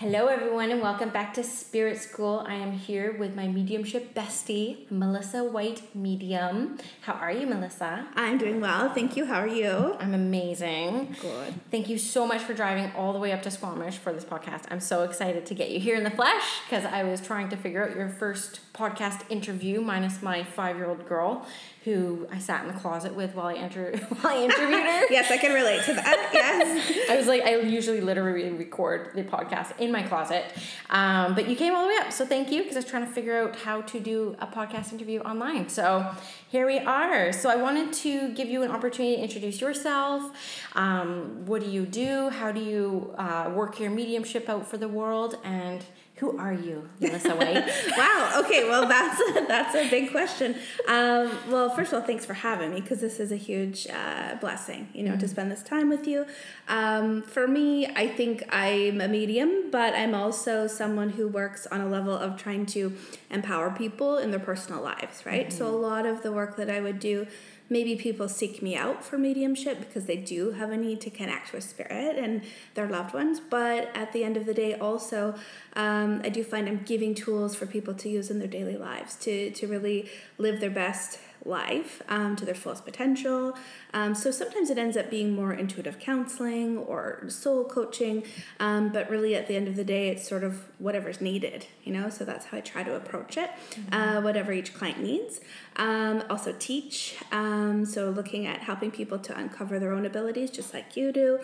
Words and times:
Hello, 0.00 0.28
everyone, 0.28 0.70
and 0.70 0.80
welcome 0.80 1.10
back 1.10 1.34
to 1.34 1.44
Spirit 1.44 1.98
School. 1.98 2.42
I 2.48 2.54
am 2.54 2.72
here 2.72 3.18
with 3.18 3.34
my 3.36 3.46
mediumship 3.46 4.14
bestie, 4.14 4.90
Melissa 4.90 5.44
White 5.44 5.94
Medium. 5.94 6.78
How 7.02 7.12
are 7.12 7.30
you, 7.30 7.46
Melissa? 7.46 8.06
I'm 8.14 8.38
doing 8.38 8.62
well. 8.62 8.88
Thank 8.94 9.18
you. 9.18 9.26
How 9.26 9.40
are 9.40 9.46
you? 9.46 9.98
I'm 10.00 10.14
amazing. 10.14 11.16
Good. 11.20 11.52
Thank 11.70 11.90
you 11.90 11.98
so 11.98 12.26
much 12.26 12.40
for 12.40 12.54
driving 12.54 12.90
all 12.96 13.12
the 13.12 13.18
way 13.18 13.32
up 13.32 13.42
to 13.42 13.50
Squamish 13.50 13.98
for 13.98 14.10
this 14.10 14.24
podcast. 14.24 14.62
I'm 14.70 14.80
so 14.80 15.02
excited 15.02 15.44
to 15.44 15.54
get 15.54 15.68
you 15.68 15.78
here 15.78 15.96
in 15.96 16.04
the 16.04 16.10
flesh 16.10 16.62
because 16.64 16.86
I 16.86 17.02
was 17.02 17.20
trying 17.20 17.50
to 17.50 17.58
figure 17.58 17.86
out 17.86 17.94
your 17.94 18.08
first 18.08 18.60
podcast 18.72 19.20
interview, 19.28 19.82
minus 19.82 20.22
my 20.22 20.44
five 20.44 20.76
year 20.76 20.88
old 20.88 21.06
girl 21.06 21.46
who 21.84 22.28
I 22.30 22.38
sat 22.38 22.62
in 22.62 22.72
the 22.72 22.78
closet 22.78 23.14
with 23.14 23.34
while 23.34 23.46
I 23.46 23.54
enter 23.54 23.96
while 24.20 24.34
I 24.34 24.44
interviewed 24.44 24.82
her. 24.82 25.06
yes, 25.10 25.30
I 25.30 25.38
can 25.38 25.52
relate 25.52 25.82
to 25.84 25.94
that. 25.94 26.30
Yes. 26.32 26.92
I 27.10 27.16
was 27.16 27.26
like, 27.26 27.42
I 27.42 27.56
usually 27.60 28.00
literally 28.00 28.50
record 28.50 29.10
the 29.14 29.22
podcast 29.24 29.78
in 29.78 29.89
my 29.92 30.02
closet, 30.02 30.44
um, 30.90 31.34
but 31.34 31.48
you 31.48 31.56
came 31.56 31.74
all 31.74 31.82
the 31.82 31.88
way 31.88 31.98
up, 32.00 32.12
so 32.12 32.24
thank 32.24 32.50
you 32.50 32.62
because 32.62 32.76
I 32.76 32.80
was 32.80 32.88
trying 32.88 33.06
to 33.06 33.12
figure 33.12 33.42
out 33.42 33.56
how 33.56 33.82
to 33.82 34.00
do 34.00 34.36
a 34.40 34.46
podcast 34.46 34.92
interview 34.92 35.20
online. 35.20 35.68
So 35.68 36.10
here 36.48 36.66
we 36.66 36.78
are. 36.78 37.32
So 37.32 37.48
I 37.48 37.56
wanted 37.56 37.92
to 38.04 38.32
give 38.34 38.48
you 38.48 38.62
an 38.62 38.70
opportunity 38.70 39.16
to 39.16 39.22
introduce 39.22 39.60
yourself. 39.60 40.32
Um, 40.74 41.46
what 41.46 41.62
do 41.62 41.70
you 41.70 41.86
do? 41.86 42.30
How 42.30 42.52
do 42.52 42.60
you 42.60 43.14
uh, 43.18 43.50
work 43.54 43.78
your 43.78 43.90
mediumship 43.90 44.48
out 44.48 44.66
for 44.66 44.76
the 44.76 44.88
world? 44.88 45.36
And 45.44 45.84
who 46.20 46.36
are 46.36 46.52
you, 46.52 46.86
Melissa 47.00 47.34
White? 47.34 47.66
wow. 47.96 48.42
Okay. 48.44 48.68
Well, 48.68 48.86
that's 48.86 49.18
a, 49.20 49.44
that's 49.48 49.74
a 49.74 49.88
big 49.88 50.10
question. 50.10 50.54
Um, 50.86 51.30
well, 51.48 51.70
first 51.70 51.92
of 51.92 52.00
all, 52.00 52.06
thanks 52.06 52.26
for 52.26 52.34
having 52.34 52.74
me 52.74 52.82
because 52.82 53.00
this 53.00 53.18
is 53.18 53.32
a 53.32 53.36
huge 53.36 53.86
uh, 53.86 54.34
blessing, 54.34 54.88
you 54.92 55.02
know, 55.02 55.12
mm-hmm. 55.12 55.20
to 55.20 55.28
spend 55.28 55.50
this 55.50 55.62
time 55.62 55.88
with 55.88 56.06
you. 56.06 56.26
Um, 56.68 57.22
for 57.22 57.48
me, 57.48 57.86
I 57.86 58.06
think 58.06 58.44
I'm 58.50 59.00
a 59.00 59.08
medium, 59.08 59.70
but 59.70 59.94
I'm 59.94 60.14
also 60.14 60.66
someone 60.66 61.08
who 61.08 61.26
works 61.26 61.66
on 61.68 61.80
a 61.80 61.88
level 61.88 62.14
of 62.14 62.36
trying 62.36 62.66
to 62.66 62.94
empower 63.30 63.70
people 63.70 64.18
in 64.18 64.30
their 64.30 64.40
personal 64.40 64.82
lives, 64.82 65.24
right? 65.24 65.48
Mm-hmm. 65.48 65.56
So 65.56 65.68
a 65.68 65.74
lot 65.74 66.04
of 66.04 66.22
the 66.22 66.32
work 66.32 66.56
that 66.58 66.68
I 66.68 66.82
would 66.82 67.00
do 67.00 67.26
maybe 67.70 67.94
people 67.94 68.28
seek 68.28 68.60
me 68.60 68.76
out 68.76 69.04
for 69.04 69.16
mediumship 69.16 69.78
because 69.78 70.04
they 70.04 70.16
do 70.16 70.50
have 70.50 70.70
a 70.70 70.76
need 70.76 71.00
to 71.00 71.08
connect 71.08 71.52
with 71.52 71.62
spirit 71.62 72.18
and 72.18 72.42
their 72.74 72.88
loved 72.88 73.14
ones. 73.14 73.40
But 73.40 73.96
at 73.96 74.12
the 74.12 74.24
end 74.24 74.36
of 74.36 74.44
the 74.44 74.52
day, 74.52 74.74
also, 74.74 75.36
um, 75.74 76.20
I 76.24 76.28
do 76.28 76.42
find 76.42 76.68
I'm 76.68 76.82
giving 76.84 77.14
tools 77.14 77.54
for 77.54 77.66
people 77.66 77.94
to 77.94 78.08
use 78.08 78.28
in 78.30 78.40
their 78.40 78.48
daily 78.48 78.76
lives 78.76 79.14
to, 79.20 79.50
to 79.52 79.66
really 79.68 80.10
live 80.36 80.60
their 80.60 80.70
best 80.70 81.20
life 81.44 82.02
um, 82.08 82.36
to 82.36 82.44
their 82.44 82.54
fullest 82.54 82.84
potential. 82.84 83.56
Um, 83.92 84.14
so 84.14 84.30
sometimes 84.30 84.70
it 84.70 84.78
ends 84.78 84.96
up 84.96 85.10
being 85.10 85.34
more 85.34 85.52
intuitive 85.52 85.98
counseling 85.98 86.78
or 86.78 87.24
soul 87.28 87.64
coaching, 87.64 88.24
um, 88.58 88.90
but 88.90 89.10
really 89.10 89.34
at 89.34 89.48
the 89.48 89.56
end 89.56 89.68
of 89.68 89.76
the 89.76 89.84
day, 89.84 90.08
it's 90.08 90.28
sort 90.28 90.44
of 90.44 90.64
whatever's 90.78 91.20
needed, 91.20 91.66
you 91.84 91.92
know? 91.92 92.10
So 92.10 92.24
that's 92.24 92.46
how 92.46 92.58
I 92.58 92.60
try 92.60 92.82
to 92.82 92.94
approach 92.94 93.36
it, 93.36 93.50
mm-hmm. 93.50 93.94
uh, 93.94 94.20
whatever 94.20 94.52
each 94.52 94.74
client 94.74 95.00
needs. 95.00 95.40
Um, 95.76 96.22
also, 96.28 96.54
teach. 96.58 97.16
Um, 97.32 97.84
so 97.86 98.10
looking 98.10 98.46
at 98.46 98.60
helping 98.60 98.90
people 98.90 99.18
to 99.20 99.36
uncover 99.36 99.78
their 99.78 99.92
own 99.92 100.04
abilities, 100.04 100.50
just 100.50 100.74
like 100.74 100.96
you 100.96 101.10
do. 101.10 101.38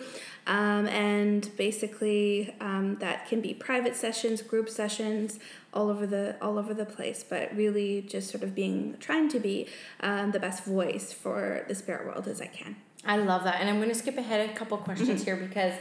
Um, 0.45 0.87
and 0.87 1.49
basically, 1.57 2.55
that 2.59 3.27
can 3.27 3.41
be 3.41 3.53
private 3.53 3.95
sessions, 3.95 4.41
group 4.41 4.69
sessions, 4.69 5.39
all 5.77 5.89
over 5.89 6.07
the 6.07 6.35
all 6.41 6.57
over 6.57 6.73
the 6.73 6.85
place 6.85 7.23
but 7.23 7.55
really 7.55 8.01
just 8.01 8.29
sort 8.31 8.43
of 8.43 8.55
being 8.55 8.95
trying 8.99 9.29
to 9.29 9.39
be 9.39 9.67
um, 10.01 10.31
the 10.31 10.39
best 10.39 10.65
voice 10.65 11.13
for 11.13 11.63
the 11.67 11.75
spirit 11.75 12.05
world 12.07 12.27
as 12.27 12.41
i 12.41 12.47
can 12.47 12.75
i 13.05 13.15
love 13.15 13.43
that 13.43 13.61
and 13.61 13.69
i'm 13.69 13.77
going 13.77 13.87
to 13.87 13.95
skip 13.95 14.17
ahead 14.17 14.49
a 14.49 14.53
couple 14.53 14.75
questions 14.77 15.23
here 15.27 15.35
because 15.35 15.73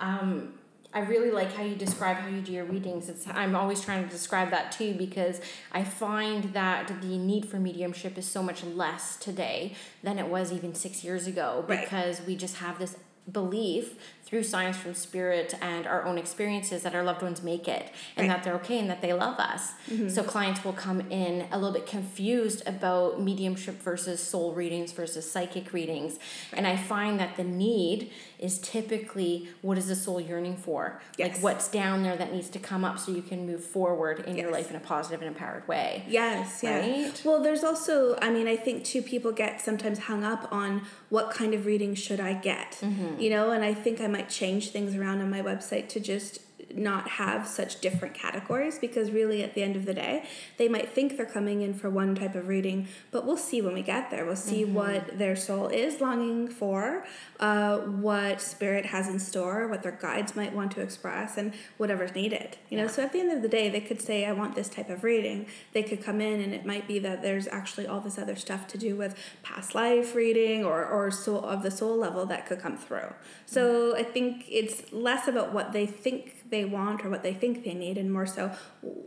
um, 0.00 0.54
I 0.94 1.00
really 1.00 1.32
like 1.32 1.52
how 1.52 1.64
you 1.64 1.74
describe 1.74 2.18
how 2.18 2.28
you 2.28 2.40
do 2.40 2.52
your 2.52 2.64
readings. 2.64 3.08
It's 3.08 3.26
I'm 3.26 3.56
always 3.56 3.80
trying 3.80 4.04
to 4.04 4.10
describe 4.10 4.50
that 4.50 4.70
too 4.70 4.94
because 4.94 5.40
I 5.72 5.82
find 5.82 6.52
that 6.52 7.00
the 7.00 7.18
need 7.18 7.46
for 7.46 7.58
mediumship 7.58 8.16
is 8.16 8.26
so 8.26 8.44
much 8.44 8.62
less 8.62 9.16
today 9.16 9.74
than 10.04 10.20
it 10.20 10.28
was 10.28 10.52
even 10.52 10.72
six 10.72 11.02
years 11.02 11.26
ago 11.26 11.64
because 11.66 12.20
right. 12.20 12.28
we 12.28 12.36
just 12.36 12.58
have 12.58 12.78
this 12.78 12.96
belief 13.30 13.96
through 14.34 14.42
science 14.42 14.76
from 14.76 14.94
spirit 14.94 15.54
and 15.60 15.86
our 15.86 16.04
own 16.04 16.18
experiences 16.18 16.82
that 16.82 16.92
our 16.92 17.04
loved 17.04 17.22
ones 17.22 17.40
make 17.40 17.68
it 17.68 17.92
and 18.16 18.26
right. 18.26 18.34
that 18.34 18.42
they're 18.42 18.56
okay 18.56 18.80
and 18.80 18.90
that 18.90 19.00
they 19.00 19.12
love 19.12 19.38
us. 19.38 19.74
Mm-hmm. 19.88 20.08
So 20.08 20.24
clients 20.24 20.64
will 20.64 20.72
come 20.72 21.02
in 21.02 21.46
a 21.52 21.56
little 21.56 21.72
bit 21.72 21.86
confused 21.86 22.60
about 22.66 23.22
mediumship 23.22 23.80
versus 23.80 24.20
soul 24.20 24.52
readings 24.52 24.90
versus 24.90 25.30
psychic 25.30 25.72
readings. 25.72 26.18
And 26.52 26.66
I 26.66 26.76
find 26.76 27.20
that 27.20 27.36
the 27.36 27.44
need 27.44 28.10
is 28.38 28.58
typically 28.58 29.48
what 29.62 29.78
is 29.78 29.88
the 29.88 29.96
soul 29.96 30.20
yearning 30.20 30.56
for? 30.56 31.00
Yes. 31.16 31.34
Like 31.34 31.42
what's 31.42 31.68
down 31.68 32.02
there 32.02 32.16
that 32.16 32.32
needs 32.32 32.48
to 32.50 32.58
come 32.58 32.84
up 32.84 32.98
so 32.98 33.12
you 33.12 33.22
can 33.22 33.46
move 33.46 33.64
forward 33.64 34.20
in 34.20 34.36
yes. 34.36 34.42
your 34.42 34.52
life 34.52 34.70
in 34.70 34.76
a 34.76 34.80
positive 34.80 35.20
and 35.20 35.28
empowered 35.28 35.66
way. 35.68 36.04
Yes, 36.08 36.62
right? 36.62 36.84
yeah. 36.84 37.10
Well, 37.24 37.42
there's 37.42 37.64
also, 37.64 38.18
I 38.20 38.30
mean, 38.30 38.48
I 38.48 38.56
think 38.56 38.84
too, 38.84 39.02
people 39.02 39.32
get 39.32 39.60
sometimes 39.60 40.00
hung 40.00 40.24
up 40.24 40.48
on 40.52 40.82
what 41.08 41.30
kind 41.30 41.54
of 41.54 41.66
reading 41.66 41.94
should 41.94 42.20
I 42.20 42.34
get, 42.34 42.78
mm-hmm. 42.80 43.20
you 43.20 43.30
know, 43.30 43.50
and 43.50 43.64
I 43.64 43.74
think 43.74 44.00
I 44.00 44.06
might 44.06 44.28
change 44.28 44.70
things 44.70 44.94
around 44.94 45.20
on 45.20 45.30
my 45.30 45.42
website 45.42 45.88
to 45.90 46.00
just 46.00 46.40
not 46.76 47.08
have 47.08 47.46
such 47.46 47.80
different 47.80 48.14
categories 48.14 48.78
because 48.78 49.10
really 49.10 49.42
at 49.42 49.54
the 49.54 49.62
end 49.62 49.76
of 49.76 49.84
the 49.84 49.94
day 49.94 50.24
they 50.56 50.68
might 50.68 50.88
think 50.90 51.16
they're 51.16 51.26
coming 51.26 51.62
in 51.62 51.74
for 51.74 51.88
one 51.88 52.14
type 52.14 52.34
of 52.34 52.48
reading 52.48 52.88
but 53.10 53.24
we'll 53.24 53.36
see 53.36 53.60
when 53.62 53.74
we 53.74 53.82
get 53.82 54.10
there. 54.10 54.24
We'll 54.24 54.36
see 54.36 54.64
mm-hmm. 54.64 54.74
what 54.74 55.18
their 55.18 55.36
soul 55.36 55.68
is 55.68 56.00
longing 56.00 56.48
for 56.48 57.04
uh, 57.40 57.78
what 57.78 58.40
spirit 58.40 58.86
has 58.86 59.08
in 59.08 59.18
store 59.18 59.68
what 59.68 59.82
their 59.82 59.92
guides 59.92 60.34
might 60.36 60.54
want 60.54 60.72
to 60.72 60.80
express 60.80 61.36
and 61.36 61.52
whatever's 61.76 62.14
needed 62.14 62.56
you 62.68 62.76
know? 62.76 62.86
So 62.86 63.02
at 63.02 63.12
the 63.12 63.20
end 63.20 63.32
of 63.32 63.42
the 63.42 63.48
day 63.48 63.68
they 63.68 63.80
could 63.80 64.00
say 64.00 64.24
i 64.24 64.32
want 64.32 64.54
this 64.54 64.68
type 64.68 64.90
of 64.90 65.04
reading. 65.04 65.46
They 65.72 65.82
could 65.82 66.02
come 66.02 66.20
in 66.20 66.40
and 66.40 66.54
it 66.54 66.64
might 66.64 66.86
be 66.86 66.98
that 67.00 67.22
there's 67.22 67.46
actually 67.48 67.86
all 67.86 68.00
this 68.00 68.18
other 68.18 68.36
stuff 68.36 68.66
to 68.68 68.78
do 68.78 68.96
with 68.96 69.16
past 69.42 69.74
life 69.74 70.14
reading 70.14 70.64
or, 70.64 70.84
or 70.84 71.10
soul 71.10 71.44
of 71.44 71.62
the 71.62 71.70
soul 71.70 71.96
level 71.96 72.26
that 72.26 72.46
could 72.46 72.60
come 72.60 72.76
through. 72.76 73.12
So 73.46 73.92
mm-hmm. 73.92 74.00
i 74.00 74.02
think 74.02 74.44
it's 74.48 74.92
less 74.92 75.28
about 75.28 75.52
what 75.52 75.72
they 75.72 75.86
think 75.86 76.43
they 76.54 76.64
want 76.64 77.04
or 77.04 77.10
what 77.10 77.22
they 77.24 77.34
think 77.34 77.64
they 77.64 77.74
need 77.74 77.98
and 77.98 78.12
more 78.12 78.26
so 78.26 78.52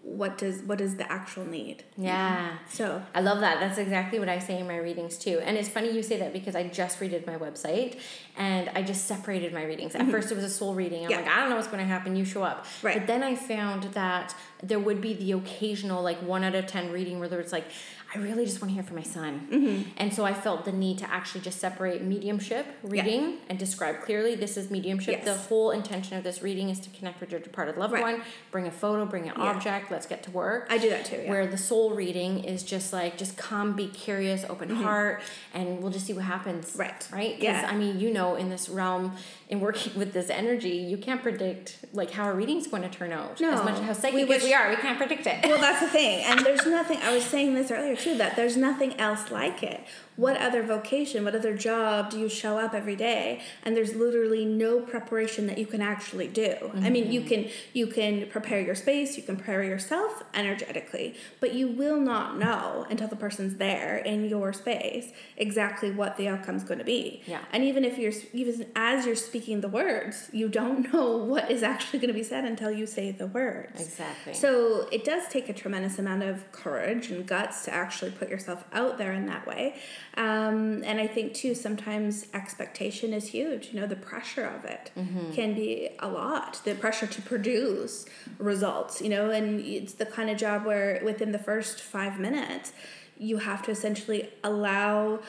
what 0.04 0.38
does 0.38 0.62
what 0.64 0.82
is 0.82 0.96
the 0.96 1.10
actual 1.12 1.46
need? 1.46 1.84
Yeah. 1.96 2.58
So. 2.68 3.04
I 3.14 3.22
love 3.22 3.40
that. 3.42 3.60
That's 3.60 3.78
exactly 3.78 4.20
what 4.20 4.28
i 4.28 4.40
say 4.40 4.60
in 4.60 4.68
my 4.68 4.78
readings 4.78 5.18
too. 5.18 5.40
And 5.46 5.56
it's 5.56 5.70
funny 5.70 5.92
you 5.92 6.04
say 6.04 6.18
that 6.18 6.34
because 6.34 6.56
i 6.56 6.64
just 6.68 7.00
redid 7.00 7.26
my 7.26 7.38
website 7.38 8.00
and 8.36 8.70
i 8.70 8.82
just 8.82 9.06
separated 9.06 9.54
my 9.54 9.64
readings. 9.64 9.96
At 9.96 10.02
mm-hmm. 10.02 10.12
first 10.12 10.32
it 10.32 10.36
was 10.36 10.44
a 10.44 10.50
soul 10.50 10.74
reading. 10.76 11.06
I'm 11.06 11.12
yeah. 11.12 11.18
like 11.22 11.28
i 11.28 11.40
don't 11.40 11.50
know 11.50 11.56
what's 11.56 11.68
going 11.68 11.84
to 11.88 11.94
happen. 11.96 12.16
You 12.16 12.26
show 12.26 12.44
up. 12.44 12.66
Right. 12.82 12.98
But 12.98 13.08
then 13.08 13.24
i 13.24 13.36
found 13.36 13.84
that 14.02 14.36
there 14.62 14.80
would 14.80 15.00
be 15.00 15.14
the 15.14 15.32
occasional 15.34 16.02
like 16.04 16.22
one 16.22 16.44
out 16.44 16.56
of 16.56 16.66
ten 16.68 16.92
reading 16.92 17.20
where 17.20 17.30
there 17.30 17.42
was 17.42 17.54
like 17.54 17.68
I 18.16 18.20
really 18.20 18.46
just 18.46 18.62
want 18.62 18.70
to 18.70 18.74
hear 18.74 18.84
from 18.84 18.96
my 18.96 19.04
son. 19.04 19.48
Mm-hmm. 19.52 19.90
And 19.98 20.14
so 20.14 20.24
I 20.24 20.34
felt 20.34 20.64
the 20.66 20.72
need 20.72 20.98
to 21.00 21.12
actually 21.12 21.42
just 21.42 21.60
separate 21.60 22.02
mediumship, 22.04 22.66
reading, 22.82 23.22
yeah. 23.22 23.38
and 23.50 23.60
describe 23.60 24.02
clearly 24.02 24.36
this 24.36 24.56
is 24.56 24.72
mediumship. 24.72 25.24
Yes. 25.24 25.26
The 25.26 25.48
whole 25.50 25.72
intention 25.72 26.18
of 26.18 26.24
this 26.24 26.42
reading 26.42 26.70
is 26.70 26.80
to 26.82 26.90
connect 26.90 27.20
with 27.20 27.32
your 27.32 27.42
departed 27.42 27.78
loved 27.78 27.94
right. 27.94 28.02
one, 28.02 28.22
bring 28.52 28.66
a 28.66 28.72
photo, 28.72 29.06
bring 29.06 29.28
an 29.28 29.34
yeah. 29.38 29.44
object, 29.44 29.92
let's 29.92 30.06
get 30.06 30.24
to 30.24 30.32
work. 30.32 30.68
I 30.70 30.78
do 30.78 30.90
that 30.90 31.06
too. 31.06 31.18
Yeah. 31.18 31.30
Where 31.30 31.48
the 31.48 31.58
soul 31.58 31.92
reading 31.92 32.44
is 32.44 32.64
just 32.64 32.94
like, 32.94 33.18
just 33.18 33.36
come, 33.36 33.76
be 33.76 33.88
curious, 33.88 34.46
open 34.50 34.70
mm-hmm. 34.70 34.84
heart, 34.84 35.22
and 35.54 35.82
we'll 35.82 35.92
just 35.92 36.06
see 36.06 36.14
what 36.14 36.24
happens. 36.24 36.76
Right. 36.78 37.08
Right? 37.12 37.38
Yeah. 37.40 37.68
I 37.70 37.76
mean, 37.76 38.00
you 38.00 38.14
know, 38.14 38.36
in 38.36 38.50
this 38.50 38.70
realm, 38.70 39.16
in 39.50 39.62
working 39.62 39.98
with 39.98 40.14
this 40.14 40.30
energy, 40.30 40.70
you 40.70 40.98
can't 40.98 41.22
predict 41.22 41.86
like 41.94 42.12
how 42.12 42.30
a 42.30 42.34
reading's 42.34 42.68
going 42.68 42.84
to 42.84 42.90
turn 42.90 43.12
out. 43.12 43.40
No. 43.40 43.52
As 43.52 43.64
much 43.64 43.76
as 43.76 43.82
how 43.82 43.94
psychic 43.94 44.16
we, 44.16 44.26
wish, 44.26 44.44
we 44.44 44.54
are, 44.54 44.70
we 44.70 44.76
can't 44.76 44.98
predict 44.98 45.26
it. 45.26 45.46
Well, 45.46 45.60
that's 45.60 45.80
the 45.80 45.88
thing. 45.88 46.24
And 46.26 46.42
there's 46.42 46.66
nothing, 46.66 46.98
I 47.02 47.14
was 47.14 47.24
saying 47.24 47.54
this 47.54 47.72
earlier 47.72 47.96
too, 47.96 48.18
that 48.18 48.36
there's 48.36 48.58
nothing 48.58 49.00
else 49.00 49.32
like 49.32 49.64
it 49.64 49.82
What 50.18 50.36
other 50.38 50.64
vocation, 50.64 51.24
what 51.24 51.36
other 51.36 51.56
job 51.56 52.10
do 52.10 52.20
you 52.20 52.28
show 52.28 52.58
up 52.58 52.74
every 52.74 52.96
day 52.96 53.42
and 53.64 53.78
there's 53.78 53.96
literally 53.96 54.46
no 54.46 54.80
preparation 54.80 55.48
that 55.48 55.58
you 55.58 55.66
can 55.66 55.82
actually 55.82 56.28
do? 56.28 56.50
Mm-hmm. 56.50 56.84
I 56.84 56.90
mean, 56.90 57.12
you 57.12 57.22
mm-hmm. 57.22 57.30
can 57.30 57.50
you 57.74 57.88
can 57.88 58.28
prepare 58.28 58.60
your 58.60 58.76
space, 58.76 59.16
you 59.16 59.24
can 59.24 59.36
prepare 59.38 59.64
yourself 59.64 60.24
energetically, 60.34 61.16
but 61.40 61.54
you 61.54 61.68
will 61.68 62.00
not 62.00 62.38
know 62.38 62.86
until 62.90 63.08
the 63.08 63.16
person's 63.16 63.56
there 63.58 63.98
in 63.98 64.28
your 64.28 64.52
space 64.54 65.12
exactly 65.38 65.92
what 65.92 66.18
the 66.18 66.28
outcome's 66.28 66.64
going 66.64 66.80
to 66.80 66.86
be. 66.86 67.22
Yeah. 67.28 67.40
And 67.54 67.64
even 67.64 67.86
if 67.86 67.98
you're 67.98 68.14
even 68.34 68.66
as 68.76 69.06
you're 69.06 69.16
speaking 69.16 69.62
the 69.62 69.70
words, 69.70 70.30
you 70.34 70.50
don't 70.50 70.92
know 70.94 71.18
what 71.18 71.52
is 71.52 71.64
actually 71.64 72.00
going 72.00 72.10
to 72.10 72.14
be 72.14 72.24
said 72.24 72.44
until 72.44 72.72
you 72.72 72.88
say 72.88 73.12
the 73.12 73.28
words. 73.28 73.80
Exactly. 73.80 74.34
So 74.34 74.88
it 74.92 75.04
does 75.04 75.28
take 75.30 75.48
a 75.48 75.54
tremendous 75.54 76.00
amount 76.00 76.24
of 76.24 76.52
courage 76.52 77.12
and 77.12 77.26
guts 77.26 77.66
to 77.66 77.74
actually 77.74 78.12
put 78.12 78.30
yourself 78.30 78.64
out 78.74 78.98
there 78.98 79.14
in 79.14 79.26
that 79.28 79.46
way. 79.46 79.76
Um, 80.18 80.84
and 80.84 81.00
I 81.00 81.06
think 81.06 81.36
too 81.36 81.54
sometimes 81.54 82.26
expectation 82.34 83.14
is 83.14 83.28
huge. 83.28 83.70
You 83.72 83.80
know, 83.80 83.88
the 83.88 83.96
pressure 83.96 84.46
of 84.46 84.66
it 84.66 84.92
mm-hmm. 84.98 85.32
can 85.32 85.54
be 85.54 85.90
a 86.00 86.08
lot. 86.08 86.60
The 86.66 86.74
pressure 86.74 87.06
to 87.06 87.22
produce 87.22 88.06
results. 88.40 89.00
You 89.00 89.10
know, 89.10 89.30
and 89.30 89.62
it's 89.62 89.94
the 89.94 90.08
kind 90.08 90.32
of 90.32 90.38
job 90.38 90.66
where 90.66 91.00
within 91.06 91.32
the 91.32 91.40
first 91.40 91.82
five 91.82 92.20
minutes 92.20 92.74
you 93.20 93.38
have 93.38 93.62
to 93.64 93.72
essentially 93.72 94.30
allow 94.44 95.20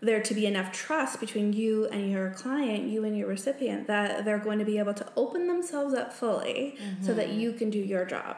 there 0.00 0.22
to 0.22 0.34
be 0.34 0.46
enough 0.46 0.72
trust 0.72 1.20
between 1.20 1.52
you 1.52 1.86
and 1.88 2.10
your 2.10 2.30
client, 2.30 2.88
you 2.88 3.04
and 3.04 3.16
your 3.16 3.28
recipient, 3.28 3.86
that 3.86 4.24
they're 4.24 4.38
going 4.38 4.58
to 4.58 4.64
be 4.64 4.78
able 4.78 4.94
to 4.94 5.06
open 5.16 5.46
themselves 5.46 5.92
up 5.94 6.12
fully 6.12 6.78
mm-hmm. 6.80 7.04
so 7.04 7.12
that 7.12 7.28
mm-hmm. 7.28 7.40
you 7.40 7.52
can 7.52 7.68
do 7.68 7.78
your 7.78 8.06
job. 8.06 8.36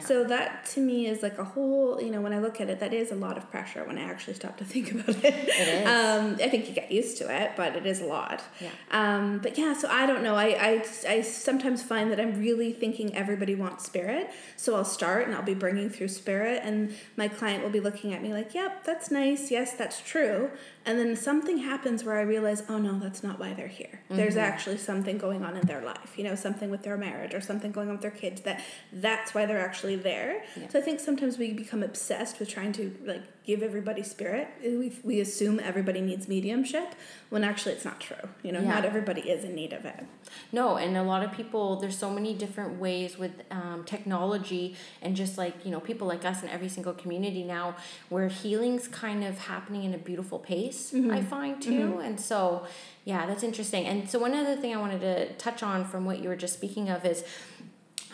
So 0.00 0.24
that 0.24 0.64
to 0.66 0.80
me 0.80 1.06
is 1.06 1.22
like 1.22 1.38
a 1.38 1.44
whole, 1.44 2.00
you 2.00 2.10
know, 2.10 2.20
when 2.20 2.32
I 2.32 2.38
look 2.38 2.60
at 2.60 2.70
it, 2.70 2.80
that 2.80 2.94
is 2.94 3.12
a 3.12 3.14
lot 3.14 3.36
of 3.36 3.50
pressure 3.50 3.84
when 3.84 3.98
I 3.98 4.02
actually 4.02 4.34
stop 4.34 4.56
to 4.58 4.64
think 4.72 4.92
about 4.92 5.10
it. 5.10 5.24
It 5.24 5.68
is. 5.68 5.86
Um, 5.86 6.36
I 6.42 6.48
think 6.48 6.68
you 6.68 6.74
get 6.74 6.90
used 6.90 7.18
to 7.18 7.42
it, 7.42 7.52
but 7.56 7.76
it 7.76 7.84
is 7.84 8.00
a 8.00 8.06
lot. 8.06 8.42
Yeah. 8.60 8.70
Um, 8.90 9.38
but 9.38 9.58
yeah, 9.58 9.74
so 9.74 9.88
I 9.88 10.06
don't 10.06 10.22
know. 10.22 10.34
I, 10.34 10.46
I, 10.46 10.84
I 11.08 11.20
sometimes 11.20 11.82
find 11.82 12.10
that 12.10 12.18
I'm 12.18 12.38
really 12.38 12.72
thinking 12.72 13.14
everybody 13.14 13.54
wants 13.54 13.84
spirit. 13.84 14.30
So 14.56 14.76
I'll 14.76 14.84
start 14.84 15.26
and 15.26 15.34
I'll 15.34 15.42
be 15.42 15.54
bringing 15.54 15.90
through 15.90 16.08
spirit, 16.08 16.62
and 16.64 16.94
my 17.16 17.28
client 17.28 17.62
will 17.62 17.70
be 17.70 17.80
looking 17.80 18.14
at 18.14 18.22
me 18.22 18.32
like, 18.32 18.54
yep, 18.54 18.84
that's 18.84 19.10
nice. 19.10 19.50
Yes, 19.50 19.74
that's 19.74 20.00
true. 20.00 20.50
And 20.84 20.98
then 20.98 21.16
something 21.16 21.58
happens 21.58 22.04
where 22.04 22.18
I 22.18 22.22
realize, 22.22 22.64
oh 22.68 22.78
no, 22.78 22.98
that's 22.98 23.22
not 23.22 23.38
why 23.38 23.52
they're 23.54 23.68
here. 23.68 24.00
Mm-hmm. 24.04 24.16
There's 24.16 24.36
actually 24.36 24.78
something 24.78 25.18
going 25.18 25.44
on 25.44 25.56
in 25.56 25.66
their 25.66 25.80
life, 25.80 26.14
you 26.16 26.24
know, 26.24 26.34
something 26.34 26.70
with 26.70 26.82
their 26.82 26.96
marriage 26.96 27.34
or 27.34 27.40
something 27.40 27.70
going 27.70 27.88
on 27.88 27.94
with 27.94 28.02
their 28.02 28.10
kids 28.10 28.40
that 28.42 28.62
that's 28.92 29.34
why 29.34 29.46
they're 29.46 29.64
actually 29.64 29.96
there. 29.96 30.44
Yeah. 30.56 30.68
So 30.68 30.78
I 30.78 30.82
think 30.82 31.00
sometimes 31.00 31.38
we 31.38 31.52
become 31.52 31.82
obsessed 31.82 32.40
with 32.40 32.48
trying 32.48 32.72
to 32.72 32.94
like 33.04 33.22
give 33.44 33.62
everybody 33.62 34.02
spirit. 34.02 34.48
We, 34.62 34.92
we 35.02 35.20
assume 35.20 35.58
everybody 35.58 36.00
needs 36.00 36.28
mediumship 36.28 36.94
when 37.28 37.42
actually 37.42 37.72
it's 37.72 37.84
not 37.84 37.98
true. 37.98 38.28
You 38.42 38.52
know, 38.52 38.60
yeah. 38.60 38.68
not 38.68 38.84
everybody 38.84 39.22
is 39.22 39.44
in 39.44 39.54
need 39.54 39.72
of 39.72 39.84
it. 39.84 40.06
No, 40.52 40.76
and 40.76 40.96
a 40.96 41.02
lot 41.02 41.24
of 41.24 41.32
people, 41.32 41.76
there's 41.76 41.98
so 41.98 42.10
many 42.10 42.34
different 42.34 42.78
ways 42.78 43.18
with 43.18 43.32
um, 43.50 43.82
technology 43.84 44.76
and 45.00 45.16
just 45.16 45.38
like, 45.38 45.64
you 45.64 45.70
know, 45.70 45.80
people 45.80 46.06
like 46.06 46.24
us 46.24 46.42
in 46.42 46.48
every 46.48 46.68
single 46.68 46.92
community 46.92 47.42
now 47.42 47.74
where 48.10 48.28
healing's 48.28 48.86
kind 48.86 49.24
of 49.24 49.38
happening 49.38 49.84
in 49.84 49.94
a 49.94 49.98
beautiful 49.98 50.38
pace, 50.38 50.92
mm-hmm. 50.92 51.10
I 51.10 51.22
find 51.22 51.60
too. 51.60 51.70
Mm-hmm. 51.70 52.00
And 52.00 52.20
so, 52.20 52.66
yeah, 53.04 53.26
that's 53.26 53.42
interesting. 53.42 53.86
And 53.86 54.08
so, 54.08 54.18
one 54.18 54.34
other 54.34 54.56
thing 54.56 54.74
I 54.74 54.78
wanted 54.78 55.00
to 55.00 55.32
touch 55.34 55.62
on 55.62 55.84
from 55.84 56.04
what 56.04 56.20
you 56.20 56.28
were 56.28 56.36
just 56.36 56.54
speaking 56.54 56.88
of 56.88 57.04
is 57.04 57.24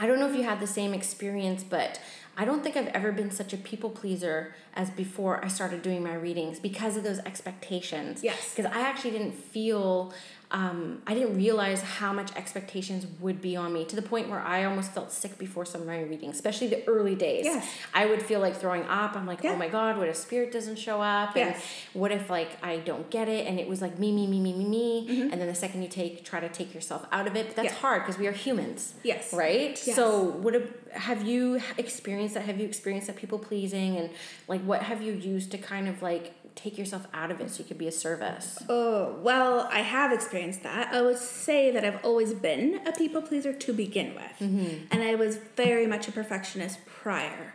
I 0.00 0.06
don't 0.06 0.20
know 0.20 0.28
if 0.28 0.36
you 0.36 0.44
had 0.44 0.60
the 0.60 0.66
same 0.66 0.94
experience, 0.94 1.64
but 1.64 2.00
I 2.40 2.44
don't 2.44 2.62
think 2.62 2.76
I've 2.76 2.86
ever 2.88 3.10
been 3.10 3.32
such 3.32 3.52
a 3.52 3.56
people 3.56 3.90
pleaser 3.90 4.54
as 4.74 4.90
before 4.90 5.44
I 5.44 5.48
started 5.48 5.82
doing 5.82 6.04
my 6.04 6.14
readings 6.14 6.60
because 6.60 6.96
of 6.96 7.02
those 7.02 7.18
expectations. 7.18 8.22
Yes. 8.22 8.54
Because 8.54 8.70
I 8.72 8.80
actually 8.82 9.10
didn't 9.10 9.32
feel 9.32 10.14
um, 10.50 11.02
I 11.06 11.12
didn't 11.12 11.36
realize 11.36 11.82
how 11.82 12.12
much 12.12 12.34
expectations 12.34 13.06
would 13.20 13.42
be 13.42 13.54
on 13.54 13.72
me 13.72 13.84
to 13.84 13.94
the 13.94 14.02
point 14.02 14.30
where 14.30 14.40
I 14.40 14.64
almost 14.64 14.92
felt 14.92 15.12
sick 15.12 15.36
before 15.36 15.66
some 15.66 15.82
of 15.82 15.86
my 15.86 16.00
readings, 16.00 16.36
especially 16.36 16.68
the 16.68 16.86
early 16.86 17.14
days. 17.14 17.44
Yes. 17.44 17.68
I 17.92 18.06
would 18.06 18.22
feel 18.22 18.40
like 18.40 18.56
throwing 18.56 18.84
up. 18.84 19.14
I'm 19.14 19.26
like, 19.26 19.40
oh 19.44 19.48
yeah. 19.48 19.54
oh 19.54 19.56
my 19.56 19.68
God, 19.68 19.98
what 19.98 20.08
if 20.08 20.16
spirit 20.16 20.50
doesn't 20.50 20.76
show 20.76 21.02
up? 21.02 21.36
Yes. 21.36 21.56
And 21.56 22.00
what 22.00 22.12
if 22.12 22.30
like 22.30 22.56
I 22.62 22.78
don't 22.78 23.10
get 23.10 23.28
it? 23.28 23.46
And 23.46 23.60
it 23.60 23.68
was 23.68 23.82
like 23.82 23.98
me, 23.98 24.10
me, 24.10 24.26
me, 24.26 24.40
me, 24.40 24.54
me, 24.54 24.64
me. 24.64 25.08
Mm-hmm. 25.08 25.32
And 25.32 25.40
then 25.40 25.48
the 25.48 25.54
second 25.54 25.82
you 25.82 25.88
take, 25.88 26.24
try 26.24 26.40
to 26.40 26.48
take 26.48 26.74
yourself 26.74 27.04
out 27.12 27.26
of 27.26 27.36
it. 27.36 27.48
But 27.48 27.56
that's 27.56 27.74
yeah. 27.74 27.80
hard 27.80 28.02
because 28.02 28.18
we 28.18 28.26
are 28.26 28.32
humans. 28.32 28.94
Yes. 29.02 29.34
Right? 29.34 29.80
Yes. 29.86 29.96
So 29.96 30.22
what 30.22 30.54
have 30.92 31.26
you 31.26 31.60
experienced 31.76 32.34
that? 32.34 32.44
Have 32.44 32.58
you 32.58 32.66
experienced 32.66 33.08
that 33.08 33.16
people 33.16 33.38
pleasing? 33.38 33.96
And 33.96 34.08
like 34.46 34.62
what 34.62 34.82
have 34.82 35.02
you 35.02 35.12
used 35.12 35.50
to 35.50 35.58
kind 35.58 35.88
of 35.88 36.00
like 36.00 36.32
take 36.58 36.76
yourself 36.76 37.06
out 37.14 37.30
of 37.30 37.40
it 37.40 37.50
so 37.50 37.60
you 37.60 37.64
could 37.64 37.78
be 37.78 37.86
a 37.86 37.92
service? 37.92 38.58
Oh, 38.68 39.16
well, 39.22 39.68
I 39.70 39.80
have 39.80 40.12
experienced 40.12 40.37
that. 40.62 40.92
I 40.92 41.02
would 41.02 41.18
say 41.18 41.70
that 41.70 41.84
I've 41.84 42.04
always 42.04 42.34
been 42.34 42.80
a 42.86 42.92
people 42.92 43.22
pleaser 43.22 43.52
to 43.52 43.72
begin 43.72 44.14
with. 44.14 44.50
Mm-hmm. 44.50 44.86
And 44.90 45.02
I 45.02 45.14
was 45.14 45.36
very 45.56 45.86
much 45.86 46.08
a 46.08 46.12
perfectionist 46.12 46.84
prior. 46.86 47.54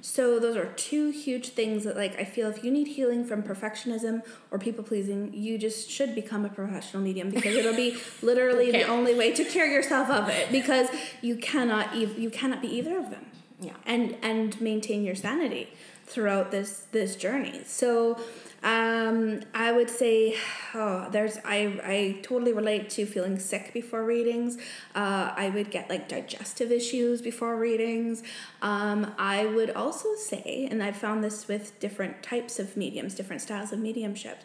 So 0.00 0.38
those 0.38 0.54
are 0.54 0.66
two 0.66 1.08
huge 1.08 1.48
things 1.50 1.84
that 1.84 1.96
like 1.96 2.18
I 2.20 2.24
feel 2.24 2.50
if 2.50 2.62
you 2.62 2.70
need 2.70 2.88
healing 2.88 3.24
from 3.24 3.42
perfectionism 3.42 4.22
or 4.50 4.58
people 4.58 4.84
pleasing, 4.84 5.32
you 5.32 5.56
just 5.56 5.88
should 5.90 6.14
become 6.14 6.44
a 6.44 6.50
professional 6.50 7.02
medium 7.02 7.30
because 7.30 7.54
it'll 7.56 7.74
be 7.74 7.96
literally 8.22 8.68
okay. 8.68 8.82
the 8.82 8.88
only 8.88 9.14
way 9.14 9.32
to 9.32 9.44
cure 9.44 9.64
yourself 9.64 10.10
of 10.10 10.28
it 10.28 10.52
because 10.52 10.88
you 11.22 11.36
cannot 11.36 11.96
ev- 11.96 12.18
you 12.18 12.28
cannot 12.28 12.60
be 12.60 12.68
either 12.68 12.98
of 12.98 13.08
them. 13.08 13.24
Yeah. 13.58 13.72
And 13.86 14.16
and 14.20 14.60
maintain 14.60 15.04
your 15.04 15.14
sanity 15.14 15.70
throughout 16.04 16.50
this 16.50 16.84
this 16.92 17.16
journey. 17.16 17.62
So 17.64 18.20
um, 18.64 19.40
I 19.54 19.72
would 19.72 19.90
say, 19.90 20.36
oh, 20.74 21.08
there's 21.10 21.38
I 21.44 21.80
I 21.84 22.18
totally 22.22 22.52
relate 22.52 22.90
to 22.90 23.06
feeling 23.06 23.38
sick 23.38 23.72
before 23.72 24.04
readings. 24.04 24.56
Uh, 24.94 25.32
I 25.36 25.50
would 25.50 25.70
get 25.70 25.88
like 25.90 26.08
digestive 26.08 26.72
issues 26.72 27.20
before 27.20 27.56
readings. 27.56 28.22
Um, 28.62 29.14
I 29.18 29.44
would 29.44 29.70
also 29.70 30.14
say, 30.14 30.66
and 30.70 30.82
I've 30.82 30.96
found 30.96 31.22
this 31.22 31.46
with 31.46 31.78
different 31.78 32.22
types 32.22 32.58
of 32.58 32.76
mediums, 32.76 33.14
different 33.14 33.42
styles 33.42 33.70
of 33.70 33.78
mediumship. 33.78 34.38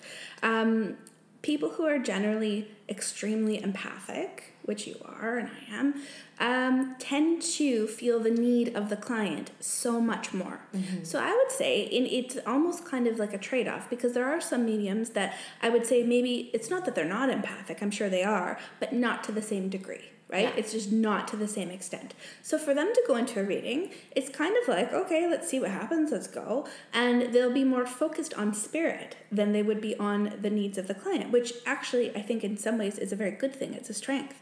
Um, 0.44 0.98
people 1.42 1.72
who 1.72 1.86
are 1.86 2.00
generally 2.00 2.68
extremely 2.88 3.62
empathic, 3.62 4.54
which 4.64 4.86
you 4.88 4.96
are 5.06 5.38
and 5.38 5.50
I 5.50 5.76
am, 5.76 5.94
um, 6.40 6.96
tend 7.00 7.42
to 7.42 7.88
feel 7.88 8.20
the 8.20 8.32
need 8.32 8.76
of 8.76 8.90
the 8.90 8.96
client 8.96 9.52
so 9.60 10.00
much 10.00 10.34
more. 10.34 10.62
Mm-hmm. 10.76 11.04
So 11.04 11.20
I 11.20 11.36
would 11.36 11.52
say 11.52 11.82
in, 11.82 12.06
it's 12.06 12.38
almost 12.46 12.86
kind 12.86 13.08
of 13.08 13.18
like 13.18 13.34
a 13.34 13.38
trade 13.38 13.68
off 13.68 13.90
because 13.90 14.14
there 14.14 14.30
are 14.30 14.42
some 14.42 14.66
mediums 14.66 15.12
that 15.12 15.38
I 15.62 15.70
would 15.70 15.86
say 15.86 16.04
maybe 16.04 16.50
it's 16.54 16.70
not 16.70 16.86
that 16.86 16.96
they're 16.96 17.06
not 17.06 17.30
empathic, 17.30 17.82
I'm 17.82 17.92
sure 17.92 18.10
they 18.10 18.24
are, 18.24 18.60
but 18.80 18.94
not 18.94 19.24
to 19.26 19.32
the 19.32 19.42
same 19.42 19.70
degree. 19.70 20.12
Right? 20.31 20.44
Yeah. 20.44 20.54
It's 20.56 20.72
just 20.72 20.92
not 20.92 21.28
to 21.30 21.36
the 21.36 21.48
same 21.48 21.72
extent. 21.72 22.14
So 22.44 22.60
for 22.60 22.76
them 22.76 22.94
to 22.94 23.04
go 23.08 23.16
into 23.16 23.40
a 23.40 23.44
reading, 23.44 23.90
it's 24.16 24.30
kind 24.30 24.56
of 24.62 24.68
like, 24.68 24.94
okay, 24.94 25.28
let's 25.28 25.50
see 25.50 25.60
what 25.60 25.72
happens, 25.72 26.12
let's 26.12 26.28
go. 26.28 26.68
And 26.94 27.34
they'll 27.34 27.52
be 27.52 27.64
more 27.64 27.88
focused 27.88 28.36
on 28.36 28.54
spirit 28.54 29.18
than 29.31 29.54
they 29.54 29.64
would 29.64 29.81
be 29.81 29.96
on 29.98 30.38
the 30.40 30.52
needs 30.52 30.78
of 30.78 30.88
the 30.88 30.94
client, 30.94 31.31
which 31.31 31.54
actually 31.66 32.16
I 32.16 32.22
think 32.22 32.44
in 32.44 32.58
some 32.58 32.78
ways 32.78 33.00
is 33.00 33.12
a 33.12 33.16
very 33.16 33.31
good 33.31 33.56
thing. 33.56 33.74
It's 33.74 33.90
a 33.90 33.94
strength. 33.94 34.40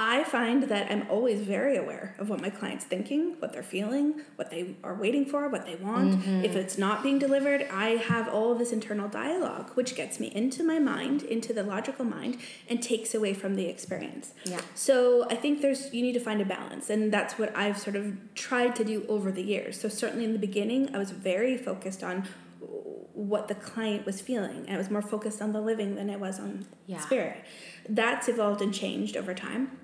I 0.00 0.22
find 0.22 0.62
that 0.62 0.92
I'm 0.92 1.08
always 1.10 1.40
very 1.40 1.76
aware 1.76 2.14
of 2.20 2.28
what 2.28 2.40
my 2.40 2.50
client's 2.50 2.84
thinking, 2.84 3.34
what 3.40 3.52
they're 3.52 3.64
feeling, 3.64 4.20
what 4.36 4.48
they 4.48 4.76
are 4.84 4.94
waiting 4.94 5.26
for, 5.26 5.48
what 5.48 5.66
they 5.66 5.74
want. 5.74 6.20
Mm-hmm. 6.20 6.44
If 6.44 6.54
it's 6.54 6.78
not 6.78 7.02
being 7.02 7.18
delivered, 7.18 7.66
I 7.72 7.96
have 7.96 8.28
all 8.28 8.54
this 8.54 8.70
internal 8.70 9.08
dialogue, 9.08 9.72
which 9.74 9.96
gets 9.96 10.20
me 10.20 10.28
into 10.32 10.62
my 10.62 10.78
mind, 10.78 11.24
into 11.24 11.52
the 11.52 11.64
logical 11.64 12.04
mind, 12.04 12.38
and 12.68 12.80
takes 12.80 13.12
away 13.12 13.34
from 13.34 13.56
the 13.56 13.66
experience. 13.66 14.34
Yeah. 14.44 14.60
So 14.76 15.26
I 15.30 15.34
think 15.34 15.62
there's 15.62 15.92
you 15.92 16.02
need 16.02 16.12
to 16.12 16.20
find 16.20 16.40
a 16.40 16.44
balance, 16.44 16.90
and 16.90 17.12
that's 17.12 17.36
what 17.36 17.54
I've 17.56 17.76
sort 17.76 17.96
of 17.96 18.16
tried 18.36 18.76
to 18.76 18.84
do 18.84 19.04
over 19.08 19.32
the 19.32 19.42
years. 19.42 19.80
So 19.80 19.88
certainly 19.88 20.24
in 20.24 20.32
the 20.32 20.38
beginning, 20.38 20.94
I 20.94 20.98
was 20.98 21.10
very 21.10 21.56
focused 21.56 22.04
on 22.04 22.22
what 22.60 23.48
the 23.48 23.54
client 23.56 24.06
was 24.06 24.20
feeling. 24.20 24.64
And 24.68 24.76
I 24.76 24.78
was 24.78 24.90
more 24.90 25.02
focused 25.02 25.42
on 25.42 25.52
the 25.52 25.60
living 25.60 25.96
than 25.96 26.08
I 26.08 26.14
was 26.14 26.38
on 26.38 26.66
yeah. 26.86 27.00
spirit. 27.00 27.44
That's 27.88 28.28
evolved 28.28 28.62
and 28.62 28.72
changed 28.72 29.16
over 29.16 29.34
time 29.34 29.77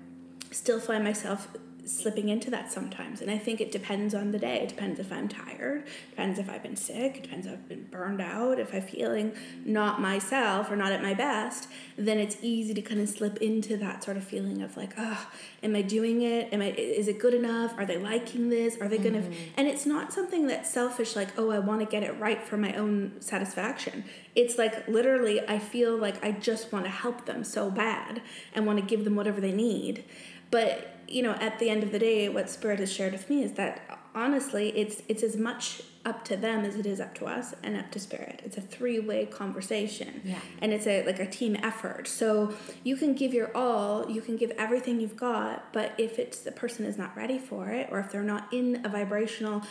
still 0.55 0.79
find 0.79 1.03
myself 1.03 1.49
slipping 1.85 2.29
into 2.29 2.49
that 2.49 2.71
sometimes. 2.71 3.21
And 3.21 3.29
I 3.29 3.37
think 3.37 3.61
it 3.61 3.71
depends 3.71 4.15
on 4.15 4.31
the 4.31 4.39
day. 4.39 4.57
It 4.57 4.69
depends 4.69 4.99
if 4.99 5.11
I'm 5.11 5.27
tired, 5.27 5.85
depends 6.09 6.39
if 6.39 6.49
I've 6.49 6.63
been 6.63 6.75
sick, 6.75 7.17
it 7.17 7.23
depends 7.23 7.45
if 7.45 7.53
I've 7.53 7.69
been 7.69 7.83
burned 7.91 8.21
out, 8.21 8.59
if 8.59 8.73
I'm 8.73 8.81
feeling 8.81 9.33
not 9.63 10.01
myself 10.01 10.71
or 10.71 10.75
not 10.75 10.91
at 10.91 11.01
my 11.01 11.13
best, 11.13 11.67
then 11.95 12.17
it's 12.17 12.37
easy 12.41 12.73
to 12.73 12.81
kind 12.81 12.99
of 12.99 13.07
slip 13.07 13.37
into 13.37 13.77
that 13.77 14.03
sort 14.03 14.17
of 14.17 14.23
feeling 14.23 14.61
of 14.61 14.75
like, 14.75 14.93
oh, 14.97 15.27
am 15.61 15.75
I 15.75 15.83
doing 15.83 16.23
it? 16.23 16.51
Am 16.51 16.61
I 16.61 16.71
is 16.71 17.07
it 17.07 17.19
good 17.19 17.33
enough? 17.33 17.73
Are 17.77 17.85
they 17.85 17.97
liking 17.97 18.49
this? 18.49 18.77
Are 18.81 18.87
they 18.87 18.97
mm-hmm. 18.97 19.19
gonna 19.19 19.35
and 19.55 19.67
it's 19.67 19.85
not 19.85 20.11
something 20.11 20.47
that's 20.47 20.69
selfish 20.69 21.15
like, 21.15 21.37
oh, 21.37 21.51
I 21.51 21.59
want 21.59 21.81
to 21.81 21.85
get 21.85 22.03
it 22.03 22.19
right 22.19 22.41
for 22.41 22.57
my 22.57 22.73
own 22.73 23.13
satisfaction. 23.19 24.03
It's 24.33 24.57
like 24.57 24.87
literally 24.87 25.47
I 25.47 25.59
feel 25.59 25.95
like 25.95 26.23
I 26.23 26.31
just 26.31 26.73
want 26.73 26.85
to 26.85 26.91
help 26.91 27.25
them 27.25 27.43
so 27.43 27.69
bad 27.69 28.21
and 28.53 28.65
want 28.65 28.79
to 28.79 28.85
give 28.85 29.05
them 29.05 29.15
whatever 29.15 29.39
they 29.39 29.53
need 29.53 30.03
but, 30.51 30.97
you 31.07 31.21
know, 31.21 31.33
at 31.33 31.59
the 31.59 31.69
end 31.69 31.83
of 31.83 31.91
the 31.91 31.99
day, 31.99 32.29
what 32.29 32.49
Spirit 32.49 32.79
has 32.79 32.91
shared 32.91 33.13
with 33.13 33.29
me 33.29 33.43
is 33.43 33.53
that 33.53 33.81
honestly, 34.15 34.69
it's 34.69 35.03
it's 35.09 35.21
as 35.21 35.35
much 35.35 35.81
up 36.05 36.23
to 36.23 36.37
them 36.37 36.63
as 36.63 36.75
it 36.75 36.85
is 36.85 36.99
up 36.99 37.15
to 37.15 37.25
us 37.25 37.53
and 37.63 37.75
up 37.75 37.91
to 37.91 37.99
spirit. 37.99 38.39
It's 38.45 38.57
a 38.57 38.61
three-way 38.61 39.25
conversation. 39.25 40.21
Yeah. 40.23 40.39
And 40.61 40.71
it's 40.71 40.85
a 40.87 41.03
like 41.05 41.19
a 41.19 41.29
team 41.29 41.55
effort. 41.57 42.07
So 42.07 42.53
you 42.83 42.95
can 42.95 43.13
give 43.13 43.33
your 43.33 43.55
all, 43.57 44.09
you 44.09 44.21
can 44.21 44.37
give 44.37 44.51
everything 44.51 44.99
you've 45.01 45.17
got, 45.17 45.73
but 45.73 45.93
if 45.97 46.19
it's 46.19 46.39
the 46.39 46.51
person 46.51 46.85
is 46.85 46.97
not 46.97 47.15
ready 47.17 47.39
for 47.39 47.69
it 47.69 47.89
or 47.91 47.99
if 47.99 48.11
they're 48.11 48.23
not 48.23 48.53
in 48.53 48.81
a 48.85 48.89
vibrational 48.89 49.63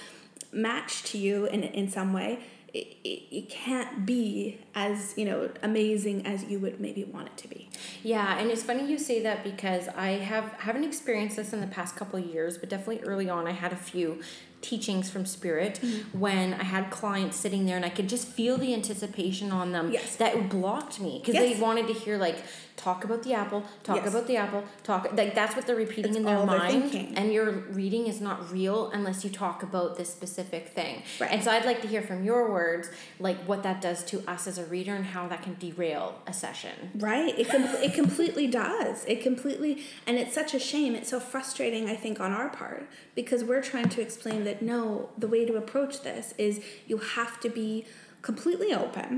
match 0.54 1.02
to 1.04 1.18
you 1.18 1.46
in 1.46 1.62
in 1.64 1.90
some 1.90 2.12
way, 2.12 2.38
it, 2.72 2.96
it, 3.04 3.22
it 3.38 3.48
can't 3.48 4.04
be 4.06 4.58
as 4.74 5.14
you 5.16 5.24
know 5.24 5.50
amazing 5.62 6.26
as 6.26 6.44
you 6.44 6.58
would 6.58 6.80
maybe 6.80 7.04
want 7.04 7.26
it 7.28 7.36
to 7.38 7.48
be 7.48 7.68
Yeah, 8.02 8.38
and 8.38 8.50
it's 8.50 8.62
funny 8.62 8.90
you 8.90 8.98
say 8.98 9.22
that 9.22 9.44
because 9.44 9.88
I 9.96 10.08
have 10.32 10.52
haven't 10.58 10.84
experienced 10.84 11.36
this 11.36 11.52
in 11.52 11.60
the 11.60 11.66
past 11.68 11.94
couple 11.96 12.18
of 12.18 12.26
years, 12.26 12.58
but 12.58 12.68
definitely 12.68 13.00
early 13.04 13.28
on 13.28 13.46
I 13.46 13.52
had 13.52 13.72
a 13.72 13.76
few 13.76 14.20
teachings 14.60 15.10
from 15.10 15.26
spirit 15.26 15.78
Mm-hmm. 15.82 16.18
when 16.18 16.54
I 16.54 16.64
had 16.64 16.90
clients 16.90 17.36
sitting 17.36 17.66
there 17.66 17.76
and 17.76 17.84
I 17.84 17.90
could 17.90 18.08
just 18.08 18.26
feel 18.26 18.56
the 18.56 18.72
anticipation 18.74 19.52
on 19.52 19.72
them 19.72 19.92
Yes. 19.92 20.16
that 20.16 20.48
blocked 20.48 21.00
me 21.00 21.18
because 21.20 21.34
Yes. 21.34 21.54
they 21.56 21.60
wanted 21.60 21.86
to 21.88 21.92
hear 21.92 22.16
like 22.16 22.38
talk 22.76 23.04
about 23.04 23.22
the 23.22 23.32
apple, 23.32 23.62
talk 23.82 23.96
Yes. 23.96 24.08
about 24.08 24.26
the 24.26 24.36
apple, 24.36 24.64
talk 24.82 25.12
like 25.16 25.34
that's 25.34 25.54
what 25.54 25.66
they're 25.66 25.76
repeating 25.76 26.10
It's 26.10 26.16
in 26.16 26.24
their 26.24 26.44
mind 26.44 27.12
and 27.16 27.32
your 27.32 27.50
reading 27.50 28.06
is 28.06 28.20
not 28.20 28.50
real 28.52 28.90
unless 28.90 29.24
you 29.24 29.30
talk 29.30 29.62
about 29.62 29.96
this 29.96 30.10
specific 30.10 30.68
thing. 30.68 31.02
Right. 31.20 31.30
And 31.30 31.42
so 31.44 31.50
I'd 31.50 31.64
like 31.64 31.82
to 31.82 31.88
hear 31.88 32.02
from 32.02 32.24
your 32.24 32.50
words 32.50 32.90
like 33.20 33.36
what 33.44 33.62
that 33.62 33.80
does 33.80 34.02
to 34.06 34.22
us 34.28 34.46
as 34.46 34.58
a 34.58 34.64
reader 34.64 34.94
and 34.94 35.04
how 35.04 35.28
that 35.28 35.42
can 35.42 35.54
derail 35.54 36.20
a 36.26 36.32
session. 36.32 36.90
Right. 36.96 37.38
It 37.38 37.48
com- 37.48 37.62
it 37.64 37.94
completely 37.94 38.46
does. 38.48 39.04
It 39.06 39.22
completely 39.22 39.82
and 40.06 40.18
it's 40.18 40.34
such 40.34 40.52
a 40.54 40.58
shame. 40.58 40.94
It's 40.94 41.10
so 41.10 41.20
frustrating 41.20 41.88
I 41.88 41.94
think 41.94 42.20
on 42.20 42.32
our 42.32 42.48
part 42.48 42.88
because 43.14 43.44
we're 43.44 43.62
trying 43.62 43.88
to 43.90 44.00
explain 44.00 44.44
that 44.44 44.62
no, 44.62 45.10
the 45.16 45.28
way 45.28 45.44
to 45.44 45.56
approach 45.56 46.02
this 46.02 46.34
is 46.38 46.60
you 46.86 46.98
have 46.98 47.38
to 47.40 47.48
be 47.48 47.86
completely 48.24 48.72
open, 48.72 49.10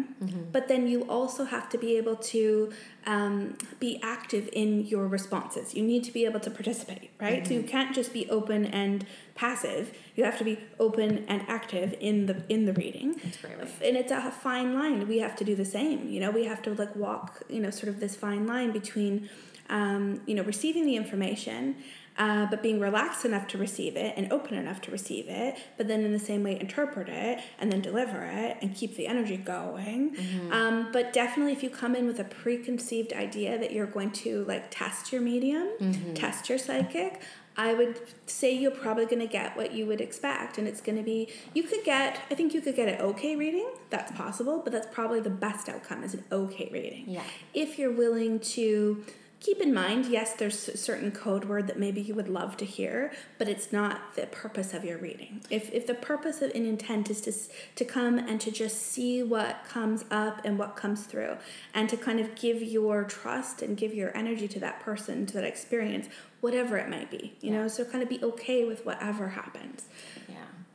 but 0.51 0.67
then 0.67 0.89
you 0.89 1.03
also 1.03 1.45
have 1.45 1.69
to 1.69 1.79
be 1.79 1.97
able 1.97 2.17
to 2.17 2.73
um, 3.07 3.57
be 3.79 4.01
active 4.03 4.49
in 4.53 4.85
your 4.85 5.07
responses. 5.07 5.75
You 5.77 5.85
need 5.85 6.03
to 6.05 6.13
be 6.13 6.25
able 6.25 6.41
to 6.41 6.51
participate, 6.51 7.11
right? 7.21 7.47
So 7.47 7.55
you 7.55 7.63
can't 7.63 7.95
just 7.95 8.13
be 8.13 8.29
open 8.29 8.67
and 8.67 9.07
passive. 9.37 9.97
You 10.17 10.25
have 10.25 10.37
to 10.39 10.45
be 10.45 10.59
open 10.81 11.25
and 11.29 11.41
active 11.47 11.95
in 12.01 12.27
the 12.27 12.43
in 12.49 12.65
the 12.65 12.73
reading 12.73 13.13
That's 13.23 13.39
a 13.39 13.47
great 13.47 13.59
way. 13.59 13.69
and 13.89 13.97
it's 13.97 14.11
a 14.11 14.31
fine 14.33 14.75
line 14.75 15.07
we 15.07 15.19
have 15.19 15.37
to 15.37 15.45
do 15.45 15.55
the 15.55 15.65
same 15.79 16.09
you 16.09 16.19
know 16.23 16.31
we 16.31 16.45
have 16.53 16.61
to 16.63 16.71
like 16.83 16.95
walk 16.97 17.43
you 17.49 17.61
know 17.61 17.71
sort 17.71 17.89
of 17.93 18.01
this 18.01 18.15
fine 18.17 18.45
line 18.47 18.71
between 18.81 19.29
um, 19.69 20.21
you 20.27 20.35
know 20.37 20.43
receiving 20.43 20.85
the 20.91 20.97
information 20.97 21.77
uh, 22.19 22.47
but 22.47 22.63
being 22.63 22.81
relaxed 22.81 23.25
enough 23.25 23.47
to 23.49 23.59
receive 23.59 23.97
it 23.97 24.15
and 24.17 24.33
open 24.33 24.55
enough 24.55 24.81
to 24.81 24.91
receive 24.91 25.27
it 25.29 25.57
but 25.77 25.89
then 25.89 26.05
in 26.05 26.13
the 26.13 26.19
same 26.19 26.43
way 26.43 26.59
interpret 26.59 27.09
it 27.09 27.41
and 27.59 27.71
then 27.71 27.81
deliver 27.81 28.25
it 28.25 28.57
and 28.61 28.75
keep 28.75 28.97
the 28.97 29.07
energy 29.07 29.37
going 29.37 30.17
um, 30.51 30.89
but 30.93 31.13
definitely 31.13 31.53
if 31.53 31.63
you 31.63 31.71
come 31.71 31.95
in 31.95 32.07
with 32.07 32.19
a 32.19 32.25
preconceived 32.25 33.13
idea 33.13 33.59
that 33.59 33.73
you're 33.73 33.87
going 33.87 34.11
to 34.11 34.45
like 34.45 34.67
test 34.71 35.13
your 35.13 35.21
medium 35.21 35.69
test 36.15 36.49
your 36.49 36.59
psychic 36.59 37.21
I 37.57 37.73
would 37.73 38.01
say 38.27 38.53
you're 38.55 38.71
probably 38.71 39.07
going 39.07 39.21
to 39.21 39.27
get 39.27 39.57
what 39.57 39.73
you 39.73 39.87
would 39.87 40.01
expect, 40.01 40.59
and 40.59 40.69
it's 40.69 40.81
going 40.81 40.99
to 40.99 41.03
be 41.03 41.29
you 41.55 41.63
could 41.63 41.85
get. 41.85 42.21
I 42.31 42.35
think 42.35 42.53
you 42.53 42.61
could 42.61 42.77
get 42.77 42.89
an 42.89 43.01
okay 43.01 43.35
reading. 43.35 43.71
That's 43.89 44.13
possible, 44.13 44.61
but 44.63 44.73
that's 44.73 44.89
probably 44.93 45.21
the 45.21 45.31
best 45.31 45.69
outcome 45.69 46.05
is 46.05 46.13
an 46.13 46.25
okay 46.31 46.69
reading. 46.71 47.05
Yeah. 47.09 47.23
If 47.55 47.79
you're 47.79 47.93
willing 47.93 48.41
to 48.41 49.03
keep 49.41 49.61
in 49.61 49.73
mind, 49.73 50.07
yes, 50.07 50.35
there's 50.35 50.69
a 50.69 50.77
certain 50.77 51.11
code 51.11 51.45
word 51.45 51.67
that 51.67 51.79
maybe 51.79 52.01
you 52.01 52.15
would 52.15 52.29
love 52.29 52.57
to 52.57 52.65
hear, 52.65 53.13
but 53.39 53.49
it's 53.49 53.73
not 53.73 54.15
the 54.17 54.27
purpose 54.27 54.75
of 54.75 54.85
your 54.85 54.99
reading. 54.99 55.43
If 55.51 55.73
if 55.73 55.87
the 55.87 55.95
purpose 55.95 56.43
of 56.43 56.51
an 56.53 56.67
intent 56.67 57.11
is 57.11 57.21
to 57.23 57.33
to 57.77 57.85
come 57.85 58.19
and 58.19 58.41
to 58.41 58.51
just 58.51 58.83
see 58.83 59.23
what 59.23 59.65
comes 59.69 60.05
up 60.11 60.41
and 60.45 60.59
what 60.59 60.77
comes 60.77 61.05
through, 61.05 61.37
and 61.75 61.89
to 61.89 61.97
kind 61.97 62.21
of 62.21 62.35
give 62.35 62.63
your 62.63 63.05
trust 63.05 63.63
and 63.63 63.77
give 63.77 63.95
your 63.95 64.17
energy 64.17 64.49
to 64.49 64.61
that 64.61 64.81
person, 64.81 65.27
to 65.27 65.35
that 65.35 65.45
experience, 65.45 66.09
whatever 66.41 66.77
it 66.77 66.89
might 66.89 67.11
be, 67.11 67.35
you 67.41 67.51
know, 67.51 67.69
so 67.69 67.85
kind 67.85 68.03
of 68.03 68.09
be 68.09 68.23
okay 68.23 68.65
with 68.65 68.85
whatever 68.87 69.29
happens. 69.29 69.85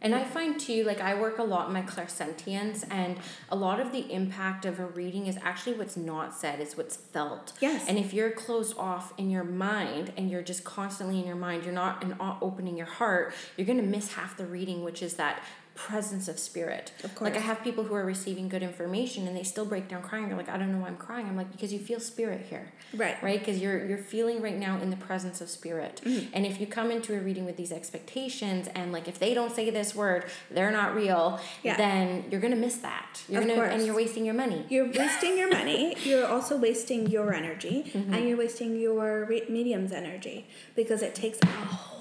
And 0.01 0.15
I 0.15 0.23
find 0.23 0.59
too, 0.59 0.83
like 0.83 0.99
I 0.99 1.19
work 1.19 1.37
a 1.37 1.43
lot 1.43 1.67
in 1.67 1.73
my 1.73 1.83
clairsentience, 1.83 2.85
and 2.89 3.17
a 3.49 3.55
lot 3.55 3.79
of 3.79 3.91
the 3.91 4.11
impact 4.11 4.65
of 4.65 4.79
a 4.79 4.85
reading 4.85 5.27
is 5.27 5.37
actually 5.43 5.77
what's 5.77 5.95
not 5.95 6.33
said, 6.33 6.59
is 6.59 6.75
what's 6.75 6.95
felt. 6.95 7.53
Yes. 7.59 7.85
And 7.87 7.97
if 7.97 8.13
you're 8.13 8.31
closed 8.31 8.75
off 8.77 9.13
in 9.17 9.29
your 9.29 9.43
mind 9.43 10.11
and 10.17 10.29
you're 10.29 10.41
just 10.41 10.63
constantly 10.63 11.19
in 11.19 11.25
your 11.25 11.35
mind, 11.35 11.63
you're 11.63 11.73
not 11.73 12.05
not 12.17 12.39
opening 12.41 12.77
your 12.77 12.87
heart, 12.87 13.33
you're 13.57 13.67
gonna 13.67 13.83
miss 13.83 14.13
half 14.13 14.35
the 14.37 14.45
reading, 14.45 14.83
which 14.83 15.03
is 15.03 15.15
that 15.15 15.43
presence 15.87 16.27
of 16.27 16.37
spirit. 16.39 16.91
Of 17.03 17.19
Like 17.21 17.35
I 17.35 17.39
have 17.39 17.63
people 17.63 17.83
who 17.83 17.95
are 17.95 18.05
receiving 18.05 18.47
good 18.49 18.63
information 18.63 19.27
and 19.27 19.35
they 19.35 19.43
still 19.43 19.65
break 19.65 19.87
down 19.87 20.01
crying. 20.03 20.27
They're 20.27 20.37
like, 20.37 20.49
I 20.49 20.57
don't 20.57 20.71
know 20.71 20.79
why 20.79 20.87
I'm 20.87 20.97
crying. 20.97 21.25
I'm 21.27 21.35
like, 21.35 21.51
because 21.51 21.73
you 21.73 21.79
feel 21.79 21.99
spirit 21.99 22.41
here 22.49 22.71
Right. 22.93 23.15
right 23.23 23.39
because 23.39 23.59
you're 23.61 23.85
you're 23.85 23.97
feeling 24.15 24.41
right 24.41 24.57
now 24.57 24.73
in 24.81 24.89
the 24.89 24.97
presence 24.97 25.39
of 25.41 25.49
spirit 25.49 26.01
Mm-hmm. 26.03 26.29
and 26.35 26.45
if 26.45 26.59
you 26.59 26.67
come 26.67 26.91
into 26.91 27.15
a 27.17 27.19
reading 27.19 27.45
with 27.45 27.55
these 27.55 27.71
expectations 27.71 28.67
and 28.75 28.91
like 28.91 29.07
if 29.07 29.17
they 29.17 29.33
don't 29.33 29.53
say 29.55 29.69
this 29.69 29.95
word 29.95 30.25
they're 30.55 30.71
not 30.71 30.93
real 30.93 31.39
Yeah. 31.63 31.77
then 31.77 32.25
you're 32.29 32.41
gonna 32.41 32.55
miss 32.67 32.75
that 32.89 33.23
you're 33.29 33.41
Of 33.41 33.47
gonna 33.47 33.61
and 33.73 33.85
you're 33.85 33.95
wasting 33.95 34.25
your 34.25 34.33
money 34.35 34.65
You're 34.69 34.91
wasting 34.91 35.37
your 35.37 35.49
money. 35.49 35.95
You're 36.03 36.27
also 36.27 36.57
wasting 36.57 37.07
your 37.07 37.33
energy, 37.33 37.77
Mm-hmm. 37.93 38.13
and 38.13 38.27
you're 38.27 38.37
wasting 38.37 38.71
your 38.79 39.25
re- 39.25 39.45
medium's 39.49 39.91
energy 39.93 40.47
because 40.75 41.01
it 41.01 41.13
takes 41.15 41.37
a 41.41 41.45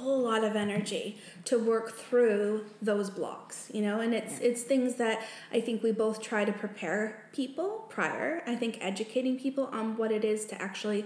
whole 0.01 0.21
lot 0.21 0.43
of 0.45 0.57
energy 0.57 1.19
to 1.45 1.59
work 1.59 1.93
through 1.93 2.65
those 2.83 3.09
blocks. 3.11 3.69
You 3.73 3.83
know, 3.83 4.01
and 4.01 4.13
it's 4.15 4.39
it's 4.41 4.63
things 4.63 4.97
that 4.97 5.23
I 5.53 5.61
think 5.61 5.83
we 5.83 5.93
both 5.93 6.21
try 6.21 6.45
to 6.45 6.53
prepare 6.53 7.01
people 7.33 7.87
prior. 7.89 8.43
I 8.47 8.55
think 8.57 8.79
educating 8.81 9.39
people 9.39 9.67
on 9.73 9.97
what 9.97 10.11
it 10.13 10.25
is 10.25 10.45
to 10.47 10.61
actually 10.61 11.05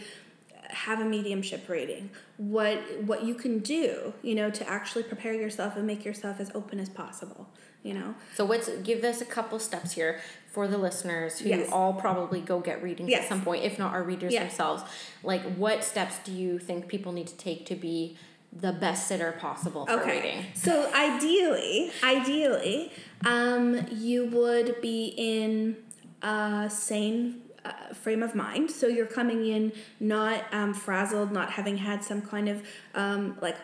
have 0.70 0.98
a 0.98 1.04
mediumship 1.04 1.68
reading 1.68 2.08
what 2.38 2.78
what 3.04 3.22
you 3.22 3.34
can 3.34 3.58
do 3.60 4.12
you 4.22 4.34
know 4.34 4.50
to 4.50 4.66
actually 4.68 5.02
prepare 5.04 5.34
yourself 5.34 5.76
and 5.76 5.86
make 5.86 6.04
yourself 6.04 6.40
as 6.40 6.50
open 6.54 6.80
as 6.80 6.88
possible 6.88 7.48
you 7.84 7.92
know 7.94 8.14
so 8.34 8.44
what's 8.46 8.68
give 8.78 9.04
us 9.04 9.20
a 9.20 9.24
couple 9.26 9.58
steps 9.58 9.92
here 9.92 10.18
for 10.50 10.66
the 10.66 10.78
listeners 10.78 11.38
who 11.38 11.50
Yes. 11.50 11.68
all 11.70 11.92
probably 11.92 12.40
go 12.40 12.58
get 12.60 12.82
readings 12.82 13.10
Yes. 13.10 13.24
at 13.24 13.28
some 13.28 13.42
point 13.42 13.62
if 13.62 13.78
not 13.78 13.92
our 13.92 14.02
readers 14.02 14.32
Yeah. 14.32 14.40
themselves 14.44 14.82
like 15.22 15.42
what 15.54 15.84
steps 15.84 16.18
do 16.24 16.32
you 16.32 16.58
think 16.58 16.88
people 16.88 17.12
need 17.12 17.28
to 17.28 17.36
take 17.36 17.66
to 17.66 17.76
be 17.76 18.16
the 18.60 18.72
best 18.72 19.08
sitter 19.08 19.32
possible 19.32 19.86
for 19.86 20.04
reading 20.06 20.44
So 20.54 20.90
ideally, 20.94 21.90
ideally, 22.02 22.92
um, 23.24 23.86
you 23.90 24.26
would 24.26 24.80
be 24.80 25.14
in 25.16 25.76
a 26.22 26.68
sane 26.70 27.42
uh, 27.64 27.94
frame 27.94 28.22
of 28.22 28.34
mind. 28.34 28.70
So 28.70 28.86
you're 28.86 29.06
coming 29.06 29.46
in 29.46 29.72
not 29.98 30.44
um, 30.52 30.74
frazzled, 30.74 31.32
not 31.32 31.50
having 31.50 31.78
had 31.78 32.04
some 32.04 32.22
kind 32.22 32.48
of 32.48 32.62
um, 32.94 33.36
like 33.40 33.56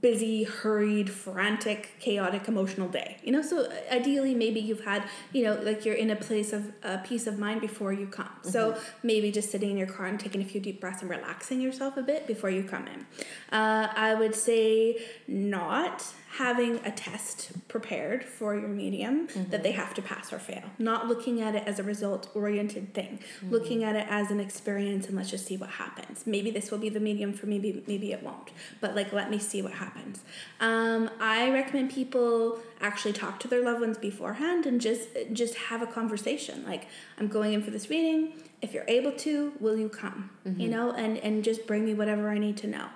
busy, 0.00 0.44
hurried, 0.44 1.10
frantic, 1.10 1.94
chaotic, 2.00 2.48
emotional 2.48 2.88
day. 2.88 3.16
You 3.22 3.32
know, 3.32 3.42
so 3.42 3.70
ideally, 3.90 4.34
maybe 4.34 4.60
you've 4.60 4.84
had, 4.84 5.04
you 5.32 5.44
know, 5.44 5.54
like 5.62 5.84
you're 5.84 5.94
in 5.94 6.10
a 6.10 6.16
place 6.16 6.52
of 6.52 6.72
uh, 6.82 6.98
peace 6.98 7.26
of 7.26 7.38
mind 7.38 7.60
before 7.60 7.92
you 7.92 8.06
come. 8.06 8.30
So 8.42 8.76
maybe 9.02 9.30
just 9.30 9.50
sitting 9.50 9.70
in 9.70 9.76
your 9.76 9.86
car 9.86 10.06
and 10.06 10.18
taking 10.18 10.42
a 10.42 10.44
few 10.44 10.60
deep 10.60 10.80
breaths 10.80 11.02
and 11.02 11.10
relaxing 11.10 11.60
yourself 11.60 11.96
a 11.96 12.02
bit 12.02 12.26
before 12.26 12.50
you 12.50 12.62
come 12.62 12.86
in. 12.86 13.06
Uh, 13.50 13.88
I 13.94 14.14
would 14.14 14.34
say 14.34 14.98
not 15.26 16.04
having 16.36 16.76
a 16.86 16.90
test 16.90 17.52
prepared 17.68 18.24
for 18.24 18.56
your 18.56 18.68
medium 18.68 19.28
that 19.50 19.62
they 19.62 19.72
have 19.72 19.92
to 19.92 20.00
pass 20.00 20.32
or 20.32 20.38
fail. 20.38 20.62
Not 20.78 21.06
looking 21.06 21.42
at 21.42 21.54
it 21.54 21.64
as 21.66 21.78
a 21.78 21.82
result 21.82 22.30
oriented 22.34 22.94
thing. 22.94 23.18
Looking 23.50 23.84
at 23.84 23.96
it 23.96 24.06
as 24.08 24.30
an 24.30 24.40
experience 24.40 25.08
and 25.08 25.16
let's 25.16 25.30
just 25.30 25.46
see 25.46 25.58
what 25.58 25.68
happens. 25.68 26.26
Maybe 26.26 26.50
this 26.50 26.70
will 26.70 26.78
be 26.78 26.88
the 26.88 27.00
medium 27.00 27.34
for 27.34 27.46
me, 27.46 27.58
maybe, 27.58 27.84
maybe 27.86 28.12
it 28.12 28.22
won't. 28.22 28.50
But 28.80 28.96
like, 28.96 29.12
let 29.12 29.30
me 29.30 29.38
see 29.38 29.60
what 29.62 29.72
happens. 29.72 30.20
Um, 30.60 31.10
I 31.20 31.50
recommend 31.50 31.90
people 31.90 32.58
actually 32.80 33.12
talk 33.12 33.40
to 33.40 33.48
their 33.48 33.62
loved 33.62 33.80
ones 33.80 33.98
beforehand 33.98 34.66
and 34.66 34.80
just 34.80 35.08
just 35.32 35.54
have 35.54 35.82
a 35.82 35.86
conversation. 35.86 36.64
Like, 36.66 36.86
I'm 37.18 37.28
going 37.28 37.52
in 37.52 37.62
for 37.62 37.70
this 37.70 37.88
reading. 37.90 38.32
If 38.60 38.72
you're 38.74 38.84
able 38.88 39.12
to, 39.12 39.52
will 39.60 39.76
you 39.76 39.88
come? 39.88 40.30
You 40.60 40.68
know, 40.68 40.92
and 40.92 41.18
and 41.18 41.44
just 41.44 41.66
bring 41.66 41.84
me 41.84 41.94
whatever 41.94 42.30
I 42.30 42.38
need 42.38 42.56
to 42.58 42.66
know. 42.66 42.86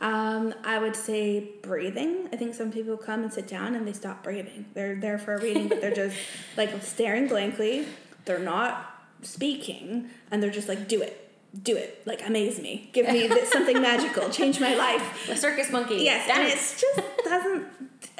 Um, 0.00 0.54
I 0.64 0.78
would 0.78 0.96
say 0.96 1.50
breathing. 1.62 2.28
I 2.32 2.36
think 2.36 2.54
some 2.54 2.70
people 2.70 2.96
come 2.96 3.22
and 3.22 3.32
sit 3.32 3.46
down 3.46 3.74
and 3.74 3.86
they 3.86 3.92
stop 3.92 4.22
breathing. 4.22 4.66
They're 4.74 4.96
there 4.96 5.18
for 5.18 5.34
a 5.34 5.40
reading, 5.40 5.68
but 5.68 5.80
they're 5.80 5.94
just 5.94 6.16
like 6.56 6.82
staring 6.82 7.28
blankly. 7.28 7.86
They're 8.24 8.38
not 8.38 8.90
speaking, 9.22 10.10
and 10.30 10.42
they're 10.42 10.50
just 10.50 10.68
like, 10.68 10.88
"Do 10.88 11.00
it, 11.00 11.23
do 11.62 11.76
it! 11.76 12.02
Like 12.06 12.26
amaze 12.26 12.60
me, 12.60 12.90
give 12.92 13.06
me 13.08 13.26
this, 13.28 13.50
something 13.50 13.80
magical, 13.90 14.28
change 14.30 14.60
my 14.60 14.74
life." 14.74 15.26
the 15.26 15.36
circus 15.36 15.70
monkey 15.70 15.96
Yes, 16.04 16.28
and 16.30 16.48
dance. 16.48 16.74
it 16.74 16.80
just 16.80 17.24
doesn't. 17.24 17.66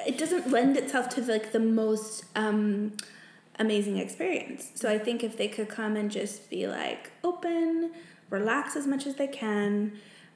It 0.06 0.18
doesn't 0.18 0.50
lend 0.50 0.76
itself 0.76 1.08
to 1.10 1.22
like 1.22 1.52
the 1.52 1.60
most 1.60 2.24
um, 2.36 2.92
amazing 3.58 3.98
experience. 3.98 4.70
So 4.74 4.90
I 4.90 4.98
think 4.98 5.22
if 5.24 5.36
they 5.36 5.48
could 5.48 5.68
come 5.68 5.96
and 5.96 6.10
just 6.10 6.50
be 6.50 6.66
like 6.66 7.10
open, 7.22 7.92
relax 8.30 8.76
as 8.76 8.86
much 8.86 9.06
as 9.06 9.14
they 9.16 9.28
can, 9.28 9.92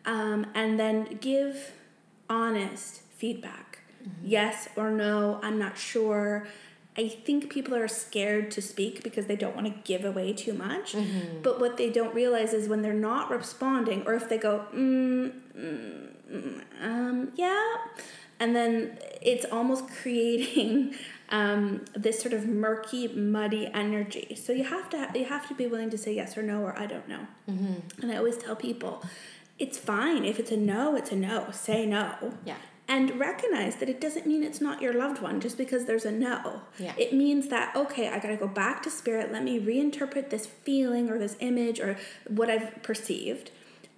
um, 0.07 0.47
and 0.55 0.79
then 0.79 1.19
give 1.21 1.73
honest 2.31 3.03
feedback. 3.17 3.79
yes 4.23 4.69
or 4.77 4.91
no, 4.91 5.39
I'm 5.43 5.59
not 5.59 5.77
sure. 5.79 6.47
I 6.99 7.07
think 7.07 7.49
people 7.49 7.77
are 7.77 7.87
scared 7.87 8.51
to 8.51 8.61
speak 8.61 9.05
because 9.05 9.27
they 9.27 9.37
don't 9.37 9.55
want 9.55 9.69
to 9.69 9.75
give 9.85 10.05
away 10.05 10.33
too 10.33 10.53
much. 10.53 10.95
Mm-hmm. 10.95 11.43
But 11.43 11.61
what 11.61 11.77
they 11.77 11.91
don't 11.91 12.13
realize 12.13 12.53
is 12.53 12.69
when 12.69 12.83
they're 12.83 12.93
not 12.93 13.31
responding, 13.31 14.03
or 14.05 14.15
if 14.15 14.29
they 14.29 14.37
go, 14.37 14.65
mm, 14.75 15.33
mm, 15.57 16.09
mm, 16.29 16.63
um, 16.83 17.33
yeah, 17.37 17.77
and 18.41 18.57
then 18.57 18.99
it's 19.23 19.45
almost 19.45 19.89
creating 20.03 20.97
um, 21.29 21.85
this 21.95 22.21
sort 22.21 22.35
of 22.35 22.49
murky, 22.49 23.07
muddy 23.07 23.71
energy. 23.73 24.35
So 24.35 24.53
you 24.53 24.65
have 24.65 24.91
to 24.91 25.09
you 25.15 25.27
have 25.27 25.47
to 25.47 25.55
be 25.55 25.69
willing 25.69 25.91
to 25.91 25.99
say 25.99 26.13
yes 26.13 26.37
or 26.37 26.43
no 26.43 26.63
or 26.63 26.77
I 26.77 26.87
don't 26.87 27.09
know. 27.09 27.29
Mm-hmm. 27.49 28.03
And 28.03 28.11
I 28.11 28.17
always 28.17 28.39
tell 28.39 28.57
people, 28.57 29.05
it's 29.61 29.79
fine 29.79 30.25
if 30.25 30.41
it's 30.41 30.51
a 30.51 30.57
no, 30.57 30.97
it's 30.97 31.13
a 31.13 31.17
no. 31.17 31.51
Say 31.53 31.87
no. 31.87 32.35
Yeah. 32.45 32.57
And 32.91 33.21
recognize 33.21 33.77
that 33.77 33.91
it 33.91 34.01
doesn't 34.01 34.27
mean 34.27 34.43
it's 34.43 34.63
not 34.63 34.81
your 34.81 34.95
loved 34.95 35.21
one 35.21 35.41
just 35.41 35.59
because 35.59 35.85
there's 35.85 36.07
a 36.07 36.11
no. 36.11 36.63
Yeah. 36.79 36.95
It 36.97 37.13
means 37.13 37.49
that, 37.49 37.77
okay, 37.77 38.09
I 38.09 38.19
gotta 38.19 38.37
go 38.37 38.49
back 38.49 38.83
to 38.85 38.91
spirit, 38.91 39.31
let 39.31 39.45
me 39.45 39.61
reinterpret 39.61 40.31
this 40.31 40.47
feeling 40.47 41.11
or 41.11 41.19
this 41.19 41.37
image 41.41 41.81
or 41.81 41.99
what 42.27 42.49
I've 42.49 42.83
perceived, 42.83 43.51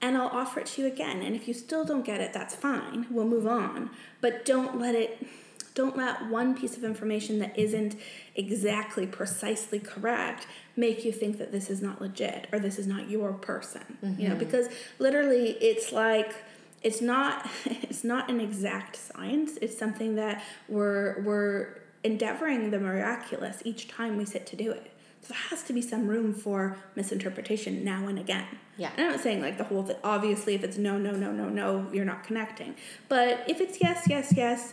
and 0.02 0.16
I'll 0.16 0.28
offer 0.28 0.60
it 0.60 0.66
to 0.66 0.82
you 0.82 0.88
again. 0.88 1.22
And 1.22 1.36
if 1.36 1.46
you 1.46 1.54
still 1.54 1.84
don't 1.84 2.04
get 2.04 2.20
it, 2.20 2.32
that's 2.32 2.54
fine. 2.54 3.06
We'll 3.10 3.28
move 3.28 3.46
on. 3.46 3.90
But 4.20 4.44
don't 4.44 4.80
let 4.80 4.94
it 4.94 5.26
don't 5.74 5.96
let 5.96 6.28
one 6.28 6.54
piece 6.54 6.76
of 6.76 6.82
information 6.82 7.38
that 7.38 7.56
isn't 7.56 7.96
exactly 8.34 9.06
precisely 9.06 9.78
correct 9.78 10.46
make 10.76 11.04
you 11.04 11.12
think 11.12 11.38
that 11.38 11.52
this 11.52 11.70
is 11.70 11.80
not 11.80 12.00
legit 12.00 12.48
or 12.52 12.58
this 12.58 12.78
is 12.78 12.86
not 12.88 13.08
your 13.08 13.32
person. 13.32 13.82
You 14.02 14.28
know, 14.28 14.34
mm-hmm. 14.34 14.38
because 14.40 14.68
literally 14.98 15.50
it's 15.60 15.92
like 15.92 16.34
it's 16.82 17.00
not 17.00 17.48
it's 17.64 18.04
not 18.04 18.30
an 18.30 18.40
exact 18.40 18.96
science. 18.96 19.58
It's 19.60 19.76
something 19.76 20.16
that 20.16 20.42
we're 20.68 21.20
we're 21.22 21.80
endeavoring 22.02 22.70
the 22.70 22.80
miraculous 22.80 23.62
each 23.64 23.88
time 23.88 24.16
we 24.16 24.24
sit 24.24 24.46
to 24.46 24.56
do 24.56 24.70
it. 24.70 24.90
So 25.22 25.34
there 25.34 25.42
has 25.50 25.62
to 25.64 25.74
be 25.74 25.82
some 25.82 26.08
room 26.08 26.32
for 26.32 26.78
misinterpretation 26.96 27.84
now 27.84 28.08
and 28.08 28.18
again. 28.18 28.46
Yeah. 28.78 28.90
And 28.96 29.06
I'm 29.06 29.12
not 29.12 29.20
saying 29.20 29.42
like 29.42 29.58
the 29.58 29.64
whole 29.64 29.82
thing. 29.82 29.96
Obviously, 30.02 30.54
if 30.54 30.64
it's 30.64 30.78
no, 30.78 30.96
no, 30.96 31.12
no, 31.12 31.30
no, 31.30 31.48
no, 31.50 31.86
you're 31.92 32.06
not 32.06 32.24
connecting. 32.24 32.74
But 33.08 33.44
if 33.46 33.60
it's 33.60 33.82
yes, 33.82 34.06
yes, 34.08 34.32
yes, 34.34 34.72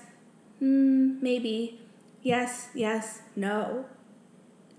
mm, 0.61 1.21
maybe, 1.21 1.81
yes, 2.21 2.69
yes, 2.73 3.21
no, 3.35 3.85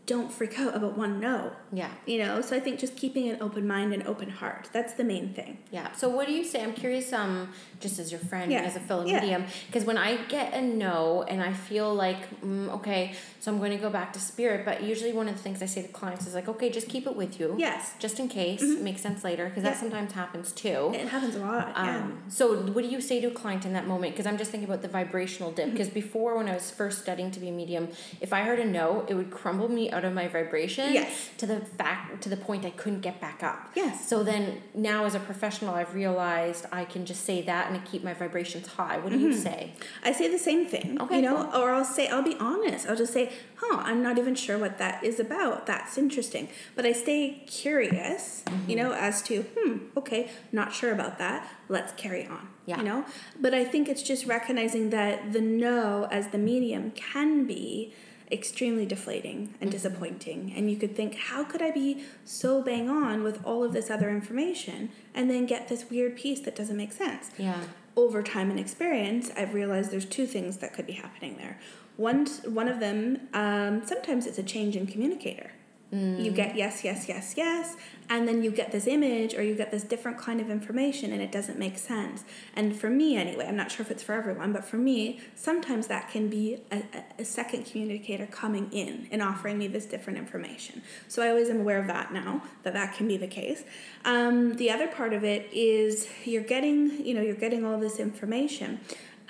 don't 0.09 0.33
freak 0.33 0.59
out 0.59 0.75
about 0.75 0.97
one 0.97 1.21
no. 1.21 1.53
Yeah. 1.71 1.91
You 2.07 2.19
know, 2.25 2.41
so 2.41 2.57
I 2.57 2.61
think 2.61 2.81
just 2.81 2.97
keeping 2.97 3.29
an 3.29 3.37
open 3.43 3.67
mind 3.67 3.93
and 3.93 4.03
open 4.07 4.31
heart. 4.31 4.71
That's 4.73 4.95
the 4.95 5.05
main 5.05 5.35
thing. 5.35 5.59
Yeah. 5.71 5.93
So 5.93 6.09
what 6.09 6.27
do 6.27 6.33
you 6.33 6.45
say? 6.45 6.63
I'm 6.65 6.73
curious, 6.73 7.13
um, 7.13 7.53
just 7.79 7.99
as 7.99 8.11
your 8.11 8.21
friend 8.31 8.51
Yeah. 8.51 8.63
as 8.63 8.75
a 8.75 8.81
fellow 8.81 9.05
Yeah. 9.05 9.21
medium, 9.21 9.45
because 9.67 9.85
when 9.85 9.99
I 9.99 10.17
get 10.29 10.55
a 10.55 10.63
no 10.63 11.25
and 11.29 11.43
I 11.43 11.53
feel 11.53 11.95
like, 11.95 12.23
mm, 12.41 12.69
okay, 12.77 13.13
so 13.39 13.53
I'm 13.53 13.59
going 13.59 13.71
to 13.73 13.77
go 13.77 13.91
back 13.91 14.13
to 14.15 14.19
spirit, 14.19 14.65
but 14.65 14.83
usually 14.83 15.13
one 15.13 15.29
of 15.29 15.37
the 15.37 15.43
things 15.43 15.63
I 15.63 15.67
say 15.67 15.83
to 15.83 15.89
clients 15.89 16.27
is 16.27 16.35
like, 16.35 16.49
okay, 16.49 16.71
just 16.71 16.89
keep 16.89 17.07
it 17.07 17.15
with 17.15 17.39
you. 17.39 17.55
Yes. 17.59 17.93
Just 17.99 18.19
in 18.19 18.29
case, 18.29 18.63
makes 18.63 19.03
sense 19.03 19.23
later, 19.25 19.45
because 19.49 19.63
Yeah. 19.63 19.71
that 19.71 19.79
sometimes 19.79 20.13
happens 20.13 20.53
too. 20.53 20.91
It 20.95 21.09
happens 21.09 21.37
a 21.37 21.41
lot. 21.41 21.69
yeah. 21.77 21.97
Um, 21.99 22.23
so 22.29 22.57
what 22.75 22.83
do 22.83 22.89
you 22.89 23.01
say 23.03 23.21
to 23.21 23.27
a 23.29 23.31
client 23.43 23.67
in 23.67 23.75
that 23.75 23.87
moment? 23.87 24.15
Because 24.15 24.27
I'm 24.27 24.39
just 24.39 24.51
thinking 24.51 24.69
about 24.69 24.81
the 24.81 24.89
vibrational 24.89 25.53
dip. 25.53 25.71
Because 25.71 25.91
before, 25.91 26.35
when 26.39 26.49
I 26.49 26.55
was 26.55 26.71
first 26.71 27.03
studying 27.03 27.31
to 27.33 27.41
be 27.41 27.49
a 27.51 27.53
medium, 27.53 27.89
if 28.23 28.33
I 28.33 28.41
heard 28.43 28.59
a 28.59 28.65
no, 28.65 29.05
it 29.07 29.15
would 29.15 29.31
crumble 29.31 29.69
me 29.69 29.91
out 29.99 30.05
of 30.05 30.15
my 30.15 30.29
vibration. 30.29 30.95
Yes. 30.95 31.31
To 31.39 31.47
the 31.47 31.59
fact, 31.61 32.23
to 32.23 32.29
the 32.29 32.37
point 32.37 32.65
I 32.65 32.71
couldn't 32.71 33.01
get 33.01 33.21
back 33.21 33.43
up. 33.43 33.71
Yes. 33.75 34.09
So 34.09 34.23
then 34.23 34.63
now, 34.75 35.05
as 35.05 35.15
a 35.15 35.21
professional, 35.21 35.75
I've 35.75 35.93
realized 35.95 36.67
I 36.73 36.85
can 36.85 37.05
just 37.05 37.25
say 37.25 37.43
that 37.43 37.71
and 37.71 37.85
keep 37.85 38.05
my 38.05 38.15
vibrations 38.15 38.69
high. 38.69 38.99
What 38.99 39.11
do 39.13 39.19
you 39.19 39.35
say? 39.35 39.73
I 40.05 40.13
say 40.13 40.29
the 40.31 40.39
same 40.39 40.67
thing, 40.67 41.01
Okay, 41.03 41.17
you 41.17 41.23
know, 41.23 41.51
or 41.53 41.71
I'll 41.75 41.85
say, 41.85 42.07
I'll 42.09 42.23
be 42.23 42.37
honest. 42.39 42.89
I'll 42.89 42.97
just 42.97 43.13
say, 43.13 43.33
huh, 43.57 43.79
I'm 43.83 44.03
not 44.03 44.19
even 44.19 44.35
sure 44.37 44.57
what 44.57 44.79
that 44.79 45.03
is 45.03 45.19
about. 45.19 45.67
That's 45.67 45.99
interesting. 45.99 46.49
But 46.77 46.87
I 46.87 46.93
stay 46.93 47.43
curious, 47.47 48.45
you 48.69 48.77
know, 48.77 48.93
as 48.93 49.21
to, 49.23 49.43
hmm, 49.57 49.79
okay, 49.97 50.31
not 50.53 50.73
sure 50.73 50.93
about 50.93 51.19
that. 51.19 51.49
Let's 51.69 51.93
carry 51.95 52.25
on, 52.27 52.49
Yeah. 52.67 52.79
you 52.79 52.85
know? 52.85 53.05
But 53.41 53.53
I 53.53 53.65
think 53.65 53.89
it's 53.89 54.03
just 54.03 54.27
recognizing 54.27 54.91
that 54.91 55.33
the 55.33 55.41
no 55.41 56.07
as 56.11 56.29
the 56.29 56.39
medium 56.39 56.93
can 56.93 57.47
be 57.47 57.93
extremely 58.31 58.85
deflating 58.87 59.55
and 59.61 59.71
disappointing. 59.71 60.53
And 60.57 60.71
you 60.71 60.77
could 60.77 60.95
think, 60.97 61.15
how 61.15 61.45
could 61.45 61.63
I 61.63 61.71
be 61.71 62.05
so 62.25 62.63
bang 62.63 62.89
on 62.91 63.23
with 63.23 63.45
all 63.45 63.65
of 63.65 63.73
this 63.73 63.91
other 63.91 64.11
information 64.11 64.91
and 65.15 65.31
then 65.31 65.47
get 65.47 65.69
this 65.69 65.89
weird 65.91 66.17
piece 66.17 66.41
that 66.41 66.55
doesn't 66.57 66.77
make 66.77 66.93
sense? 66.93 67.31
Yeah. 67.39 67.61
over 67.97 68.23
time 68.23 68.49
and 68.51 68.61
experience, 68.61 69.31
I've 69.37 69.55
realized 69.55 69.91
there's 69.91 70.05
two 70.05 70.25
things 70.27 70.59
that 70.59 70.73
could 70.73 70.87
be 70.87 70.93
happening 70.93 71.37
there. 71.37 71.59
One, 71.97 72.27
one 72.45 72.69
of 72.69 72.79
them, 72.79 73.29
um, 73.35 73.85
sometimes 73.85 74.25
it's 74.25 74.39
a 74.39 74.43
change 74.45 74.77
in 74.77 74.87
communicator. 74.87 75.51
You 75.91 76.31
get 76.33 76.55
yes, 76.55 76.85
yes, 76.85 77.09
yes, 77.09 77.33
yes, 77.35 77.75
and 78.11 78.29
then 78.29 78.43
you 78.43 78.51
get 78.51 78.73
this 78.73 78.87
image 78.87 79.35
or 79.35 79.43
you 79.43 79.55
get 79.55 79.71
this 79.71 79.85
different 79.85 80.19
kind 80.19 80.39
of 80.39 80.51
information 80.51 81.13
and 81.15 81.23
it 81.23 81.33
doesn't 81.33 81.59
make 81.59 81.79
sense. 81.79 82.25
And 82.55 82.77
for 82.79 82.91
me, 82.91 83.17
anyway, 83.17 83.47
I'm 83.49 83.57
not 83.57 83.71
sure 83.73 83.85
if 83.87 83.91
it's 83.91 84.03
for 84.03 84.13
everyone, 84.13 84.53
but 84.53 84.67
for 84.67 84.77
me, 84.77 85.21
sometimes 85.35 85.87
that 85.87 86.11
can 86.11 86.29
be 86.29 86.59
a, 86.71 86.77
a- 86.77 87.05
a 87.23 87.25
second 87.25 87.65
communicator 87.65 88.27
coming 88.27 88.71
in 88.71 89.09
and 89.11 89.23
offering 89.23 89.57
me 89.57 89.67
this 89.67 89.87
different 89.87 90.19
information. 90.19 90.83
So 91.09 91.23
I 91.23 91.31
always 91.31 91.49
am 91.49 91.61
aware 91.61 91.79
of 91.81 91.87
that 91.87 92.13
now, 92.13 92.43
that 92.65 92.75
that 92.75 92.95
can 92.95 93.09
be 93.09 93.17
the 93.17 93.27
case. 93.27 93.63
Um, 94.05 94.57
the 94.57 94.71
other 94.71 94.89
part 94.89 95.15
of 95.15 95.25
it 95.25 95.49
is 95.55 96.07
you're 96.27 96.43
getting, 96.43 97.03
you 97.07 97.15
know, 97.15 97.23
you're 97.23 97.35
getting 97.35 97.65
all 97.65 97.79
this 97.81 97.99
information. 97.99 98.81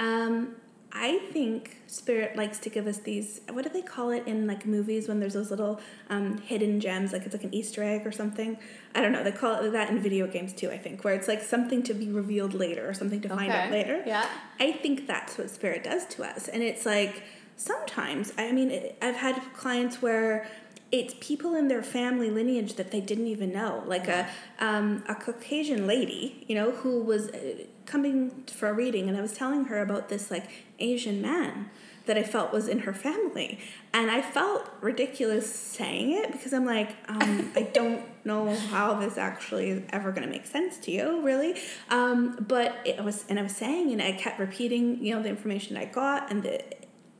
Um, 0.00 0.56
I 0.92 1.18
think 1.32 1.76
Spirit 1.86 2.36
likes 2.36 2.58
to 2.60 2.70
give 2.70 2.86
us 2.86 2.98
these. 2.98 3.40
What 3.50 3.64
do 3.64 3.70
they 3.70 3.82
call 3.82 4.10
it 4.10 4.26
in 4.26 4.46
like 4.46 4.64
movies 4.64 5.06
when 5.06 5.20
there's 5.20 5.34
those 5.34 5.50
little 5.50 5.80
um, 6.08 6.38
hidden 6.38 6.80
gems, 6.80 7.12
like 7.12 7.24
it's 7.24 7.34
like 7.34 7.44
an 7.44 7.54
Easter 7.54 7.82
egg 7.82 8.06
or 8.06 8.12
something? 8.12 8.58
I 8.94 9.02
don't 9.02 9.12
know. 9.12 9.22
They 9.22 9.32
call 9.32 9.62
it 9.62 9.70
that 9.70 9.90
in 9.90 10.00
video 10.00 10.26
games 10.26 10.52
too. 10.52 10.70
I 10.70 10.78
think 10.78 11.04
where 11.04 11.14
it's 11.14 11.28
like 11.28 11.42
something 11.42 11.82
to 11.84 11.94
be 11.94 12.08
revealed 12.08 12.54
later 12.54 12.88
or 12.88 12.94
something 12.94 13.20
to 13.20 13.28
find 13.28 13.52
out 13.52 13.70
later. 13.70 14.02
Yeah. 14.06 14.26
I 14.58 14.72
think 14.72 15.06
that's 15.06 15.36
what 15.36 15.50
Spirit 15.50 15.84
does 15.84 16.06
to 16.06 16.24
us, 16.24 16.48
and 16.48 16.62
it's 16.62 16.86
like 16.86 17.22
sometimes. 17.56 18.32
I 18.38 18.52
mean, 18.52 18.70
it, 18.70 18.98
I've 19.02 19.16
had 19.16 19.40
clients 19.54 20.00
where 20.00 20.48
it's 20.90 21.14
people 21.20 21.54
in 21.54 21.68
their 21.68 21.82
family 21.82 22.30
lineage 22.30 22.74
that 22.74 22.90
they 22.90 23.00
didn't 23.00 23.26
even 23.26 23.52
know, 23.52 23.82
like 23.86 24.08
a 24.08 24.28
um, 24.58 25.04
a 25.06 25.14
Caucasian 25.14 25.86
lady, 25.86 26.44
you 26.48 26.54
know, 26.54 26.70
who 26.70 27.02
was 27.02 27.28
uh, 27.28 27.64
coming 27.88 28.44
for 28.46 28.68
a 28.68 28.72
reading, 28.72 29.08
and 29.08 29.16
I 29.16 29.20
was 29.20 29.32
telling 29.32 29.64
her 29.64 29.80
about 29.80 30.08
this 30.08 30.30
like 30.30 30.48
Asian 30.78 31.20
man 31.20 31.70
that 32.06 32.16
I 32.16 32.22
felt 32.22 32.52
was 32.52 32.68
in 32.68 32.80
her 32.80 32.92
family, 32.92 33.58
and 33.92 34.10
I 34.10 34.22
felt 34.22 34.70
ridiculous 34.80 35.52
saying 35.52 36.12
it 36.12 36.32
because 36.32 36.52
I'm 36.52 36.64
like, 36.64 36.96
um, 37.08 37.52
I 37.54 37.62
don't 37.74 38.02
know 38.24 38.54
how 38.54 38.94
this 38.94 39.18
actually 39.18 39.70
is 39.70 39.82
ever 39.90 40.12
going 40.12 40.26
to 40.26 40.30
make 40.30 40.46
sense 40.46 40.78
to 40.78 40.90
you, 40.90 41.20
really. 41.22 41.54
Um, 41.90 42.44
but 42.48 42.76
it 42.84 43.02
was, 43.04 43.24
and 43.28 43.38
I 43.38 43.42
was 43.42 43.56
saying, 43.56 43.92
and 43.92 44.00
I 44.00 44.12
kept 44.12 44.38
repeating, 44.38 45.04
you 45.04 45.14
know, 45.14 45.22
the 45.22 45.28
information 45.28 45.76
I 45.76 45.84
got, 45.84 46.30
and 46.30 46.42
the, 46.42 46.62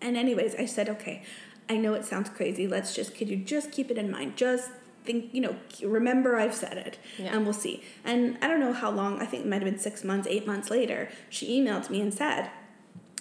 and 0.01 0.17
anyways, 0.17 0.55
I 0.55 0.65
said, 0.65 0.89
okay, 0.89 1.23
I 1.69 1.77
know 1.77 1.95
it 1.95 2.05
sounds 2.05 2.31
crazy. 2.31 2.67
Let's 2.67 2.95
just, 2.95 3.15
could 3.15 3.29
you 3.29 3.37
just 3.37 3.73
keep 3.73 3.91
it 3.91 3.99
in 3.99 4.11
mind? 4.11 4.37
Just 4.37 4.71
think, 5.09 5.33
you 5.33 5.41
know, 5.41 5.57
remember 5.83 6.37
I've 6.37 6.55
said 6.55 6.77
it, 6.77 6.99
Yeah. 7.19 7.35
and 7.35 7.45
we'll 7.45 7.55
see. 7.55 7.83
And 8.05 8.37
I 8.43 8.47
don't 8.49 8.61
know 8.61 8.73
how 8.75 8.91
long. 8.91 9.21
I 9.21 9.27
think 9.27 9.45
it 9.45 9.49
might 9.49 9.63
have 9.63 9.71
been 9.73 9.79
six 9.81 10.05
months, 10.05 10.29
eight 10.31 10.47
months 10.47 10.71
later. 10.71 11.09
She 11.31 11.59
emailed 11.59 11.89
me 11.91 12.01
and 12.03 12.13
said 12.13 12.51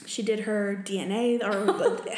she 0.05 0.21
did 0.21 0.41
her 0.41 0.81
DNA 0.85 1.41
or 1.41 1.55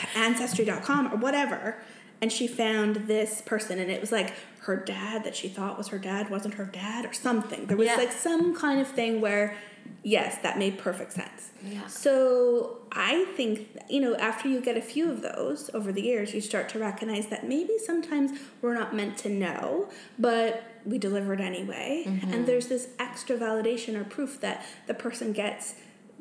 ancestry.com 0.15 1.13
or 1.13 1.17
whatever, 1.17 1.77
and 2.21 2.32
she 2.32 2.47
found 2.47 2.95
this 3.08 3.41
person, 3.41 3.79
and 3.79 3.89
it 3.91 4.01
was 4.01 4.12
like 4.12 4.34
her 4.62 4.75
dad 4.75 5.23
that 5.23 5.36
she 5.36 5.47
thought 5.47 5.77
was 5.77 5.88
her 5.89 5.99
dad 5.99 6.29
wasn't 6.29 6.55
her 6.55 6.65
dad 6.65 7.05
or 7.05 7.13
something. 7.13 7.67
There 7.67 7.77
was 7.77 7.88
Yeah. 7.88 7.95
like 7.95 8.12
some 8.12 8.55
kind 8.55 8.79
of 8.82 8.88
thing 8.88 9.21
where, 9.21 9.55
yes, 10.03 10.37
that 10.43 10.57
made 10.57 10.77
perfect 10.77 11.13
sense. 11.13 11.51
Yeah. 11.63 11.85
So 11.87 12.77
I 12.91 13.25
think 13.35 13.67
you 13.89 14.01
know 14.01 14.15
after 14.15 14.47
you 14.47 14.61
get 14.61 14.77
a 14.77 14.81
few 14.81 15.09
of 15.11 15.21
those 15.21 15.69
over 15.73 15.91
the 15.91 16.01
years, 16.01 16.33
you 16.33 16.41
start 16.41 16.69
to 16.69 16.79
recognize 16.79 17.27
that 17.27 17.47
maybe 17.47 17.77
sometimes 17.85 18.31
we're 18.61 18.73
not 18.73 18.95
meant 18.95 19.17
to 19.19 19.29
know, 19.29 19.89
but 20.17 20.63
we 20.85 20.97
delivered 20.97 21.41
anyway, 21.41 22.03
Mm-hmm. 22.07 22.33
and 22.33 22.45
there's 22.47 22.67
this 22.67 22.87
extra 22.99 23.35
validation 23.37 23.95
or 23.99 24.03
proof 24.05 24.39
that 24.41 24.65
the 24.87 24.93
person 24.93 25.33
gets 25.33 25.75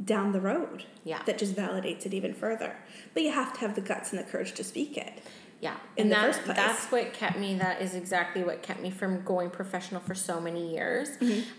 down 0.04 0.30
the 0.32 0.40
road 0.40 0.84
Yeah. 1.04 1.22
that 1.26 1.38
just 1.38 1.54
validates 1.56 2.06
it 2.06 2.14
even 2.14 2.32
further. 2.34 2.76
But 3.14 3.22
you 3.24 3.32
have 3.32 3.52
to 3.54 3.60
have 3.60 3.74
the 3.74 3.80
guts 3.80 4.12
and 4.12 4.18
the 4.20 4.24
courage 4.24 4.52
to 4.54 4.64
speak 4.64 4.96
it. 4.96 5.12
Yeah, 5.60 5.74
in 5.96 6.02
and 6.02 6.12
the 6.12 6.14
that, 6.14 6.26
first 6.26 6.44
place. 6.44 6.56
that's 6.56 6.86
what 6.92 7.12
kept 7.12 7.36
me. 7.36 7.56
That 7.56 7.82
is 7.82 7.96
exactly 7.96 8.44
what 8.44 8.62
kept 8.62 8.80
me 8.80 8.90
from 8.90 9.22
going 9.22 9.50
professional 9.50 10.00
for 10.00 10.14
so 10.14 10.40
many 10.40 10.72
years. 10.72 11.08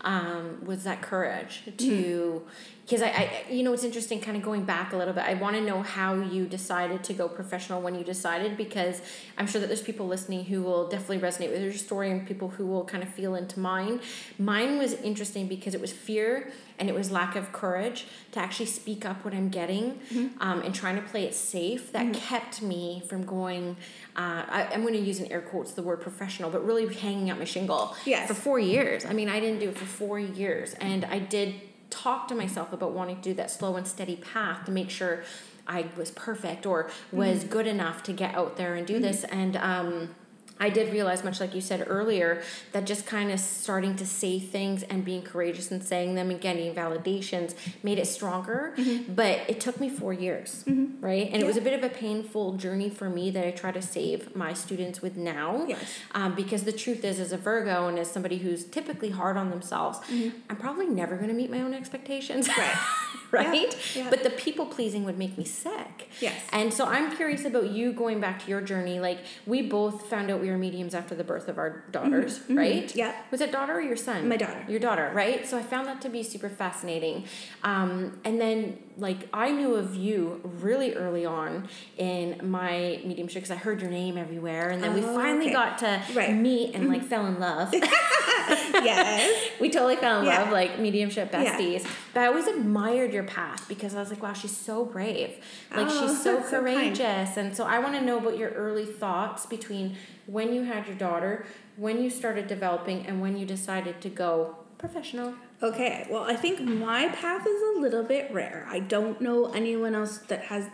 Um, 0.00 0.64
was 0.64 0.84
that 0.84 1.02
courage 1.02 1.64
to, 1.76 2.42
because 2.86 3.02
I, 3.02 3.08
I, 3.08 3.44
you 3.50 3.62
know, 3.62 3.74
it's 3.74 3.84
interesting. 3.84 4.22
Kind 4.22 4.38
of 4.38 4.42
going 4.42 4.64
back 4.64 4.94
a 4.94 4.96
little 4.96 5.12
bit. 5.12 5.24
I 5.24 5.34
want 5.34 5.56
to 5.56 5.60
know 5.60 5.82
how 5.82 6.14
you 6.14 6.46
decided 6.46 7.04
to 7.04 7.12
go 7.12 7.28
professional 7.28 7.82
when 7.82 7.94
you 7.94 8.02
decided, 8.02 8.56
because 8.56 9.02
I'm 9.36 9.46
sure 9.46 9.60
that 9.60 9.66
there's 9.66 9.82
people 9.82 10.06
listening 10.06 10.44
who 10.46 10.62
will 10.62 10.88
definitely 10.88 11.18
resonate 11.18 11.52
with 11.52 11.60
your 11.62 11.74
story, 11.74 12.10
and 12.10 12.26
people 12.26 12.48
who 12.48 12.66
will 12.66 12.86
kind 12.86 13.02
of 13.02 13.10
feel 13.10 13.34
into 13.34 13.60
mine. 13.60 14.00
Mine 14.38 14.78
was 14.78 14.94
interesting 14.94 15.46
because 15.46 15.74
it 15.74 15.80
was 15.80 15.92
fear 15.92 16.50
and 16.80 16.88
it 16.88 16.94
was 16.94 17.10
lack 17.12 17.36
of 17.36 17.52
courage 17.52 18.06
to 18.32 18.40
actually 18.40 18.66
speak 18.66 19.04
up 19.04 19.24
what 19.24 19.32
I'm 19.34 19.48
getting 19.50 20.00
Mm-hmm. 20.10 20.42
um, 20.42 20.62
and 20.62 20.74
trying 20.74 20.96
to 20.96 21.02
play 21.02 21.24
it 21.24 21.34
safe 21.34 21.92
that 21.92 22.12
kept 22.14 22.62
me 22.62 23.02
from 23.08 23.24
going. 23.24 23.76
Uh, 24.16 24.42
I, 24.48 24.68
I'm 24.72 24.80
going 24.82 24.94
to 24.94 25.00
use 25.00 25.20
in 25.20 25.30
air 25.30 25.40
quotes 25.42 25.72
the 25.72 25.82
word 25.82 26.00
professional, 26.00 26.50
but 26.50 26.64
really 26.66 26.92
hanging 26.92 27.30
out 27.30 27.38
my 27.38 27.44
shingle 27.44 27.94
Yes. 28.06 28.26
for 28.26 28.34
four 28.34 28.58
years. 28.58 29.04
I 29.04 29.12
mean, 29.12 29.28
I 29.28 29.38
didn't 29.38 29.60
do 29.60 29.68
it 29.68 29.76
for 29.78 29.84
four 29.84 30.18
years, 30.18 30.74
and 30.80 31.04
I 31.04 31.18
did 31.20 31.54
talk 31.90 32.28
to 32.28 32.34
myself 32.34 32.72
about 32.72 32.92
wanting 32.92 33.16
to 33.16 33.22
do 33.22 33.34
that 33.34 33.50
slow 33.50 33.76
and 33.76 33.86
steady 33.86 34.16
path 34.16 34.64
to 34.66 34.70
make 34.72 34.90
sure 34.90 35.22
I 35.66 35.86
was 35.96 36.10
perfect 36.10 36.66
or 36.66 36.90
was 37.12 37.44
good 37.44 37.66
enough 37.66 38.02
to 38.04 38.12
get 38.12 38.34
out 38.34 38.56
there 38.56 38.74
and 38.74 38.86
do 38.86 38.98
this. 38.98 39.24
And 39.24 39.56
um, 39.56 40.14
I 40.60 40.68
did 40.68 40.92
realize, 40.92 41.24
much 41.24 41.40
like 41.40 41.54
you 41.54 41.62
said 41.62 41.84
earlier, 41.88 42.42
that 42.72 42.84
just 42.84 43.06
kind 43.06 43.32
of 43.32 43.40
starting 43.40 43.96
to 43.96 44.06
say 44.06 44.38
things 44.38 44.82
and 44.84 45.04
being 45.04 45.22
courageous 45.22 45.70
and 45.70 45.82
saying 45.82 46.14
them 46.14 46.30
and 46.30 46.40
getting 46.40 46.74
validations 46.74 47.54
made 47.82 47.98
it 47.98 48.06
stronger. 48.06 48.74
Mm-hmm. 48.76 49.14
But 49.14 49.40
it 49.48 49.58
took 49.58 49.80
me 49.80 49.88
four 49.88 50.12
years, 50.12 50.62
mm-hmm. 50.66 51.02
right? 51.04 51.30
And 51.32 51.42
it 51.42 51.46
was 51.46 51.56
a 51.56 51.62
bit 51.62 51.72
of 51.72 51.82
a 51.82 51.88
painful 51.88 52.58
journey 52.58 52.90
for 52.90 53.08
me 53.08 53.30
that 53.30 53.46
I 53.46 53.50
try 53.50 53.72
to 53.72 53.80
save 53.80 54.36
my 54.36 54.52
students 54.52 55.00
with 55.00 55.16
now. 55.16 55.64
Yes. 55.66 55.98
Um, 56.12 56.34
because 56.34 56.64
the 56.64 56.72
truth 56.72 57.04
is, 57.04 57.18
as 57.18 57.32
a 57.32 57.38
Virgo 57.38 57.88
and 57.88 57.98
as 57.98 58.10
somebody 58.10 58.38
who's 58.38 58.64
typically 58.64 59.10
hard 59.10 59.38
on 59.38 59.48
themselves, 59.48 59.98
mm-hmm. 60.00 60.36
I'm 60.50 60.56
probably 60.56 60.86
never 60.86 61.16
going 61.16 61.28
to 61.28 61.34
meet 61.34 61.50
my 61.50 61.62
own 61.62 61.72
expectations. 61.72 62.48
Right. 62.48 62.76
right? 63.30 63.94
Yeah, 63.94 64.04
yeah. 64.04 64.10
But 64.10 64.24
the 64.24 64.30
people 64.30 64.66
pleasing 64.66 65.04
would 65.04 65.18
make 65.18 65.38
me 65.38 65.44
sick. 65.44 66.08
Yes. 66.20 66.40
And 66.52 66.74
so 66.74 66.84
I'm 66.84 67.16
curious 67.16 67.44
about 67.44 67.70
you 67.70 67.92
going 67.92 68.20
back 68.20 68.42
to 68.44 68.50
your 68.50 68.60
journey. 68.60 69.00
Like, 69.00 69.20
we 69.46 69.62
both 69.62 70.06
found 70.06 70.30
out 70.30 70.40
we 70.40 70.49
were 70.50 70.58
mediums 70.58 70.94
after 70.94 71.14
the 71.14 71.24
birth 71.24 71.48
of 71.48 71.58
our 71.58 71.84
daughters, 71.90 72.40
right? 72.48 72.86
Mm-hmm. 72.86 72.98
Yeah. 72.98 73.14
Was 73.30 73.40
it 73.40 73.52
daughter 73.52 73.74
or 73.74 73.80
your 73.80 73.96
son? 73.96 74.28
My 74.28 74.36
daughter. 74.36 74.64
Your 74.68 74.80
daughter, 74.80 75.10
right? 75.14 75.46
So 75.46 75.56
I 75.58 75.62
found 75.62 75.86
that 75.88 76.00
to 76.02 76.08
be 76.08 76.22
super 76.22 76.48
fascinating. 76.48 77.24
Um, 77.62 78.18
and 78.24 78.40
then, 78.40 78.78
like, 78.96 79.28
I 79.32 79.50
knew 79.50 79.74
of 79.74 79.94
you 79.94 80.40
really 80.60 80.94
early 80.94 81.24
on 81.24 81.68
in 81.96 82.40
my 82.50 83.00
mediumship 83.04 83.42
because 83.42 83.50
I 83.50 83.56
heard 83.56 83.80
your 83.80 83.90
name 83.90 84.16
everywhere. 84.18 84.70
And 84.70 84.82
then 84.82 84.94
we 84.94 85.02
Oh, 85.02 85.14
finally 85.14 85.46
okay. 85.46 85.52
got 85.52 85.78
to 85.78 86.02
Right. 86.14 86.30
Mm-hmm. 86.30 86.42
meet 86.42 86.74
and, 86.74 86.88
like, 86.88 87.04
fell 87.04 87.26
in 87.26 87.38
love. 87.40 87.72
yes. 87.74 89.50
we 89.60 89.70
totally 89.70 89.96
fell 89.96 90.20
in 90.20 90.26
Yeah. 90.26 90.42
love, 90.42 90.50
like 90.52 90.78
mediumship 90.78 91.30
Yeah. 91.32 91.56
besties. 91.56 91.86
But 92.14 92.22
I 92.22 92.26
always 92.26 92.46
admired 92.46 93.12
your 93.12 93.24
path 93.24 93.68
because 93.68 93.94
I 93.94 94.00
was 94.00 94.10
like, 94.10 94.22
wow, 94.22 94.32
she's 94.32 94.56
so 94.56 94.84
brave. 94.84 95.36
Like 95.74 95.86
Oh, 95.88 96.06
she's 96.06 96.22
so 96.22 96.36
that's 96.36 96.50
so 96.50 96.60
courageous. 96.60 97.36
and 97.36 97.56
so 97.56 97.64
I 97.64 97.78
want 97.78 97.94
to 97.94 98.00
know 98.00 98.18
about 98.18 98.36
your 98.38 98.50
early 98.50 98.86
thoughts 98.86 99.46
between 99.46 99.96
when 100.30 100.52
you 100.54 100.62
had 100.62 100.86
your 100.86 100.96
daughter, 100.96 101.44
when 101.76 102.02
you 102.02 102.08
started 102.08 102.46
developing, 102.46 103.06
and 103.06 103.20
when 103.20 103.36
you 103.36 103.44
decided 103.44 104.00
to 104.00 104.08
go 104.08 104.56
professional. 104.78 105.34
Okay, 105.62 106.06
well, 106.10 106.22
I 106.22 106.36
think 106.36 106.60
my 106.60 107.08
path 107.08 107.46
is 107.46 107.76
a 107.76 107.80
little 107.80 108.02
bit 108.02 108.32
rare. 108.32 108.66
I 108.68 108.80
don't 108.80 109.20
know 109.20 109.46
anyone 109.52 109.94
else 109.94 110.18
that 110.28 110.44
has 110.44 110.68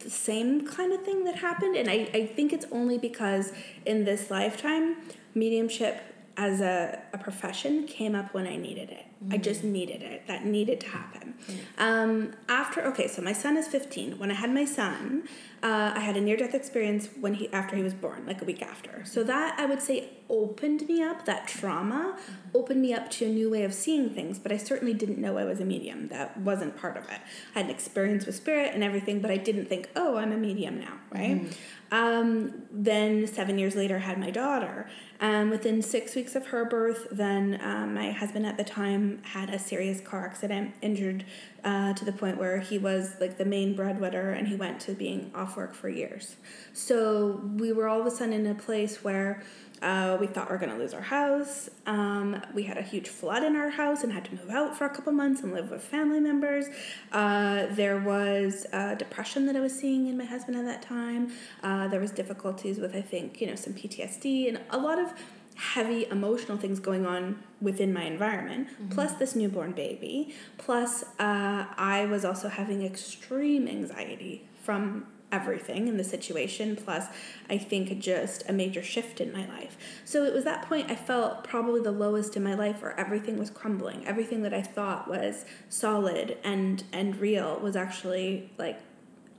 the 0.00 0.10
same 0.10 0.66
kind 0.66 0.92
of 0.92 1.02
thing 1.02 1.24
that 1.24 1.36
happened, 1.36 1.76
and 1.76 1.88
I, 1.88 2.08
I 2.12 2.26
think 2.26 2.52
it's 2.52 2.66
only 2.70 2.98
because 2.98 3.52
in 3.86 4.04
this 4.04 4.30
lifetime, 4.30 4.96
mediumship 5.34 6.02
as 6.36 6.60
a, 6.60 7.00
a 7.12 7.18
profession 7.18 7.86
came 7.86 8.14
up 8.14 8.34
when 8.34 8.46
I 8.46 8.56
needed 8.56 8.90
it. 8.90 9.07
I 9.30 9.36
just 9.36 9.64
needed 9.64 10.02
it. 10.02 10.26
That 10.28 10.44
needed 10.44 10.80
to 10.80 10.88
happen. 10.88 11.34
Um, 11.76 12.32
after 12.48 12.82
okay, 12.86 13.08
so 13.08 13.20
my 13.20 13.32
son 13.32 13.56
is 13.56 13.66
fifteen. 13.66 14.18
When 14.18 14.30
I 14.30 14.34
had 14.34 14.52
my 14.52 14.64
son, 14.64 15.24
uh, 15.62 15.92
I 15.94 16.00
had 16.00 16.16
a 16.16 16.20
near 16.20 16.36
death 16.36 16.54
experience 16.54 17.08
when 17.20 17.34
he 17.34 17.52
after 17.52 17.74
he 17.74 17.82
was 17.82 17.94
born, 17.94 18.24
like 18.26 18.40
a 18.42 18.44
week 18.44 18.62
after. 18.62 19.04
So 19.04 19.24
that 19.24 19.58
I 19.58 19.66
would 19.66 19.82
say 19.82 20.10
opened 20.30 20.86
me 20.88 21.02
up. 21.02 21.24
That 21.24 21.48
trauma 21.48 22.16
opened 22.54 22.80
me 22.80 22.94
up 22.94 23.10
to 23.12 23.26
a 23.26 23.28
new 23.28 23.50
way 23.50 23.64
of 23.64 23.74
seeing 23.74 24.10
things. 24.10 24.38
But 24.38 24.52
I 24.52 24.56
certainly 24.56 24.94
didn't 24.94 25.18
know 25.18 25.36
I 25.36 25.44
was 25.44 25.60
a 25.60 25.64
medium. 25.64 26.08
That 26.08 26.36
wasn't 26.38 26.76
part 26.76 26.96
of 26.96 27.04
it. 27.04 27.20
I 27.54 27.58
had 27.58 27.64
an 27.66 27.70
experience 27.70 28.24
with 28.24 28.36
spirit 28.36 28.72
and 28.72 28.84
everything, 28.84 29.20
but 29.20 29.30
I 29.32 29.36
didn't 29.36 29.66
think, 29.66 29.88
oh, 29.96 30.16
I'm 30.16 30.32
a 30.32 30.36
medium 30.36 30.78
now, 30.78 30.94
right? 31.10 31.42
Um, 31.90 32.62
then 32.70 33.26
seven 33.26 33.58
years 33.58 33.74
later, 33.74 33.98
had 33.98 34.18
my 34.18 34.30
daughter. 34.30 34.88
Um, 35.20 35.50
within 35.50 35.82
six 35.82 36.14
weeks 36.14 36.36
of 36.36 36.48
her 36.48 36.64
birth, 36.64 37.08
then 37.10 37.58
um, 37.62 37.94
my 37.94 38.12
husband 38.12 38.46
at 38.46 38.56
the 38.56 38.64
time 38.64 39.20
had 39.22 39.50
a 39.50 39.58
serious 39.58 40.00
car 40.00 40.24
accident, 40.24 40.74
injured 40.80 41.24
uh, 41.64 41.92
to 41.94 42.04
the 42.04 42.12
point 42.12 42.38
where 42.38 42.60
he 42.60 42.78
was 42.78 43.16
like 43.20 43.36
the 43.36 43.44
main 43.44 43.74
breadwinner 43.74 44.30
and 44.30 44.46
he 44.46 44.54
went 44.54 44.80
to 44.80 44.92
being 44.92 45.32
off 45.34 45.56
work 45.56 45.74
for 45.74 45.88
years. 45.88 46.36
So 46.72 47.40
we 47.56 47.72
were 47.72 47.88
all 47.88 48.00
of 48.00 48.06
a 48.06 48.10
sudden 48.10 48.32
in 48.32 48.46
a 48.46 48.54
place 48.54 49.02
where 49.02 49.42
uh, 49.82 50.16
we 50.20 50.26
thought 50.26 50.48
we 50.48 50.52
were 50.52 50.58
going 50.58 50.72
to 50.72 50.78
lose 50.78 50.94
our 50.94 51.02
house. 51.02 51.68
Um, 51.86 52.42
we 52.54 52.64
had 52.64 52.78
a 52.78 52.82
huge 52.82 53.08
flood 53.08 53.42
in 53.42 53.56
our 53.56 53.70
house 53.70 54.02
and 54.02 54.12
had 54.12 54.24
to 54.26 54.34
move 54.34 54.50
out 54.50 54.76
for 54.76 54.84
a 54.84 54.90
couple 54.90 55.12
months 55.12 55.42
and 55.42 55.52
live 55.52 55.70
with 55.70 55.82
family 55.82 56.20
members. 56.20 56.66
Uh, 57.12 57.66
there 57.70 57.98
was 57.98 58.66
uh, 58.72 58.94
depression 58.94 59.46
that 59.46 59.56
I 59.56 59.60
was 59.60 59.78
seeing 59.78 60.06
in 60.06 60.16
my 60.16 60.24
husband 60.24 60.56
at 60.56 60.64
that 60.64 60.82
time. 60.82 61.32
Uh, 61.62 61.88
there 61.88 62.00
was 62.00 62.10
difficulties 62.10 62.78
with, 62.78 62.94
I 62.94 63.02
think, 63.02 63.40
you 63.40 63.46
know, 63.46 63.54
some 63.54 63.74
PTSD 63.74 64.48
and 64.48 64.60
a 64.70 64.78
lot 64.78 64.98
of 64.98 65.12
heavy 65.58 66.06
emotional 66.06 66.56
things 66.56 66.78
going 66.78 67.04
on 67.04 67.42
within 67.60 67.92
my 67.92 68.04
environment, 68.04 68.68
plus 68.90 69.14
this 69.14 69.34
newborn 69.34 69.72
baby, 69.72 70.32
plus 70.56 71.02
uh, 71.18 71.66
I 71.76 72.06
was 72.08 72.24
also 72.24 72.48
having 72.48 72.84
extreme 72.84 73.66
anxiety 73.66 74.46
from 74.62 75.06
everything 75.30 75.88
in 75.88 75.96
the 75.96 76.04
situation, 76.04 76.76
plus 76.76 77.06
I 77.50 77.58
think 77.58 77.98
just 77.98 78.48
a 78.48 78.52
major 78.52 78.82
shift 78.82 79.20
in 79.20 79.32
my 79.32 79.46
life. 79.46 79.76
So 80.04 80.24
it 80.24 80.32
was 80.32 80.44
that 80.44 80.62
point 80.62 80.90
I 80.90 80.94
felt 80.94 81.44
probably 81.44 81.80
the 81.80 81.92
lowest 81.92 82.36
in 82.36 82.42
my 82.42 82.54
life 82.54 82.82
where 82.82 82.98
everything 82.98 83.38
was 83.38 83.50
crumbling. 83.50 84.06
Everything 84.06 84.42
that 84.42 84.54
I 84.54 84.62
thought 84.62 85.08
was 85.08 85.44
solid 85.68 86.38
and 86.44 86.84
and 86.92 87.16
real 87.16 87.58
was 87.60 87.76
actually 87.76 88.50
like 88.58 88.80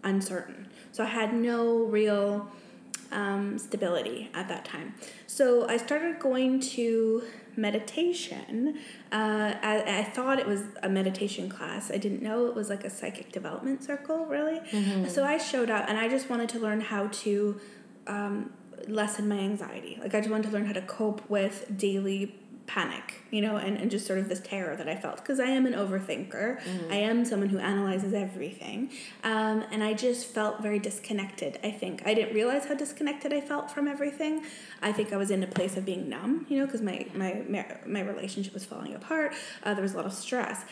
uncertain. 0.03 0.67
So 0.91 1.03
I 1.03 1.07
had 1.07 1.33
no 1.33 1.83
real 1.85 2.51
um, 3.11 3.57
stability 3.57 4.29
at 4.33 4.47
that 4.47 4.65
time. 4.65 4.93
So 5.27 5.67
I 5.67 5.77
started 5.77 6.19
going 6.19 6.59
to 6.59 7.23
meditation. 7.59 8.77
Uh, 9.11 9.53
I, 9.61 9.99
I 9.99 10.03
thought 10.03 10.39
it 10.39 10.47
was 10.47 10.63
a 10.83 10.89
meditation 10.89 11.49
class. 11.49 11.91
I 11.91 11.97
didn't 11.97 12.21
know 12.21 12.45
it 12.47 12.55
was 12.55 12.69
like 12.69 12.83
a 12.83 12.89
psychic 12.89 13.31
development 13.31 13.83
circle, 13.83 14.25
really. 14.25 14.59
So 15.09 15.23
I 15.23 15.37
showed 15.37 15.69
up 15.69 15.85
and 15.89 15.97
I 15.97 16.07
just 16.09 16.29
wanted 16.29 16.49
to 16.49 16.59
learn 16.59 16.81
how 16.81 17.07
to 17.07 17.59
um, 18.07 18.51
lessen 18.87 19.27
my 19.27 19.37
anxiety. 19.37 19.97
Like 20.01 20.15
I 20.15 20.19
just 20.19 20.31
wanted 20.31 20.47
to 20.47 20.53
learn 20.53 20.65
how 20.65 20.73
to 20.73 20.81
cope 20.81 21.29
with 21.29 21.65
daily 21.77 22.38
panic, 22.69 23.15
you 23.31 23.41
know, 23.41 23.57
and, 23.57 23.77
and 23.77 23.89
just 23.89 24.05
sort 24.05 24.19
of 24.19 24.29
this 24.29 24.39
terror 24.41 24.75
that 24.75 24.87
I 24.87 24.95
felt. 24.95 25.17
Because 25.17 25.39
I 25.39 25.45
am 25.45 25.65
an 25.65 25.73
overthinker. 25.73 26.59
I 26.91 26.97
am 26.97 27.25
someone 27.25 27.49
who 27.49 27.57
analyzes 27.57 28.13
everything. 28.13 28.91
Um, 29.23 29.63
and 29.71 29.83
I 29.83 29.93
just 29.93 30.27
felt 30.27 30.61
very 30.61 30.77
disconnected, 30.77 31.59
I 31.63 31.71
think. 31.71 32.03
I 32.05 32.13
didn't 32.13 32.35
realize 32.35 32.65
how 32.65 32.75
disconnected 32.75 33.33
I 33.33 33.41
felt 33.41 33.71
from 33.71 33.87
everything. 33.87 34.43
I 34.83 34.91
think 34.91 35.11
I 35.11 35.17
was 35.17 35.31
in 35.31 35.41
a 35.41 35.47
place 35.47 35.77
of 35.77 35.83
being 35.83 36.09
numb, 36.09 36.45
you 36.47 36.59
know, 36.59 36.65
because 36.67 36.83
my, 36.83 37.07
my, 37.15 37.43
my 37.87 38.01
relationship 38.01 38.53
was 38.53 38.65
falling 38.65 38.93
apart. 38.93 39.33
Uh, 39.63 39.73
there 39.73 39.81
was 39.81 39.93
a 39.93 39.97
lot 39.97 40.05
of 40.05 40.13
stress. 40.13 40.63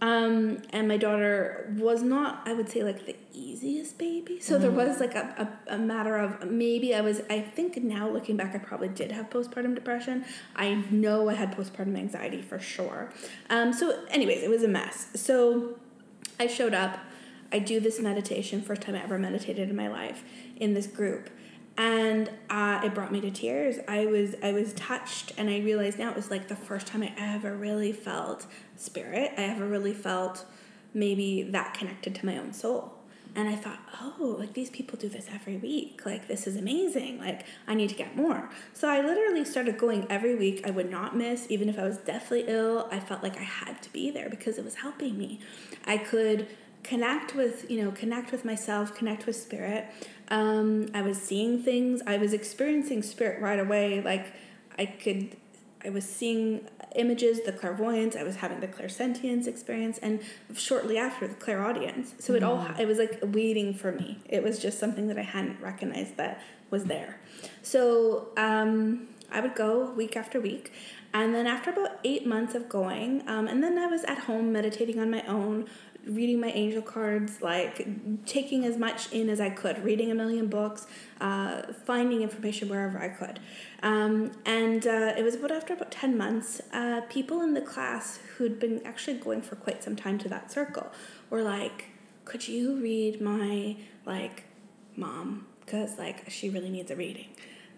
Um, 0.00 0.62
and 0.70 0.88
my 0.88 0.96
daughter 0.96 1.70
was 1.76 2.02
not, 2.02 2.42
I 2.46 2.54
would 2.54 2.70
say, 2.70 2.82
like 2.82 3.04
the 3.04 3.16
easiest 3.34 3.98
baby. 3.98 4.40
So 4.40 4.58
there 4.58 4.70
was 4.70 4.98
like 4.98 5.14
a, 5.14 5.50
a, 5.68 5.74
a 5.74 5.78
matter 5.78 6.16
of 6.16 6.50
maybe 6.50 6.94
I 6.94 7.02
was, 7.02 7.20
I 7.28 7.40
think 7.40 7.76
now 7.76 8.08
looking 8.08 8.36
back, 8.36 8.54
I 8.54 8.58
probably 8.58 8.88
did 8.88 9.12
have 9.12 9.28
postpartum 9.28 9.74
depression. 9.74 10.24
I 10.56 10.84
know 10.90 11.28
I 11.28 11.34
had 11.34 11.54
postpartum 11.54 11.98
anxiety 11.98 12.40
for 12.40 12.58
sure. 12.58 13.12
Um, 13.50 13.74
so, 13.74 14.04
anyways, 14.08 14.42
it 14.42 14.48
was 14.48 14.62
a 14.62 14.68
mess. 14.68 15.08
So 15.14 15.78
I 16.38 16.46
showed 16.46 16.72
up. 16.74 16.98
I 17.52 17.58
do 17.58 17.80
this 17.80 17.98
meditation, 17.98 18.62
first 18.62 18.82
time 18.82 18.94
I 18.94 19.02
ever 19.02 19.18
meditated 19.18 19.68
in 19.68 19.76
my 19.76 19.88
life, 19.88 20.22
in 20.56 20.72
this 20.72 20.86
group 20.86 21.28
and 21.80 22.30
uh, 22.50 22.82
it 22.84 22.94
brought 22.94 23.10
me 23.10 23.22
to 23.22 23.30
tears. 23.30 23.76
I 23.88 24.04
was 24.04 24.34
I 24.42 24.52
was 24.52 24.74
touched, 24.74 25.32
and 25.38 25.48
I 25.48 25.60
realized 25.60 25.98
now 25.98 26.10
it 26.10 26.16
was 26.16 26.30
like 26.30 26.48
the 26.48 26.56
first 26.56 26.86
time 26.86 27.02
I 27.02 27.14
ever 27.16 27.56
really 27.56 27.90
felt 27.90 28.44
spirit. 28.76 29.32
I 29.38 29.44
ever 29.44 29.66
really 29.66 29.94
felt 29.94 30.44
maybe 30.92 31.42
that 31.42 31.72
connected 31.72 32.14
to 32.16 32.26
my 32.26 32.36
own 32.36 32.52
soul. 32.52 32.92
And 33.34 33.48
I 33.48 33.54
thought, 33.54 33.78
oh, 34.02 34.36
like 34.38 34.52
these 34.52 34.68
people 34.68 34.98
do 34.98 35.08
this 35.08 35.28
every 35.32 35.56
week. 35.56 36.02
Like 36.04 36.28
this 36.28 36.46
is 36.46 36.56
amazing. 36.56 37.18
Like 37.18 37.46
I 37.66 37.74
need 37.74 37.88
to 37.88 37.94
get 37.94 38.14
more. 38.14 38.50
So 38.74 38.86
I 38.86 39.00
literally 39.00 39.46
started 39.46 39.78
going 39.78 40.06
every 40.10 40.34
week. 40.34 40.66
I 40.66 40.70
would 40.72 40.90
not 40.90 41.16
miss, 41.16 41.46
even 41.48 41.70
if 41.70 41.78
I 41.78 41.84
was 41.84 41.96
deathly 41.96 42.44
ill. 42.46 42.88
I 42.90 43.00
felt 43.00 43.22
like 43.22 43.38
I 43.38 43.44
had 43.44 43.80
to 43.82 43.92
be 43.92 44.10
there 44.10 44.28
because 44.28 44.58
it 44.58 44.64
was 44.64 44.74
helping 44.74 45.16
me. 45.16 45.40
I 45.86 45.96
could 45.96 46.46
connect 46.82 47.34
with 47.34 47.70
you 47.70 47.82
know 47.82 47.90
connect 47.90 48.32
with 48.32 48.44
myself 48.44 48.94
connect 48.94 49.26
with 49.26 49.36
spirit. 49.36 49.86
Um, 50.28 50.88
i 50.94 51.02
was 51.02 51.20
seeing 51.20 51.60
things 51.60 52.02
i 52.06 52.16
was 52.16 52.32
experiencing 52.32 53.02
spirit 53.02 53.42
right 53.42 53.58
away 53.58 54.00
like 54.00 54.32
i 54.78 54.86
could 54.86 55.36
i 55.84 55.90
was 55.90 56.04
seeing 56.04 56.68
images 56.94 57.40
the 57.44 57.52
clairvoyance 57.52 58.14
i 58.14 58.22
was 58.22 58.36
having 58.36 58.60
the 58.60 58.68
clairsentience 58.68 59.48
experience 59.48 59.98
and 59.98 60.20
shortly 60.54 60.98
after 60.98 61.26
the 61.26 61.34
clairaudience. 61.34 62.14
So 62.18 62.34
it 62.34 62.42
all 62.42 62.66
it 62.78 62.86
was 62.86 62.98
like 62.98 63.18
waiting 63.22 63.74
for 63.74 63.92
me. 63.92 64.18
It 64.28 64.42
was 64.42 64.58
just 64.58 64.78
something 64.78 65.08
that 65.08 65.18
i 65.18 65.22
hadn't 65.22 65.60
recognized 65.60 66.16
that 66.16 66.40
was 66.70 66.84
there. 66.84 67.18
So 67.62 68.28
um, 68.36 69.08
I 69.30 69.40
would 69.40 69.54
go 69.54 69.90
week 69.92 70.16
after 70.16 70.40
week. 70.40 70.72
And 71.12 71.34
then 71.34 71.46
after 71.46 71.70
about 71.70 71.98
eight 72.04 72.24
months 72.24 72.54
of 72.54 72.68
going, 72.68 73.28
um, 73.28 73.48
and 73.48 73.62
then 73.62 73.76
I 73.78 73.86
was 73.86 74.04
at 74.04 74.18
home 74.18 74.52
meditating 74.52 75.00
on 75.00 75.10
my 75.10 75.22
own, 75.26 75.66
reading 76.06 76.40
my 76.40 76.48
angel 76.48 76.82
cards, 76.82 77.42
like 77.42 77.86
taking 78.26 78.64
as 78.64 78.76
much 78.76 79.12
in 79.12 79.28
as 79.28 79.40
I 79.40 79.50
could, 79.50 79.84
reading 79.84 80.10
a 80.10 80.14
million 80.14 80.46
books, 80.48 80.86
uh, 81.20 81.62
finding 81.84 82.22
information 82.22 82.68
wherever 82.68 82.98
I 82.98 83.08
could. 83.08 83.40
Um, 83.82 84.32
and 84.44 84.86
uh, 84.86 85.14
it 85.16 85.22
was 85.22 85.34
about 85.34 85.50
after 85.50 85.74
about 85.74 85.90
10 85.90 86.16
months, 86.16 86.60
uh, 86.72 87.02
people 87.08 87.42
in 87.42 87.54
the 87.54 87.60
class 87.60 88.18
who'd 88.36 88.58
been 88.58 88.80
actually 88.84 89.18
going 89.18 89.42
for 89.42 89.56
quite 89.56 89.82
some 89.82 89.96
time 89.96 90.18
to 90.18 90.28
that 90.28 90.50
circle 90.50 90.90
were 91.28 91.42
like, 91.42 91.86
could 92.24 92.46
you 92.46 92.76
read 92.76 93.20
my, 93.20 93.76
like, 94.06 94.44
mom? 94.96 95.46
Because, 95.60 95.98
like, 95.98 96.30
she 96.30 96.48
really 96.48 96.70
needs 96.70 96.90
a 96.90 96.96
reading. 96.96 97.28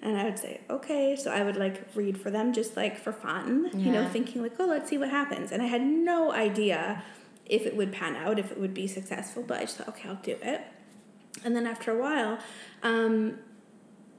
And 0.02 0.18
I 0.18 0.24
would 0.24 0.38
say, 0.38 0.60
okay. 0.68 1.14
So 1.14 1.30
I 1.30 1.44
would 1.44 1.56
like 1.56 1.86
read 1.94 2.18
for 2.18 2.28
them 2.28 2.52
just 2.52 2.76
like 2.76 2.98
for 2.98 3.12
fun, 3.12 3.70
yeah. 3.72 3.78
you 3.78 3.92
know, 3.92 4.08
thinking 4.08 4.42
like, 4.42 4.54
oh, 4.58 4.66
let's 4.66 4.90
see 4.90 4.98
what 4.98 5.10
happens. 5.10 5.52
And 5.52 5.62
I 5.62 5.66
had 5.66 5.80
no 5.80 6.32
idea 6.32 7.04
if 7.46 7.66
it 7.66 7.76
would 7.76 7.92
pan 7.92 8.16
out, 8.16 8.38
if 8.38 8.50
it 8.50 8.58
would 8.58 8.74
be 8.74 8.86
successful, 8.86 9.42
but 9.42 9.58
I 9.58 9.62
just 9.62 9.76
thought, 9.76 9.88
okay, 9.88 10.08
I'll 10.08 10.16
do 10.16 10.36
it. 10.42 10.62
And 11.44 11.56
then 11.56 11.66
after 11.66 11.90
a 11.90 12.00
while, 12.00 12.38
um, 12.82 13.38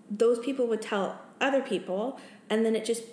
those 0.09 0.39
people 0.39 0.67
would 0.67 0.81
tell 0.81 1.19
other 1.39 1.61
people, 1.61 2.19
and 2.49 2.65
then 2.65 2.75
it 2.75 2.85
just 2.85 3.03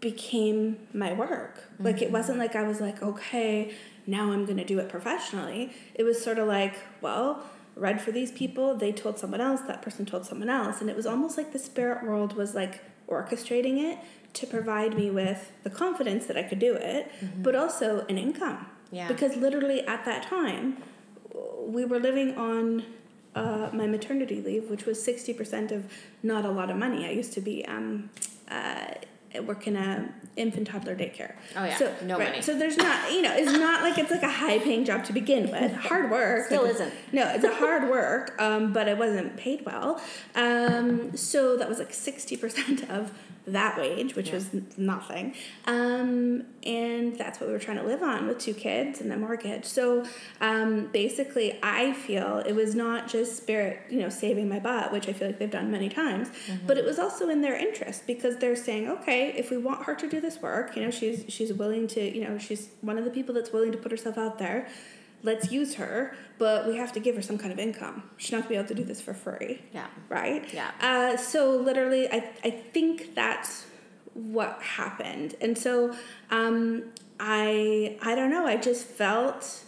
became 0.00 0.78
my 0.92 1.12
work. 1.12 1.56
Mm-hmm. 1.74 1.84
Like 1.84 2.02
it 2.02 2.10
wasn't 2.10 2.38
like 2.38 2.54
I 2.54 2.62
was 2.62 2.80
like, 2.80 3.02
okay, 3.02 3.74
now 4.06 4.32
I'm 4.32 4.44
going 4.44 4.58
to 4.58 4.64
do 4.64 4.78
it 4.78 4.88
professionally. 4.88 5.72
It 5.94 6.02
was 6.02 6.22
sort 6.22 6.38
of 6.38 6.46
like, 6.46 6.74
well, 7.00 7.42
read 7.74 8.00
for 8.00 8.12
these 8.12 8.30
people, 8.30 8.74
they 8.76 8.92
told 8.92 9.18
someone 9.18 9.40
else, 9.40 9.62
that 9.62 9.82
person 9.82 10.06
told 10.06 10.26
someone 10.26 10.50
else, 10.50 10.80
and 10.80 10.88
it 10.88 10.96
was 10.96 11.06
almost 11.06 11.36
like 11.36 11.52
the 11.52 11.58
spirit 11.58 12.04
world 12.04 12.34
was 12.34 12.54
like 12.54 12.82
orchestrating 13.08 13.78
it 13.78 13.98
to 14.34 14.46
provide 14.46 14.96
me 14.96 15.10
with 15.10 15.52
the 15.62 15.70
confidence 15.70 16.26
that 16.26 16.36
I 16.36 16.42
could 16.42 16.58
do 16.58 16.74
it, 16.74 17.10
mm-hmm. 17.20 17.42
but 17.42 17.54
also 17.54 18.04
an 18.08 18.18
income. 18.18 18.66
Yeah. 18.90 19.08
Because 19.08 19.36
literally 19.36 19.86
at 19.86 20.04
that 20.04 20.24
time, 20.24 20.82
we 21.66 21.84
were 21.84 21.98
living 21.98 22.36
on 22.36 22.84
uh, 23.34 23.70
my 23.72 23.86
maternity 23.86 24.40
leave, 24.40 24.70
which 24.70 24.86
was 24.86 24.98
60% 25.04 25.72
of 25.72 25.90
not 26.22 26.44
a 26.44 26.50
lot 26.50 26.70
of 26.70 26.76
money. 26.76 27.06
I 27.06 27.10
used 27.10 27.32
to 27.34 27.40
be 27.40 27.64
um, 27.66 28.10
uh, 28.48 28.94
work 29.42 29.66
in 29.66 29.76
a 29.76 30.08
infant 30.36 30.68
toddler 30.68 30.94
daycare. 30.94 31.34
Oh 31.56 31.64
yeah, 31.64 31.76
so, 31.76 31.92
no 32.02 32.18
right, 32.18 32.30
money. 32.30 32.42
So 32.42 32.56
there's 32.56 32.76
not, 32.76 33.12
you 33.12 33.22
know, 33.22 33.34
it's 33.34 33.52
not 33.52 33.82
like 33.82 33.98
it's 33.98 34.10
like 34.10 34.22
a 34.22 34.30
high 34.30 34.58
paying 34.58 34.84
job 34.84 35.04
to 35.04 35.12
begin 35.12 35.50
with. 35.50 35.72
Hard 35.74 36.10
work. 36.10 36.46
Still 36.46 36.62
like, 36.62 36.74
isn't. 36.74 36.92
No, 37.12 37.28
it's 37.28 37.44
a 37.44 37.54
hard 37.54 37.88
work, 37.88 38.40
um, 38.40 38.72
but 38.72 38.88
it 38.88 38.98
wasn't 38.98 39.36
paid 39.36 39.64
well. 39.64 40.00
Um, 40.34 41.16
so 41.16 41.56
that 41.56 41.68
was 41.68 41.78
like 41.78 41.92
60% 41.92 42.88
of 42.90 43.12
that 43.46 43.76
wage, 43.76 44.16
which 44.16 44.28
yeah. 44.28 44.34
was 44.34 44.50
nothing. 44.76 45.34
Um, 45.66 46.44
and 46.64 47.16
that's 47.16 47.40
what 47.40 47.46
we 47.48 47.52
were 47.52 47.58
trying 47.58 47.76
to 47.76 47.82
live 47.82 48.02
on 48.02 48.26
with 48.26 48.38
two 48.38 48.54
kids 48.54 49.00
and 49.00 49.12
a 49.12 49.16
mortgage. 49.16 49.66
So 49.66 50.04
um, 50.40 50.86
basically, 50.86 51.58
I 51.62 51.92
feel 51.92 52.38
it 52.46 52.54
was 52.54 52.74
not 52.74 53.08
just 53.08 53.36
Spirit, 53.36 53.80
you 53.90 54.00
know, 54.00 54.08
saving 54.08 54.48
my 54.48 54.60
butt, 54.60 54.92
which 54.92 55.08
I 55.08 55.12
feel 55.12 55.28
like 55.28 55.38
they've 55.38 55.50
done 55.50 55.70
many 55.70 55.88
times, 55.88 56.28
mm-hmm. 56.28 56.66
but 56.66 56.78
it 56.78 56.84
was 56.84 56.98
also 56.98 57.28
in 57.28 57.42
their 57.42 57.56
interest 57.56 58.06
because 58.06 58.38
they're 58.38 58.56
saying, 58.56 58.88
okay, 58.88 59.32
if 59.36 59.50
we 59.50 59.58
want 59.58 59.84
her 59.84 59.94
to 59.94 60.08
do 60.08 60.20
this 60.20 60.40
work, 60.40 60.74
you 60.74 60.82
know, 60.82 60.90
she's 60.90 61.24
she's 61.28 61.52
willing 61.52 61.86
to, 61.88 62.00
you 62.00 62.24
know, 62.24 62.38
she's 62.38 62.70
one 62.80 62.96
of 62.96 63.04
the 63.04 63.10
people 63.10 63.34
that's 63.34 63.52
willing 63.52 63.72
to 63.72 63.78
put 63.78 63.90
herself 63.90 64.16
out 64.16 64.38
there 64.38 64.68
let's 65.24 65.50
use 65.50 65.74
her, 65.74 66.16
but 66.38 66.66
we 66.66 66.76
have 66.76 66.92
to 66.92 67.00
give 67.00 67.16
her 67.16 67.22
some 67.22 67.38
kind 67.38 67.52
of 67.52 67.58
income. 67.58 68.04
She's 68.16 68.32
not 68.32 68.42
gonna 68.42 68.50
be 68.50 68.54
able 68.56 68.68
to 68.68 68.74
do 68.74 68.84
this 68.84 69.00
for 69.00 69.14
free. 69.14 69.62
Yeah. 69.72 69.86
Right? 70.08 70.52
Yeah. 70.52 70.70
Uh, 70.80 71.16
so 71.16 71.50
literally, 71.50 72.08
I, 72.10 72.30
I 72.44 72.50
think 72.50 73.14
that's 73.14 73.66
what 74.12 74.62
happened. 74.62 75.34
And 75.40 75.58
so 75.58 75.94
um, 76.30 76.84
I, 77.18 77.98
I 78.02 78.14
don't 78.14 78.30
know, 78.30 78.46
I 78.46 78.56
just 78.56 78.86
felt 78.86 79.64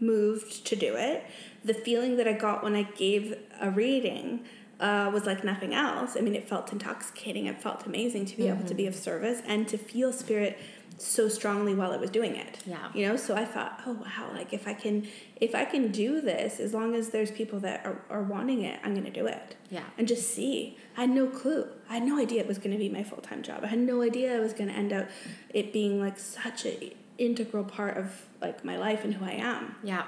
moved 0.00 0.66
to 0.66 0.76
do 0.76 0.94
it. 0.96 1.24
The 1.64 1.74
feeling 1.74 2.16
that 2.16 2.28
I 2.28 2.32
got 2.32 2.62
when 2.62 2.74
I 2.74 2.82
gave 2.82 3.36
a 3.60 3.70
reading 3.70 4.44
uh, 4.80 5.10
was 5.12 5.26
like 5.26 5.42
nothing 5.42 5.74
else. 5.74 6.16
I 6.16 6.20
mean, 6.20 6.36
it 6.36 6.48
felt 6.48 6.72
intoxicating. 6.72 7.46
It 7.46 7.60
felt 7.60 7.84
amazing 7.86 8.26
to 8.26 8.36
be 8.36 8.44
mm-hmm. 8.44 8.58
able 8.58 8.68
to 8.68 8.74
be 8.74 8.84
mm-hmm. 8.84 8.90
of 8.90 8.96
service 8.96 9.42
and 9.46 9.66
to 9.68 9.78
feel 9.78 10.12
spirit 10.12 10.58
so 10.98 11.28
strongly 11.28 11.74
while 11.74 11.92
I 11.92 11.96
was 11.96 12.10
doing 12.10 12.36
it. 12.36 12.58
Yeah. 12.66 12.90
You 12.94 13.08
know, 13.08 13.16
so 13.16 13.36
I 13.36 13.44
thought, 13.44 13.80
oh 13.86 13.92
wow, 13.92 14.30
like 14.34 14.52
if 14.52 14.66
I 14.66 14.74
can 14.74 15.06
if 15.36 15.54
I 15.54 15.64
can 15.64 15.90
do 15.90 16.20
this, 16.20 16.60
as 16.60 16.74
long 16.74 16.94
as 16.94 17.10
there's 17.10 17.30
people 17.30 17.60
that 17.60 17.86
are, 17.86 18.02
are 18.10 18.22
wanting 18.22 18.62
it, 18.62 18.80
I'm 18.84 18.94
gonna 18.94 19.10
do 19.10 19.26
it. 19.26 19.56
Yeah. 19.70 19.84
And 19.96 20.06
just 20.08 20.30
see. 20.30 20.76
I 20.96 21.02
had 21.02 21.10
no 21.10 21.26
clue. 21.28 21.66
I 21.88 21.94
had 21.94 22.02
no 22.02 22.18
idea 22.18 22.40
it 22.40 22.48
was 22.48 22.58
gonna 22.58 22.78
be 22.78 22.88
my 22.88 23.02
full 23.02 23.22
time 23.22 23.42
job. 23.42 23.64
I 23.64 23.68
had 23.68 23.78
no 23.78 24.02
idea 24.02 24.36
I 24.36 24.40
was 24.40 24.52
gonna 24.52 24.72
end 24.72 24.92
up 24.92 25.08
it 25.50 25.72
being 25.72 26.00
like 26.00 26.18
such 26.18 26.66
a 26.66 26.94
integral 27.18 27.64
part 27.64 27.96
of 27.96 28.26
like 28.40 28.64
my 28.64 28.76
life 28.76 29.04
and 29.04 29.14
who 29.14 29.24
I 29.24 29.32
am. 29.32 29.76
Yeah 29.82 30.04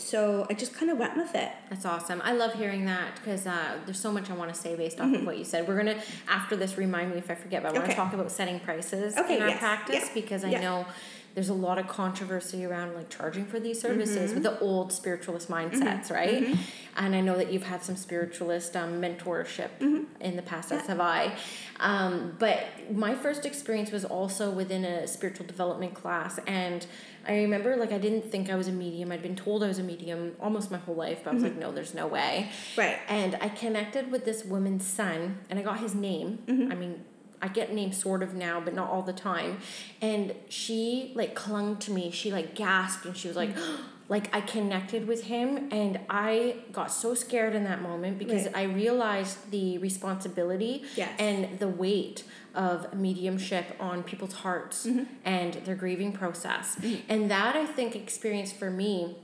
so 0.00 0.46
I 0.50 0.54
just 0.54 0.74
kind 0.74 0.90
of 0.90 0.98
went 0.98 1.16
with 1.16 1.34
it. 1.34 1.50
That's 1.68 1.84
awesome. 1.84 2.20
I 2.24 2.32
love 2.32 2.54
hearing 2.54 2.86
that 2.86 3.16
because 3.16 3.46
uh, 3.46 3.78
there's 3.84 4.00
so 4.00 4.12
much 4.12 4.30
I 4.30 4.34
want 4.34 4.52
to 4.52 4.60
say 4.60 4.74
based 4.76 5.00
off 5.00 5.06
mm-hmm. 5.06 5.16
of 5.16 5.26
what 5.26 5.38
you 5.38 5.44
said. 5.44 5.68
We're 5.68 5.76
gonna 5.76 6.00
after 6.28 6.56
this 6.56 6.76
remind 6.78 7.12
me 7.12 7.18
if 7.18 7.30
I 7.30 7.34
forget, 7.34 7.62
but 7.62 7.70
I 7.70 7.78
want 7.78 7.90
to 7.90 7.96
talk 7.96 8.12
about 8.12 8.30
setting 8.30 8.60
prices 8.60 9.16
okay, 9.16 9.36
in 9.36 9.42
our 9.42 9.48
yes. 9.48 9.58
practice 9.58 10.04
yeah. 10.06 10.14
because 10.14 10.44
I 10.44 10.50
yeah. 10.50 10.60
know 10.60 10.86
there's 11.34 11.48
a 11.48 11.54
lot 11.54 11.78
of 11.78 11.86
controversy 11.86 12.64
around 12.64 12.94
like 12.94 13.08
charging 13.08 13.46
for 13.46 13.60
these 13.60 13.80
services 13.80 14.32
mm-hmm. 14.32 14.34
with 14.34 14.42
the 14.42 14.58
old 14.58 14.92
spiritualist 14.92 15.48
mindsets, 15.48 16.06
mm-hmm. 16.06 16.14
right? 16.14 16.42
Mm-hmm. 16.42 16.62
And 16.96 17.14
I 17.14 17.20
know 17.20 17.36
that 17.36 17.52
you've 17.52 17.62
had 17.62 17.84
some 17.84 17.96
spiritualist 17.96 18.76
um, 18.76 19.00
mentorship 19.00 19.70
mm-hmm. 19.78 20.04
in 20.20 20.34
the 20.34 20.42
past, 20.42 20.72
as 20.72 20.86
have 20.86 21.00
I. 21.00 21.36
Um, 21.78 22.34
but 22.38 22.66
my 22.90 23.14
first 23.14 23.46
experience 23.46 23.92
was 23.92 24.04
also 24.04 24.50
within 24.50 24.84
a 24.84 25.06
spiritual 25.06 25.46
development 25.46 25.94
class, 25.94 26.40
and 26.46 26.84
I 27.26 27.36
remember 27.36 27.76
like 27.76 27.92
I 27.92 27.98
didn't 27.98 28.30
think 28.30 28.50
I 28.50 28.54
was 28.54 28.68
a 28.68 28.72
medium. 28.72 29.12
I'd 29.12 29.22
been 29.22 29.36
told 29.36 29.62
I 29.62 29.68
was 29.68 29.78
a 29.78 29.82
medium 29.82 30.36
almost 30.40 30.70
my 30.70 30.78
whole 30.78 30.94
life, 30.94 31.20
but 31.24 31.30
I 31.30 31.34
was 31.34 31.42
like, 31.42 31.52
mm-hmm. 31.52 31.60
no, 31.60 31.72
there's 31.72 31.94
no 31.94 32.06
way. 32.06 32.50
Right. 32.76 32.98
And 33.08 33.36
I 33.40 33.48
connected 33.48 34.10
with 34.10 34.24
this 34.24 34.44
woman's 34.44 34.86
son, 34.86 35.38
and 35.48 35.58
I 35.58 35.62
got 35.62 35.80
his 35.80 35.94
name. 35.94 36.38
Mm-hmm. 36.46 36.72
I 36.72 36.74
mean, 36.74 37.04
I 37.42 37.48
get 37.48 37.72
names 37.72 37.96
sort 37.96 38.22
of 38.22 38.34
now, 38.34 38.60
but 38.60 38.74
not 38.74 38.90
all 38.90 39.02
the 39.02 39.12
time. 39.12 39.58
And 40.02 40.34
she 40.48 41.12
like 41.14 41.34
clung 41.34 41.76
to 41.78 41.90
me. 41.90 42.10
She 42.10 42.30
like 42.30 42.54
gasped 42.54 43.04
and 43.06 43.16
she 43.16 43.28
was 43.28 43.36
like, 43.36 43.50
like 44.10 44.34
I 44.34 44.40
connected 44.40 45.06
with 45.06 45.24
him 45.24 45.68
and 45.70 46.00
I 46.10 46.56
got 46.72 46.90
so 46.90 47.14
scared 47.14 47.54
in 47.54 47.62
that 47.64 47.80
moment 47.80 48.18
because 48.18 48.46
right. 48.46 48.56
I 48.56 48.62
realized 48.64 49.52
the 49.52 49.78
responsibility 49.78 50.82
yes. 50.96 51.12
and 51.20 51.60
the 51.60 51.68
weight 51.68 52.24
of 52.52 52.92
mediumship 52.92 53.76
on 53.78 54.02
people's 54.02 54.34
hearts 54.34 54.84
mm-hmm. 54.84 55.04
and 55.24 55.54
their 55.64 55.76
grieving 55.76 56.12
process. 56.12 56.74
Mm-hmm. 56.74 56.96
And 57.08 57.30
that 57.30 57.54
I 57.54 57.64
think 57.66 57.94
experience 57.94 58.52
for 58.52 58.68
me 58.68 59.16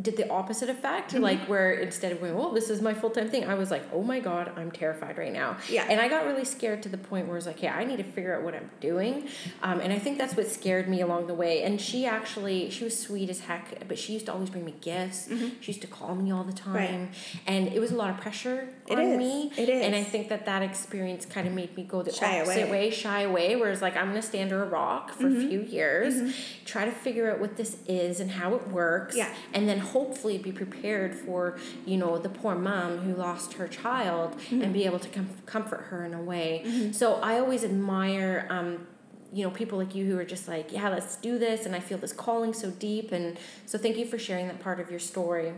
did 0.00 0.16
the 0.16 0.28
opposite 0.30 0.70
effect 0.70 1.12
mm-hmm. 1.12 1.22
like 1.22 1.40
where 1.48 1.72
instead 1.72 2.12
of 2.12 2.20
going 2.20 2.34
well, 2.34 2.52
this 2.52 2.70
is 2.70 2.80
my 2.80 2.94
full-time 2.94 3.28
thing 3.28 3.44
i 3.44 3.54
was 3.54 3.70
like 3.70 3.82
oh 3.92 4.02
my 4.02 4.20
god 4.20 4.50
i'm 4.56 4.70
terrified 4.70 5.18
right 5.18 5.32
now 5.32 5.56
yeah 5.68 5.86
and 5.88 6.00
i 6.00 6.08
got 6.08 6.24
really 6.24 6.44
scared 6.44 6.82
to 6.82 6.88
the 6.88 6.96
point 6.96 7.26
where 7.26 7.34
i 7.34 7.36
was 7.36 7.46
like 7.46 7.62
yeah 7.62 7.76
i 7.76 7.84
need 7.84 7.98
to 7.98 8.04
figure 8.04 8.34
out 8.34 8.42
what 8.42 8.54
i'm 8.54 8.70
doing 8.80 9.28
um, 9.62 9.80
and 9.80 9.92
i 9.92 9.98
think 9.98 10.16
that's 10.16 10.34
what 10.34 10.46
scared 10.48 10.88
me 10.88 11.02
along 11.02 11.26
the 11.26 11.34
way 11.34 11.62
and 11.62 11.80
she 11.80 12.06
actually 12.06 12.70
she 12.70 12.84
was 12.84 12.98
sweet 12.98 13.28
as 13.28 13.40
heck 13.40 13.86
but 13.86 13.98
she 13.98 14.14
used 14.14 14.26
to 14.26 14.32
always 14.32 14.48
bring 14.48 14.64
me 14.64 14.74
gifts 14.80 15.28
mm-hmm. 15.28 15.48
she 15.60 15.72
used 15.72 15.82
to 15.82 15.86
call 15.86 16.14
me 16.14 16.32
all 16.32 16.44
the 16.44 16.52
time 16.52 16.74
right. 16.74 17.08
and 17.46 17.68
it 17.68 17.80
was 17.80 17.90
a 17.90 17.96
lot 17.96 18.08
of 18.08 18.18
pressure 18.18 18.68
it 18.86 18.98
on 18.98 19.04
is. 19.04 19.18
me 19.18 19.52
it 19.58 19.68
is 19.68 19.84
and 19.84 19.94
i 19.94 20.02
think 20.02 20.28
that 20.30 20.46
that 20.46 20.62
experience 20.62 21.26
kind 21.26 21.46
of 21.46 21.52
made 21.52 21.76
me 21.76 21.82
go 21.82 22.02
the 22.02 22.12
shy 22.12 22.40
opposite 22.40 22.62
away. 22.62 22.70
way 22.70 22.90
shy 22.90 23.20
away 23.22 23.56
whereas 23.56 23.82
like 23.82 23.96
i'm 23.96 24.08
gonna 24.08 24.22
stand 24.22 24.52
under 24.52 24.62
a 24.64 24.68
rock 24.68 25.10
for 25.10 25.24
mm-hmm. 25.24 25.46
a 25.46 25.48
few 25.48 25.60
years 25.60 26.14
mm-hmm. 26.14 26.30
try 26.64 26.84
to 26.84 26.90
figure 26.90 27.30
out 27.30 27.40
what 27.40 27.56
this 27.56 27.76
is 27.86 28.20
and 28.20 28.30
how 28.30 28.54
it 28.54 28.68
works 28.68 29.16
yeah 29.16 29.32
and 29.52 29.68
then 29.68 29.78
hopefully 29.92 30.38
be 30.38 30.52
prepared 30.52 31.14
for 31.14 31.58
you 31.86 31.96
know 31.96 32.18
the 32.18 32.28
poor 32.28 32.54
mom 32.54 32.98
who 32.98 33.14
lost 33.14 33.54
her 33.54 33.68
child 33.68 34.32
mm-hmm. 34.32 34.62
and 34.62 34.72
be 34.72 34.84
able 34.84 34.98
to 34.98 35.08
com- 35.08 35.28
comfort 35.46 35.82
her 35.90 36.04
in 36.04 36.14
a 36.14 36.22
way 36.22 36.62
mm-hmm. 36.64 36.92
so 36.92 37.14
i 37.16 37.38
always 37.38 37.64
admire 37.64 38.46
um, 38.50 38.86
you 39.32 39.44
know 39.44 39.50
people 39.50 39.78
like 39.78 39.94
you 39.94 40.04
who 40.04 40.18
are 40.18 40.24
just 40.24 40.48
like 40.48 40.72
yeah 40.72 40.88
let's 40.88 41.16
do 41.16 41.38
this 41.38 41.66
and 41.66 41.74
i 41.74 41.80
feel 41.80 41.98
this 41.98 42.12
calling 42.12 42.52
so 42.52 42.70
deep 42.70 43.12
and 43.12 43.38
so 43.66 43.78
thank 43.78 43.96
you 43.96 44.06
for 44.06 44.18
sharing 44.18 44.46
that 44.46 44.60
part 44.60 44.80
of 44.80 44.90
your 44.90 45.00
story 45.00 45.52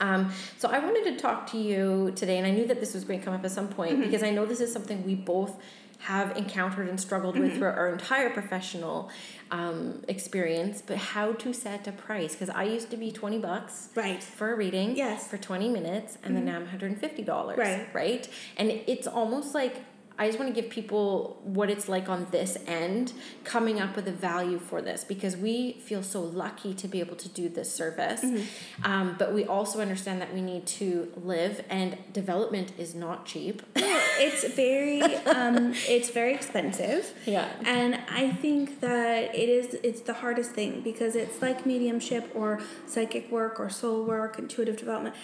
um, 0.00 0.32
so 0.58 0.68
I 0.68 0.78
wanted 0.78 1.04
to 1.04 1.16
talk 1.20 1.50
to 1.52 1.58
you 1.58 2.12
today, 2.14 2.38
and 2.38 2.46
I 2.46 2.50
knew 2.50 2.66
that 2.66 2.80
this 2.80 2.94
was 2.94 3.04
going 3.04 3.18
to 3.18 3.24
come 3.24 3.34
up 3.34 3.44
at 3.44 3.50
some 3.50 3.68
point 3.68 3.92
mm-hmm. 3.92 4.02
because 4.02 4.22
I 4.22 4.30
know 4.30 4.46
this 4.46 4.60
is 4.60 4.72
something 4.72 5.04
we 5.04 5.14
both 5.14 5.60
have 5.98 6.36
encountered 6.36 6.88
and 6.88 7.00
struggled 7.00 7.34
mm-hmm. 7.34 7.44
with 7.44 7.56
throughout 7.56 7.76
our 7.76 7.88
entire 7.88 8.30
professional 8.30 9.10
um, 9.50 10.02
experience, 10.08 10.82
but 10.84 10.96
how 10.96 11.32
to 11.32 11.52
set 11.52 11.86
a 11.88 11.92
price. 11.92 12.32
Because 12.32 12.50
I 12.50 12.64
used 12.64 12.90
to 12.90 12.96
be 12.96 13.10
20 13.10 13.38
bucks 13.38 13.88
right. 13.94 14.22
for 14.22 14.52
a 14.52 14.56
reading 14.56 14.96
yes. 14.96 15.26
for 15.26 15.38
20 15.38 15.68
minutes, 15.68 16.16
and 16.22 16.36
mm-hmm. 16.36 16.46
then 16.46 16.64
now 16.66 16.70
I'm 16.70 17.00
$150. 17.00 17.56
Right. 17.56 17.88
Right. 17.92 18.28
And 18.56 18.70
it's 18.70 19.06
almost 19.06 19.54
like 19.54 19.82
I 20.18 20.26
just 20.26 20.38
want 20.38 20.52
to 20.52 20.60
give 20.60 20.70
people 20.70 21.40
what 21.44 21.70
it's 21.70 21.88
like 21.88 22.08
on 22.08 22.26
this 22.32 22.58
end, 22.66 23.12
coming 23.44 23.80
up 23.80 23.94
with 23.94 24.08
a 24.08 24.12
value 24.12 24.58
for 24.58 24.82
this 24.82 25.04
because 25.04 25.36
we 25.36 25.74
feel 25.74 26.02
so 26.02 26.20
lucky 26.20 26.74
to 26.74 26.88
be 26.88 26.98
able 26.98 27.14
to 27.16 27.28
do 27.28 27.48
this 27.48 27.72
service. 27.72 28.22
Mm-hmm. 28.22 28.84
Um, 28.84 29.16
but 29.16 29.32
we 29.32 29.44
also 29.44 29.80
understand 29.80 30.20
that 30.20 30.34
we 30.34 30.40
need 30.40 30.66
to 30.66 31.12
live, 31.22 31.64
and 31.70 31.96
development 32.12 32.72
is 32.76 32.94
not 32.94 33.26
cheap. 33.26 33.62
it's 33.76 34.52
very 34.54 35.02
um, 35.02 35.72
it's 35.88 36.10
very 36.10 36.34
expensive. 36.34 37.14
Yeah. 37.24 37.48
And 37.64 38.00
I 38.10 38.30
think 38.30 38.80
that 38.80 39.34
it 39.34 39.48
is 39.48 39.74
it's 39.84 40.00
the 40.00 40.14
hardest 40.14 40.50
thing 40.50 40.80
because 40.80 41.14
it's 41.14 41.40
like 41.40 41.64
mediumship 41.64 42.30
or 42.34 42.60
psychic 42.86 43.30
work 43.30 43.60
or 43.60 43.70
soul 43.70 44.04
work, 44.04 44.38
intuitive 44.38 44.76
development. 44.76 45.14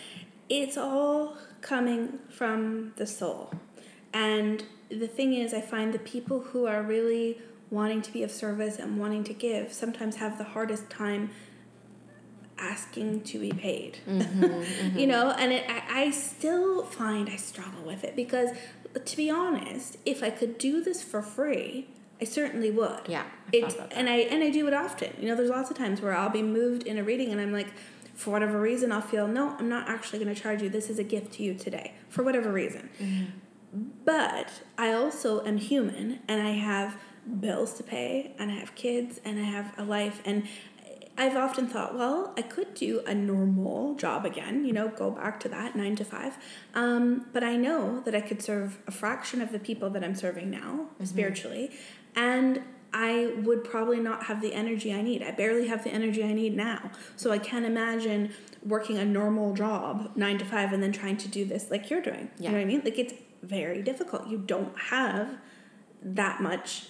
It's 0.49 0.77
all 0.77 1.37
coming 1.63 2.19
from 2.29 2.93
the 2.97 3.07
soul. 3.07 3.51
And 4.15 4.65
the 4.89 5.09
thing 5.09 5.35
is 5.35 5.53
I 5.53 5.61
find 5.61 5.93
the 5.93 5.99
people 5.99 6.41
who 6.41 6.67
are 6.67 6.83
really 6.83 7.39
wanting 7.71 8.01
to 8.01 8.13
be 8.13 8.23
of 8.23 8.31
service 8.31 8.79
and 8.79 8.99
wanting 8.99 9.25
to 9.25 9.35
give 9.35 9.73
sometimes 9.73 10.17
have 10.17 10.39
the 10.39 10.45
hardest 10.45 10.89
time 10.89 11.31
asking 12.59 13.23
to 13.23 13.39
be 13.39 13.51
paid. 13.51 13.99
Mm-hmm, 14.09 14.45
mm-hmm. 14.45 14.99
you 14.99 15.07
know, 15.07 15.33
and 15.33 15.53
it, 15.53 15.65
I, 15.69 16.05
I 16.05 16.11
still 16.13 16.85
find 16.85 17.29
I 17.29 17.37
struggle 17.37 17.83
with 17.83 18.05
it 18.05 18.15
because, 18.15 18.51
to 19.05 19.17
be 19.17 19.29
honest, 19.29 19.99
if 20.07 20.23
I 20.23 20.31
could 20.31 20.57
do 20.59 20.83
this 20.83 21.03
for 21.03 21.21
free, 21.21 21.89
I 22.21 22.25
certainly 22.25 22.71
would. 22.71 23.01
Yeah, 23.09 23.25
it, 23.53 23.77
and 23.91 24.09
I 24.09 24.17
and 24.19 24.43
I 24.43 24.51
do 24.51 24.67
it 24.69 24.75
often. 24.75 25.13
You 25.21 25.29
know, 25.29 25.37
there's 25.37 25.51
lots 25.51 25.71
of 25.71 25.77
times 25.77 26.01
where 26.01 26.17
I'll 26.17 26.31
be 26.31 26.43
moved 26.43 26.85
in 26.85 26.97
a 26.99 27.03
reading, 27.03 27.33
and 27.33 27.41
I'm 27.41 27.53
like, 27.53 27.73
for 28.15 28.31
whatever 28.31 28.61
reason, 28.61 28.93
I'll 28.93 29.01
feel 29.01 29.27
no, 29.27 29.57
I'm 29.59 29.69
not 29.69 29.89
actually 29.89 30.21
going 30.23 30.33
to 30.33 30.41
charge 30.41 30.63
you. 30.63 30.69
This 30.69 30.89
is 30.89 30.99
a 31.01 31.05
gift 31.05 31.35
to 31.35 31.43
you 31.43 31.55
today, 31.55 31.95
for 32.09 32.23
whatever 32.23 32.53
reason. 32.53 32.89
Mm-hmm. 33.01 33.25
But 34.05 34.63
I 34.79 34.93
also 34.93 35.45
am 35.45 35.59
human, 35.59 36.21
and 36.29 36.41
I 36.41 36.53
have 36.53 36.97
bills 37.41 37.75
to 37.75 37.83
pay, 37.83 38.35
and 38.39 38.51
I 38.51 38.55
have 38.55 38.75
kids, 38.75 39.21
and 39.25 39.39
I 39.39 39.45
have 39.45 39.73
a 39.79 39.85
life, 39.85 40.23
and 40.25 40.45
I've 41.17 41.37
often 41.37 41.69
thought, 41.69 41.97
well, 41.97 42.35
I 42.37 42.43
could 42.43 42.75
do 42.75 43.01
a 43.07 43.15
normal 43.15 43.95
job 43.95 44.25
again, 44.25 44.65
you 44.65 44.73
know, 44.73 44.89
go 44.89 45.11
back 45.13 45.39
to 45.41 45.49
that 45.49 45.77
nine 45.77 45.95
to 45.97 46.05
five. 46.05 46.37
Um, 46.75 47.27
but 47.33 47.45
I 47.45 47.57
know 47.57 48.01
that 48.01 48.15
I 48.15 48.21
could 48.21 48.43
serve 48.43 48.79
a 48.87 48.91
fraction 48.91 49.41
of 49.41 49.53
the 49.53 49.61
people 49.61 49.91
that 49.91 50.03
I'm 50.03 50.17
serving 50.17 50.51
now 50.51 50.89
mm-hmm. 50.95 51.05
spiritually, 51.05 51.71
and 52.17 52.63
I 52.93 53.33
would 53.43 53.65
probably 53.65 53.99
not 53.99 54.25
have 54.25 54.41
the 54.41 54.55
energy 54.55 54.95
I 54.95 55.03
need. 55.03 55.21
I 55.21 55.33
barely 55.33 55.67
have 55.67 55.83
the 55.83 55.91
energy 55.91 56.23
I 56.23 56.33
need 56.33 56.57
now. 56.57 56.93
So 57.17 57.33
I 57.33 57.39
can't 57.39 57.65
imagine 57.65 58.31
working 58.65 58.99
a 58.99 59.05
normal 59.05 59.53
job 59.53 60.13
nine 60.15 60.39
to 60.39 60.45
five 60.45 60.73
and 60.73 60.81
then 60.81 60.93
trying 60.93 61.17
to 61.17 61.29
do 61.29 61.45
this 61.45 61.73
like 61.73 61.91
you're 61.91 62.01
doing. 62.01 62.31
Yeah. 62.39 62.45
You 62.45 62.49
know 62.51 62.59
what 62.59 62.63
I 62.63 62.65
mean? 62.67 62.83
Like 62.85 62.99
it's 63.01 63.15
very 63.45 63.83
difficult. 63.83 64.29
You 64.29 64.39
don't 64.39 64.77
have 64.91 65.39
that 66.03 66.41
much 66.41 66.87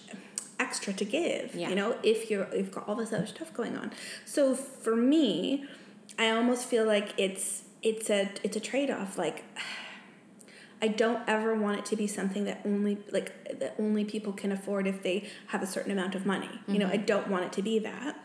extra 0.59 0.93
to 0.93 1.03
give 1.03 1.53
yeah. 1.53 1.67
you 1.67 1.75
know 1.75 1.97
if 2.01 2.29
you're 2.29 2.47
you've 2.55 2.71
got 2.71 2.87
all 2.87 2.95
this 2.95 3.11
other 3.11 3.25
stuff 3.25 3.53
going 3.53 3.75
on 3.77 3.91
so 4.23 4.55
for 4.55 4.95
me 4.95 5.65
i 6.17 6.29
almost 6.29 6.65
feel 6.65 6.85
like 6.85 7.13
it's 7.17 7.63
it's 7.81 8.09
a 8.09 8.29
it's 8.41 8.55
a 8.55 8.59
trade-off 8.59 9.17
like 9.17 9.43
I 10.81 10.89
don't 10.89 11.21
ever 11.27 11.55
want 11.55 11.79
it 11.79 11.85
to 11.85 11.95
be 11.95 12.05
something 12.05 12.43
that 12.43 12.61
only 12.65 12.97
like 13.09 13.59
that 13.59 13.75
only 13.79 14.03
people 14.03 14.33
can 14.33 14.51
afford 14.51 14.87
if 14.87 15.01
they 15.03 15.27
have 15.47 15.63
a 15.63 15.65
certain 15.65 15.91
amount 15.91 16.15
of 16.15 16.25
money. 16.25 16.47
Mm-hmm. 16.47 16.73
You 16.73 16.79
know, 16.79 16.87
I 16.87 16.97
mm-hmm. 16.97 17.05
don't 17.05 17.27
want 17.29 17.45
it 17.45 17.53
to 17.53 17.61
be 17.61 17.79
that. 17.79 18.19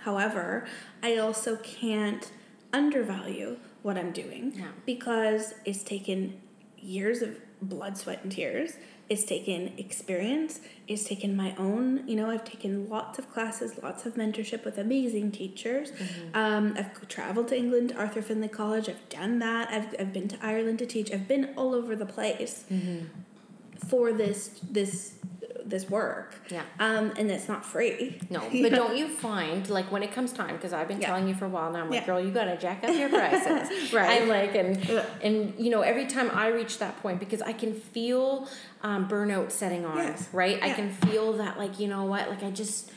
However, 0.00 0.64
I 1.02 1.16
also 1.16 1.56
can't 1.56 2.30
undervalue 2.72 3.58
what 3.82 3.98
I'm 3.98 4.12
doing 4.12 4.52
yeah. 4.54 4.68
because 4.86 5.54
it's 5.64 5.82
taken 5.82 6.40
years 6.78 7.20
of 7.20 7.38
blood, 7.62 7.96
sweat, 7.98 8.20
and 8.22 8.32
tears. 8.32 8.74
It's 9.08 9.24
taken 9.24 9.72
experience. 9.76 10.60
It's 10.88 11.04
taken 11.04 11.36
my 11.36 11.54
own 11.56 12.06
you 12.08 12.16
know 12.16 12.28
i've 12.30 12.44
taken 12.44 12.88
lots 12.88 13.18
of 13.18 13.30
classes 13.32 13.78
lots 13.82 14.04
of 14.06 14.14
mentorship 14.14 14.64
with 14.64 14.78
amazing 14.78 15.30
teachers. 15.32 15.92
Mm-hmm. 15.92 16.36
um, 16.36 16.74
i've 16.76 17.08
traveled 17.08 17.48
to 17.48 17.56
england 17.56 17.94
arthur 17.96 18.22
findlay 18.22 18.48
college. 18.48 18.88
I've 18.88 19.08
done 19.08 19.38
that. 19.38 19.70
I've, 19.70 19.94
I've 19.98 20.12
been 20.12 20.28
to 20.28 20.38
ireland 20.42 20.78
to 20.80 20.86
teach. 20.86 21.12
I've 21.12 21.28
been 21.28 21.50
all 21.56 21.74
over 21.74 21.94
the 21.96 22.06
place 22.06 22.64
mm-hmm. 22.70 23.06
for 23.88 24.12
this 24.12 24.60
this 24.70 25.14
this 25.72 25.90
work. 25.90 26.36
Yeah. 26.48 26.62
Um, 26.78 27.12
and 27.16 27.28
it's 27.28 27.48
not 27.48 27.64
free. 27.64 28.20
No, 28.30 28.40
but 28.62 28.70
don't 28.70 28.96
you 28.96 29.08
find 29.08 29.68
like 29.68 29.90
when 29.90 30.04
it 30.04 30.12
comes 30.12 30.32
time 30.32 30.54
because 30.54 30.72
I've 30.72 30.86
been 30.86 31.00
yeah. 31.00 31.08
telling 31.08 31.26
you 31.26 31.34
for 31.34 31.46
a 31.46 31.48
while 31.48 31.72
now. 31.72 31.80
I'm 31.80 31.90
like, 31.90 32.02
yeah. 32.02 32.06
girl, 32.06 32.20
you 32.20 32.30
gotta 32.30 32.56
jack 32.56 32.84
up 32.84 32.94
your 32.94 33.08
prices, 33.08 33.92
right? 33.92 34.22
I'm 34.22 34.28
like, 34.28 34.54
and 34.54 34.84
yeah. 34.88 35.04
and 35.22 35.54
you 35.58 35.70
know, 35.70 35.80
every 35.80 36.06
time 36.06 36.30
I 36.32 36.48
reach 36.48 36.78
that 36.78 36.96
point 37.02 37.18
because 37.18 37.42
I 37.42 37.52
can 37.52 37.74
feel 37.74 38.46
um, 38.82 39.08
burnout 39.08 39.50
setting 39.50 39.84
on, 39.84 39.96
yes. 39.96 40.28
right? 40.32 40.62
I 40.62 40.72
can 40.72 40.90
feel 40.90 41.32
that, 41.34 41.58
like, 41.58 41.80
you 41.80 41.88
know 41.88 42.04
what, 42.04 42.28
like 42.28 42.44
I 42.44 42.50
just 42.50 42.92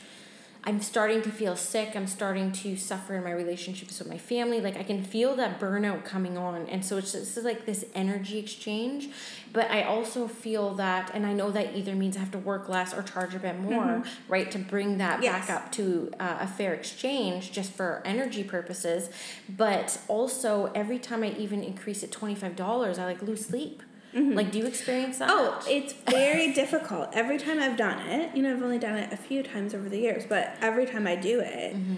I'm 0.66 0.80
starting 0.80 1.22
to 1.22 1.30
feel 1.30 1.54
sick. 1.54 1.94
I'm 1.94 2.08
starting 2.08 2.50
to 2.50 2.76
suffer 2.76 3.14
in 3.14 3.22
my 3.22 3.30
relationships 3.30 4.00
with 4.00 4.08
my 4.08 4.18
family. 4.18 4.60
Like 4.60 4.76
I 4.76 4.82
can 4.82 5.00
feel 5.00 5.36
that 5.36 5.60
burnout 5.60 6.04
coming 6.04 6.36
on. 6.36 6.66
And 6.66 6.84
so 6.84 6.96
it's 6.96 7.12
just 7.12 7.36
like 7.44 7.66
this 7.66 7.84
energy 7.94 8.40
exchange. 8.40 9.10
But 9.52 9.70
I 9.70 9.84
also 9.84 10.26
feel 10.26 10.74
that, 10.74 11.12
and 11.14 11.24
I 11.24 11.34
know 11.34 11.52
that 11.52 11.76
either 11.76 11.94
means 11.94 12.16
I 12.16 12.20
have 12.20 12.32
to 12.32 12.38
work 12.38 12.68
less 12.68 12.92
or 12.92 13.04
charge 13.04 13.36
a 13.36 13.38
bit 13.38 13.60
more, 13.60 13.84
mm-hmm. 13.84 14.32
right, 14.32 14.50
to 14.50 14.58
bring 14.58 14.98
that 14.98 15.22
yes. 15.22 15.46
back 15.46 15.56
up 15.56 15.72
to 15.72 16.10
uh, 16.18 16.38
a 16.40 16.48
fair 16.48 16.74
exchange 16.74 17.52
just 17.52 17.70
for 17.70 18.02
energy 18.04 18.42
purposes. 18.42 19.08
But 19.48 20.00
also, 20.08 20.72
every 20.74 20.98
time 20.98 21.22
I 21.22 21.30
even 21.38 21.62
increase 21.62 22.02
it 22.02 22.10
$25, 22.10 22.98
I 22.98 23.04
like 23.04 23.22
lose 23.22 23.46
sleep. 23.46 23.84
Mm-hmm. 24.16 24.32
Like, 24.32 24.50
do 24.50 24.58
you 24.58 24.66
experience 24.66 25.18
that? 25.18 25.28
Oh, 25.30 25.60
it's 25.68 25.92
very 25.92 26.52
difficult. 26.60 27.10
Every 27.12 27.38
time 27.38 27.60
I've 27.60 27.76
done 27.76 27.98
it, 28.06 28.34
you 28.34 28.42
know, 28.42 28.52
I've 28.52 28.62
only 28.62 28.78
done 28.78 28.96
it 28.96 29.12
a 29.12 29.16
few 29.16 29.42
times 29.42 29.74
over 29.74 29.88
the 29.88 29.98
years, 29.98 30.24
but 30.26 30.56
every 30.60 30.86
time 30.86 31.06
I 31.06 31.16
do 31.16 31.40
it, 31.40 31.76
mm-hmm. 31.76 31.96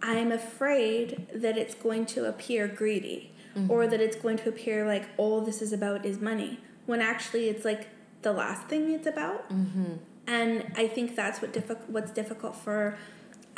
I'm 0.00 0.30
afraid 0.30 1.26
that 1.34 1.58
it's 1.58 1.74
going 1.74 2.06
to 2.06 2.26
appear 2.26 2.68
greedy 2.68 3.32
mm-hmm. 3.56 3.70
or 3.70 3.88
that 3.88 4.00
it's 4.00 4.16
going 4.16 4.36
to 4.38 4.48
appear 4.48 4.86
like 4.86 5.08
all 5.16 5.40
this 5.40 5.60
is 5.60 5.72
about 5.72 6.06
is 6.06 6.20
money, 6.20 6.60
when 6.86 7.00
actually 7.00 7.48
it's 7.48 7.64
like 7.64 7.88
the 8.22 8.32
last 8.32 8.68
thing 8.68 8.92
it's 8.92 9.06
about. 9.06 9.50
Mm-hmm. 9.50 9.94
And 10.28 10.72
I 10.76 10.86
think 10.86 11.16
that's 11.16 11.42
what 11.42 11.52
diffi- 11.52 11.88
what's 11.88 12.12
difficult 12.12 12.54
for 12.54 12.96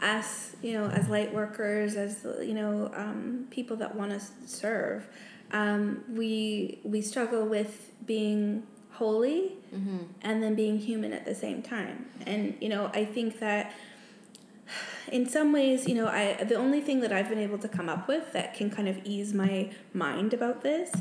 us, 0.00 0.54
you 0.62 0.72
know, 0.72 0.86
as 0.86 1.08
light 1.08 1.34
workers, 1.34 1.96
as 1.96 2.24
you 2.40 2.54
know, 2.54 2.90
um, 2.94 3.46
people 3.50 3.76
that 3.78 3.94
want 3.94 4.12
to 4.12 4.20
serve 4.46 5.06
um, 5.52 6.04
we 6.10 6.80
we 6.84 7.00
struggle 7.00 7.46
with 7.46 7.92
being 8.06 8.66
holy 8.92 9.52
mm-hmm. 9.74 9.98
and 10.22 10.42
then 10.42 10.54
being 10.54 10.78
human 10.78 11.12
at 11.12 11.24
the 11.24 11.34
same 11.34 11.62
time. 11.62 12.06
And 12.26 12.56
you 12.60 12.68
know, 12.68 12.90
I 12.94 13.04
think 13.04 13.38
that 13.40 13.72
in 15.10 15.28
some 15.28 15.52
ways, 15.52 15.88
you 15.88 15.94
know, 15.94 16.06
I 16.06 16.44
the 16.44 16.56
only 16.56 16.80
thing 16.80 17.00
that 17.00 17.12
I've 17.12 17.28
been 17.28 17.38
able 17.38 17.58
to 17.58 17.68
come 17.68 17.88
up 17.88 18.08
with 18.08 18.32
that 18.32 18.54
can 18.54 18.70
kind 18.70 18.88
of 18.88 19.00
ease 19.04 19.32
my 19.32 19.70
mind 19.92 20.34
about 20.34 20.62
this 20.62 20.92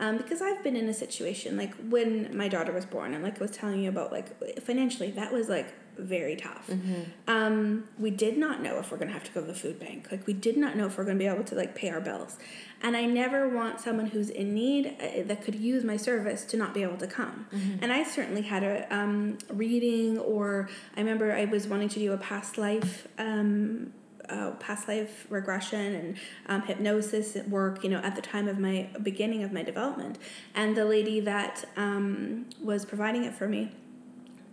um, 0.00 0.16
because 0.16 0.42
I've 0.42 0.62
been 0.62 0.76
in 0.76 0.88
a 0.88 0.94
situation 0.94 1.56
like 1.56 1.74
when 1.88 2.36
my 2.36 2.48
daughter 2.48 2.72
was 2.72 2.84
born, 2.84 3.14
and 3.14 3.22
like 3.22 3.38
I 3.38 3.42
was 3.42 3.52
telling 3.52 3.82
you 3.82 3.88
about, 3.88 4.10
like 4.10 4.60
financially, 4.60 5.10
that 5.12 5.32
was 5.32 5.48
like 5.48 5.72
very 5.96 6.36
tough. 6.36 6.66
Mm-hmm. 6.68 7.02
Um, 7.28 7.84
we 7.98 8.10
did 8.10 8.36
not 8.36 8.62
know 8.62 8.78
if 8.78 8.90
we're 8.90 8.98
gonna 8.98 9.12
have 9.12 9.24
to 9.24 9.32
go 9.32 9.40
to 9.40 9.46
the 9.46 9.54
food 9.54 9.78
bank. 9.78 10.08
Like 10.10 10.26
we 10.26 10.32
did 10.32 10.56
not 10.56 10.76
know 10.76 10.86
if 10.86 10.98
we're 10.98 11.04
gonna 11.04 11.18
be 11.18 11.26
able 11.26 11.44
to 11.44 11.54
like 11.54 11.74
pay 11.74 11.90
our 11.90 12.00
bills. 12.00 12.38
And 12.82 12.96
I 12.96 13.06
never 13.06 13.48
want 13.48 13.80
someone 13.80 14.06
who's 14.06 14.28
in 14.28 14.52
need 14.54 14.96
uh, 15.00 15.22
that 15.26 15.42
could 15.42 15.54
use 15.54 15.84
my 15.84 15.96
service 15.96 16.44
to 16.46 16.56
not 16.56 16.74
be 16.74 16.82
able 16.82 16.98
to 16.98 17.06
come. 17.06 17.46
Mm-hmm. 17.52 17.82
And 17.82 17.92
I 17.92 18.02
certainly 18.02 18.42
had 18.42 18.62
a 18.62 18.94
um, 18.94 19.38
reading, 19.52 20.18
or 20.18 20.68
I 20.96 21.00
remember 21.00 21.32
I 21.32 21.46
was 21.46 21.66
wanting 21.66 21.88
to 21.90 21.98
do 21.98 22.12
a 22.12 22.18
past 22.18 22.58
life. 22.58 23.08
Um, 23.18 23.92
uh, 24.28 24.52
past 24.52 24.88
life 24.88 25.26
regression 25.28 25.94
and 25.94 26.16
um, 26.46 26.62
hypnosis 26.62 27.36
work, 27.46 27.84
you 27.84 27.90
know, 27.90 27.98
at 27.98 28.16
the 28.16 28.22
time 28.22 28.48
of 28.48 28.58
my 28.58 28.88
beginning 29.02 29.42
of 29.42 29.52
my 29.52 29.62
development. 29.62 30.18
And 30.54 30.74
the 30.74 30.86
lady 30.86 31.20
that 31.20 31.64
um, 31.76 32.46
was 32.62 32.86
providing 32.86 33.24
it 33.24 33.34
for 33.34 33.46
me 33.46 33.72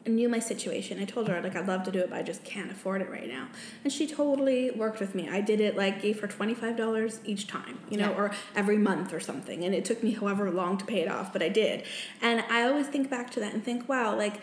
knew 0.08 0.30
my 0.30 0.40
situation. 0.40 1.00
I 1.00 1.06
told 1.06 1.28
her 1.28 1.42
like 1.42 1.56
I'd 1.56 1.68
love 1.68 1.84
to 1.84 1.92
do 1.92 2.00
it, 2.00 2.10
but 2.10 2.18
I 2.18 2.24
just 2.24 2.44
can't 2.44 2.72
afford 2.72 3.02
it 3.02 3.10
right 3.10 3.28
now. 3.28 3.48
And 3.84 3.94
she 3.94 4.08
totally 4.08 4.72
worked 4.72 5.00
with 5.00 5.14
me. 5.14 5.30
I 5.30 5.42
did 5.42 5.60
it 5.60 5.76
like 5.76 6.02
gave 6.02 6.20
her 6.22 6.28
twenty 6.28 6.54
five 6.54 6.76
dollars 6.76 7.20
each 7.24 7.48
time, 7.48 7.80
you 7.90 7.98
know, 7.98 8.12
yeah. 8.12 8.18
or 8.18 8.32
every 8.56 8.78
month 8.78 9.14
or 9.14 9.20
something. 9.20 9.64
And 9.64 9.76
it 9.76 9.86
took 9.86 10.04
me 10.04 10.12
however 10.12 10.50
long 10.50 10.78
to 10.78 10.86
pay 10.86 11.02
it 11.02 11.10
off, 11.10 11.32
but 11.32 11.44
I 11.44 11.50
did. 11.50 11.84
And 12.22 12.44
I 12.50 12.64
always 12.64 12.88
think 12.88 13.10
back 13.10 13.30
to 13.32 13.40
that 13.40 13.54
and 13.54 13.64
think, 13.64 13.88
wow, 13.88 14.16
like 14.16 14.42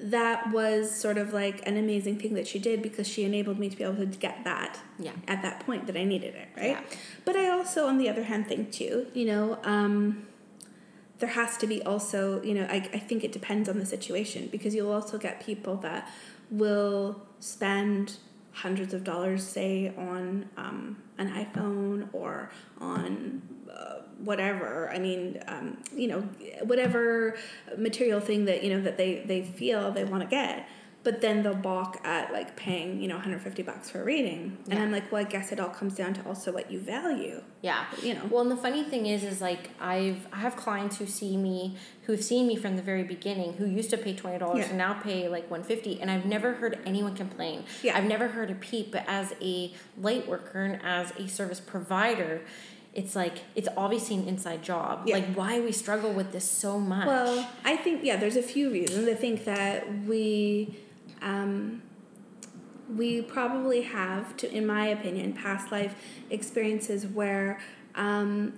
that 0.00 0.50
was 0.50 0.94
sort 0.94 1.18
of 1.18 1.32
like 1.32 1.66
an 1.66 1.76
amazing 1.76 2.18
thing 2.18 2.34
that 2.34 2.46
she 2.46 2.58
did 2.58 2.82
because 2.82 3.06
she 3.06 3.24
enabled 3.24 3.58
me 3.58 3.68
to 3.68 3.76
be 3.76 3.84
able 3.84 3.96
to 3.96 4.06
get 4.06 4.42
that 4.44 4.80
yeah. 4.98 5.12
at 5.28 5.42
that 5.42 5.60
point 5.60 5.86
that 5.86 5.96
I 5.96 6.04
needed 6.04 6.34
it, 6.34 6.48
right? 6.56 6.70
Yeah. 6.70 6.80
But 7.24 7.36
I 7.36 7.50
also, 7.50 7.86
on 7.86 7.98
the 7.98 8.08
other 8.08 8.24
hand, 8.24 8.48
think 8.48 8.72
too, 8.72 9.06
you 9.14 9.26
know, 9.26 9.58
um, 9.62 10.26
there 11.18 11.30
has 11.30 11.56
to 11.58 11.66
be 11.66 11.82
also, 11.82 12.42
you 12.42 12.54
know, 12.54 12.64
I, 12.64 12.76
I 12.92 12.98
think 12.98 13.24
it 13.24 13.32
depends 13.32 13.68
on 13.68 13.78
the 13.78 13.86
situation 13.86 14.48
because 14.50 14.74
you'll 14.74 14.92
also 14.92 15.18
get 15.18 15.44
people 15.44 15.76
that 15.78 16.10
will 16.50 17.22
spend 17.40 18.16
hundreds 18.52 18.94
of 18.94 19.04
dollars, 19.04 19.46
say, 19.46 19.92
on 19.96 20.48
um, 20.56 21.02
an 21.18 21.28
iPhone 21.28 22.08
or 22.12 22.50
on 22.80 23.42
uh, 23.72 24.02
whatever. 24.18 24.90
I 24.90 24.98
mean, 24.98 25.42
um, 25.46 25.78
you 25.94 26.08
know, 26.08 26.20
whatever 26.62 27.36
material 27.76 28.20
thing 28.20 28.44
that 28.46 28.62
you 28.62 28.70
know 28.70 28.80
that 28.82 28.96
they 28.96 29.24
they 29.26 29.42
feel 29.42 29.90
they 29.90 30.04
want 30.04 30.22
to 30.22 30.28
get, 30.28 30.68
but 31.04 31.20
then 31.20 31.42
they'll 31.42 31.54
balk 31.54 32.00
at 32.04 32.32
like 32.32 32.56
paying 32.56 33.00
you 33.00 33.06
know 33.08 33.14
150 33.14 33.62
bucks 33.62 33.90
for 33.90 34.00
a 34.00 34.04
reading 34.04 34.56
and 34.64 34.74
Yeah. 34.74 34.82
i'm 34.82 34.90
like 34.90 35.12
well 35.12 35.20
i 35.20 35.24
guess 35.24 35.52
it 35.52 35.60
all 35.60 35.68
comes 35.68 35.94
down 35.94 36.14
to 36.14 36.26
also 36.26 36.50
what 36.52 36.70
you 36.72 36.80
value 36.80 37.42
Yeah. 37.62 37.84
You 38.02 38.12
know. 38.14 38.20
Well, 38.30 38.42
and 38.42 38.50
the 38.50 38.56
funny 38.66 38.82
thing 38.84 39.06
is, 39.06 39.24
is 39.24 39.40
like 39.40 39.70
I've 39.80 40.26
I 40.32 40.38
have 40.46 40.54
clients 40.56 40.98
who 40.98 41.06
see 41.06 41.34
me 41.38 41.76
who've 42.02 42.22
seen 42.22 42.46
me 42.46 42.56
from 42.56 42.76
the 42.76 42.82
very 42.82 43.04
beginning 43.04 43.54
who 43.54 43.64
used 43.66 43.88
to 43.94 43.96
pay 43.96 44.14
twenty 44.14 44.38
dollars 44.38 44.58
Yeah. 44.64 44.68
and 44.70 44.78
now 44.86 44.92
pay 45.08 45.28
like 45.36 45.50
one 45.50 45.62
fifty, 45.62 45.98
and 46.00 46.10
I've 46.10 46.26
never 46.26 46.52
heard 46.60 46.78
anyone 46.84 47.14
complain. 47.14 47.64
Yeah. 47.82 47.96
I've 47.96 48.04
never 48.14 48.28
heard 48.28 48.50
a 48.50 48.54
peep. 48.54 48.86
But 48.92 49.04
as 49.08 49.34
a 49.40 49.72
light 50.06 50.28
worker 50.28 50.60
and 50.68 50.76
as 50.84 51.06
a 51.18 51.26
service 51.38 51.60
provider. 51.60 52.42
It's 53.02 53.16
like 53.16 53.38
it's 53.56 53.68
obviously 53.76 54.14
an 54.16 54.28
inside 54.28 54.62
job. 54.62 54.92
Yeah. 55.06 55.16
Like 55.16 55.34
why 55.34 55.58
we 55.60 55.72
struggle 55.72 56.12
with 56.12 56.30
this 56.30 56.48
so 56.48 56.78
much. 56.78 57.06
Well, 57.08 57.48
I 57.64 57.74
think 57.76 58.04
yeah, 58.04 58.16
there's 58.16 58.36
a 58.36 58.42
few 58.54 58.70
reasons. 58.70 59.08
I 59.08 59.14
think 59.14 59.44
that 59.46 60.04
we 60.06 60.76
um, 61.22 61.82
we 62.94 63.22
probably 63.22 63.82
have 63.82 64.36
to, 64.38 64.52
in 64.52 64.66
my 64.66 64.86
opinion, 64.86 65.32
past 65.32 65.72
life 65.72 65.94
experiences 66.30 67.06
where 67.06 67.60
um, 67.94 68.54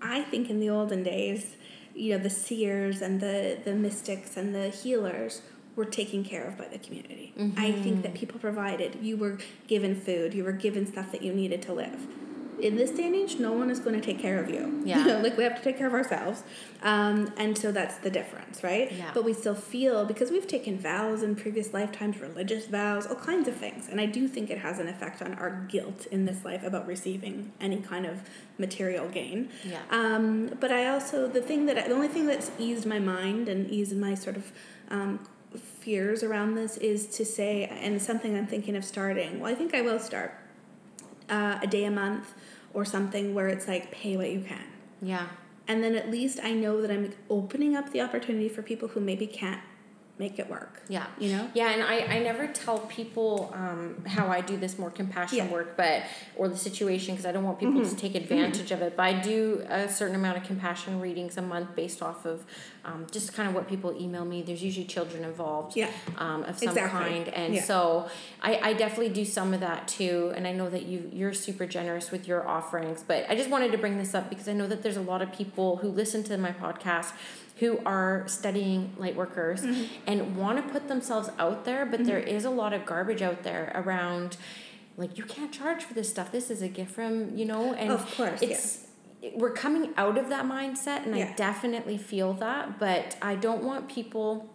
I 0.00 0.22
think 0.22 0.48
in 0.50 0.60
the 0.60 0.70
olden 0.70 1.02
days, 1.02 1.56
you 1.94 2.16
know, 2.16 2.22
the 2.22 2.30
seers 2.30 3.00
and 3.02 3.20
the 3.20 3.58
the 3.64 3.74
mystics 3.74 4.36
and 4.36 4.54
the 4.54 4.68
healers 4.68 5.42
were 5.76 5.84
taken 5.84 6.24
care 6.24 6.44
of 6.44 6.56
by 6.56 6.66
the 6.68 6.78
community. 6.78 7.34
I 7.56 7.72
think 7.72 8.02
that 8.02 8.14
people 8.14 8.38
provided. 8.40 8.98
You 9.02 9.16
were 9.18 9.38
given 9.66 9.94
food. 9.94 10.32
You 10.32 10.44
were 10.44 10.52
given 10.52 10.86
stuff 10.86 11.12
that 11.12 11.22
you 11.22 11.34
needed 11.34 11.60
to 11.62 11.74
live. 11.74 12.06
In 12.60 12.76
this 12.76 12.90
day 12.90 13.06
and 13.06 13.14
age, 13.14 13.38
no 13.38 13.52
one 13.52 13.70
is 13.70 13.80
going 13.80 13.98
to 14.00 14.04
take 14.04 14.18
care 14.18 14.42
of 14.42 14.48
you. 14.50 14.82
Yeah. 14.84 14.98
You 14.98 15.04
know, 15.06 15.20
like 15.20 15.36
we 15.36 15.44
have 15.44 15.56
to 15.56 15.62
take 15.62 15.78
care 15.78 15.86
of 15.86 15.94
ourselves. 15.94 16.42
Um, 16.82 17.32
and 17.36 17.56
so 17.56 17.72
that's 17.72 17.96
the 17.98 18.10
difference, 18.10 18.62
right? 18.62 18.90
Yeah. 18.92 19.10
But 19.12 19.24
we 19.24 19.32
still 19.32 19.54
feel 19.54 20.04
because 20.04 20.30
we've 20.30 20.46
taken 20.46 20.78
vows 20.78 21.22
in 21.22 21.36
previous 21.36 21.72
lifetimes, 21.72 22.20
religious 22.20 22.66
vows, 22.66 23.06
all 23.06 23.16
kinds 23.16 23.48
of 23.48 23.56
things. 23.56 23.88
And 23.88 24.00
I 24.00 24.06
do 24.06 24.28
think 24.28 24.50
it 24.50 24.58
has 24.58 24.78
an 24.78 24.88
effect 24.88 25.22
on 25.22 25.34
our 25.34 25.66
guilt 25.68 26.06
in 26.06 26.24
this 26.24 26.44
life 26.44 26.62
about 26.62 26.86
receiving 26.86 27.52
any 27.60 27.78
kind 27.78 28.06
of 28.06 28.22
material 28.58 29.08
gain. 29.08 29.50
Yeah. 29.64 29.80
Um, 29.90 30.56
but 30.60 30.72
I 30.72 30.88
also 30.88 31.26
the 31.26 31.42
thing 31.42 31.66
that 31.66 31.78
I, 31.78 31.88
the 31.88 31.94
only 31.94 32.08
thing 32.08 32.26
that's 32.26 32.50
eased 32.58 32.86
my 32.86 32.98
mind 32.98 33.48
and 33.48 33.68
eased 33.70 33.96
my 33.96 34.14
sort 34.14 34.36
of 34.36 34.52
um, 34.90 35.20
fears 35.56 36.22
around 36.22 36.54
this 36.54 36.76
is 36.78 37.06
to 37.06 37.24
say, 37.24 37.64
and 37.64 38.00
something 38.00 38.36
I'm 38.36 38.46
thinking 38.46 38.76
of 38.76 38.84
starting. 38.84 39.40
Well, 39.40 39.50
I 39.50 39.54
think 39.54 39.74
I 39.74 39.82
will 39.82 39.98
start 39.98 40.34
uh, 41.28 41.58
a 41.62 41.66
day 41.66 41.84
a 41.84 41.90
month 41.90 42.34
or 42.74 42.84
something 42.84 43.34
where 43.34 43.48
it's 43.48 43.66
like 43.66 43.90
pay 43.90 44.16
what 44.16 44.30
you 44.30 44.40
can. 44.40 44.66
yeah. 45.02 45.26
And 45.68 45.82
then 45.82 45.96
at 45.96 46.08
least 46.10 46.38
I 46.44 46.52
know 46.52 46.80
that 46.80 46.92
I'm 46.92 47.12
opening 47.28 47.74
up 47.74 47.90
the 47.90 48.00
opportunity 48.00 48.48
for 48.48 48.62
people 48.62 48.86
who 48.86 49.00
maybe 49.00 49.26
can't 49.26 49.60
make 50.18 50.38
it 50.38 50.48
work. 50.48 50.80
Yeah. 50.88 51.06
You 51.18 51.36
know? 51.36 51.50
Yeah, 51.52 51.70
and 51.72 51.82
I, 51.82 51.98
I 52.16 52.18
never 52.20 52.46
tell 52.46 52.78
people 52.80 53.50
um, 53.54 54.02
how 54.06 54.28
I 54.28 54.40
do 54.40 54.56
this 54.56 54.78
more 54.78 54.90
compassion 54.90 55.36
Yeah. 55.38 55.44
Mm-hmm. 55.44 55.52
work, 55.52 55.76
but 55.76 56.04
or 56.36 56.48
the 56.48 56.56
situation 56.56 57.14
because 57.14 57.26
I 57.26 57.32
don't 57.32 57.44
want 57.44 57.58
people 57.58 57.84
to 57.84 57.96
take 57.96 58.14
advantage 58.14 58.70
of 58.70 58.80
it. 58.80 58.96
But 58.96 59.02
I 59.02 59.20
do 59.20 59.62
a 59.68 59.88
certain 59.88 60.16
amount 60.16 60.38
of 60.38 60.44
compassion 60.44 61.00
readings 61.00 61.36
a 61.36 61.42
month 61.42 61.74
based 61.76 62.02
off 62.02 62.24
of 62.24 62.44
um, 62.86 63.06
just 63.10 63.34
kind 63.34 63.46
of 63.48 63.54
what 63.54 63.68
people 63.68 63.94
email 64.00 64.24
me. 64.24 64.42
There's 64.42 64.62
usually 64.62 64.86
children 64.86 65.22
involved, 65.24 65.76
Yeah. 65.76 65.90
um, 66.16 66.44
of 66.44 66.58
some 66.58 66.68
Exactly. 66.68 66.98
kind, 66.98 67.28
and 67.28 67.54
Yeah. 67.54 67.62
so 67.62 68.08
I, 68.40 68.58
I 68.62 68.72
definitely 68.72 69.10
do 69.10 69.24
some 69.24 69.52
of 69.52 69.60
that 69.60 69.86
too. 69.86 70.32
And 70.34 70.46
I 70.46 70.52
know 70.52 70.70
that 70.70 70.84
you 70.86 71.10
you're 71.12 71.34
super 71.34 71.66
generous 71.66 72.10
with 72.10 72.26
your 72.26 72.46
offerings, 72.48 73.04
but 73.06 73.26
I 73.28 73.34
just 73.36 73.50
wanted 73.50 73.70
to 73.72 73.78
bring 73.78 73.98
this 73.98 74.14
up 74.14 74.30
because 74.30 74.48
I 74.48 74.54
know 74.54 74.66
that 74.66 74.82
there's 74.82 74.96
a 74.96 75.02
lot 75.02 75.20
of 75.20 75.30
people 75.32 75.76
who 75.76 75.88
listen 75.88 76.22
to 76.24 76.38
my 76.38 76.52
podcast 76.52 77.12
who 77.56 77.80
are 77.86 78.24
studying 78.28 78.92
light 78.98 79.16
workers 79.16 79.62
Mm-hmm. 79.62 79.84
and 80.06 80.36
want 80.36 80.64
to 80.64 80.72
put 80.72 80.88
themselves 80.88 81.30
out 81.38 81.64
there, 81.64 81.86
but 81.86 82.04
there 82.04 82.18
is 82.18 82.44
a 82.44 82.50
lot 82.50 82.72
of 82.72 82.84
garbage 82.84 83.22
out 83.22 83.42
there 83.42 83.72
around 83.74 84.36
like 84.98 85.18
you 85.18 85.24
can't 85.24 85.52
charge 85.52 85.84
for 85.84 85.94
this 85.94 86.08
stuff. 86.08 86.32
This 86.32 86.50
is 86.50 86.62
a 86.62 86.68
gift 86.68 86.90
from, 86.92 87.36
you 87.36 87.44
know, 87.44 87.72
and 87.74 87.90
Of 87.90 88.14
course, 88.16 88.40
it's 88.42 88.86
we're 89.34 89.52
coming 89.52 89.92
out 89.96 90.18
of 90.18 90.28
that 90.28 90.44
mindset 90.44 91.04
and 91.04 91.14
I 91.14 91.32
definitely 91.34 91.98
feel 91.98 92.32
that, 92.34 92.78
but 92.78 93.16
I 93.20 93.34
don't 93.34 93.64
want 93.64 93.88
people 93.88 94.54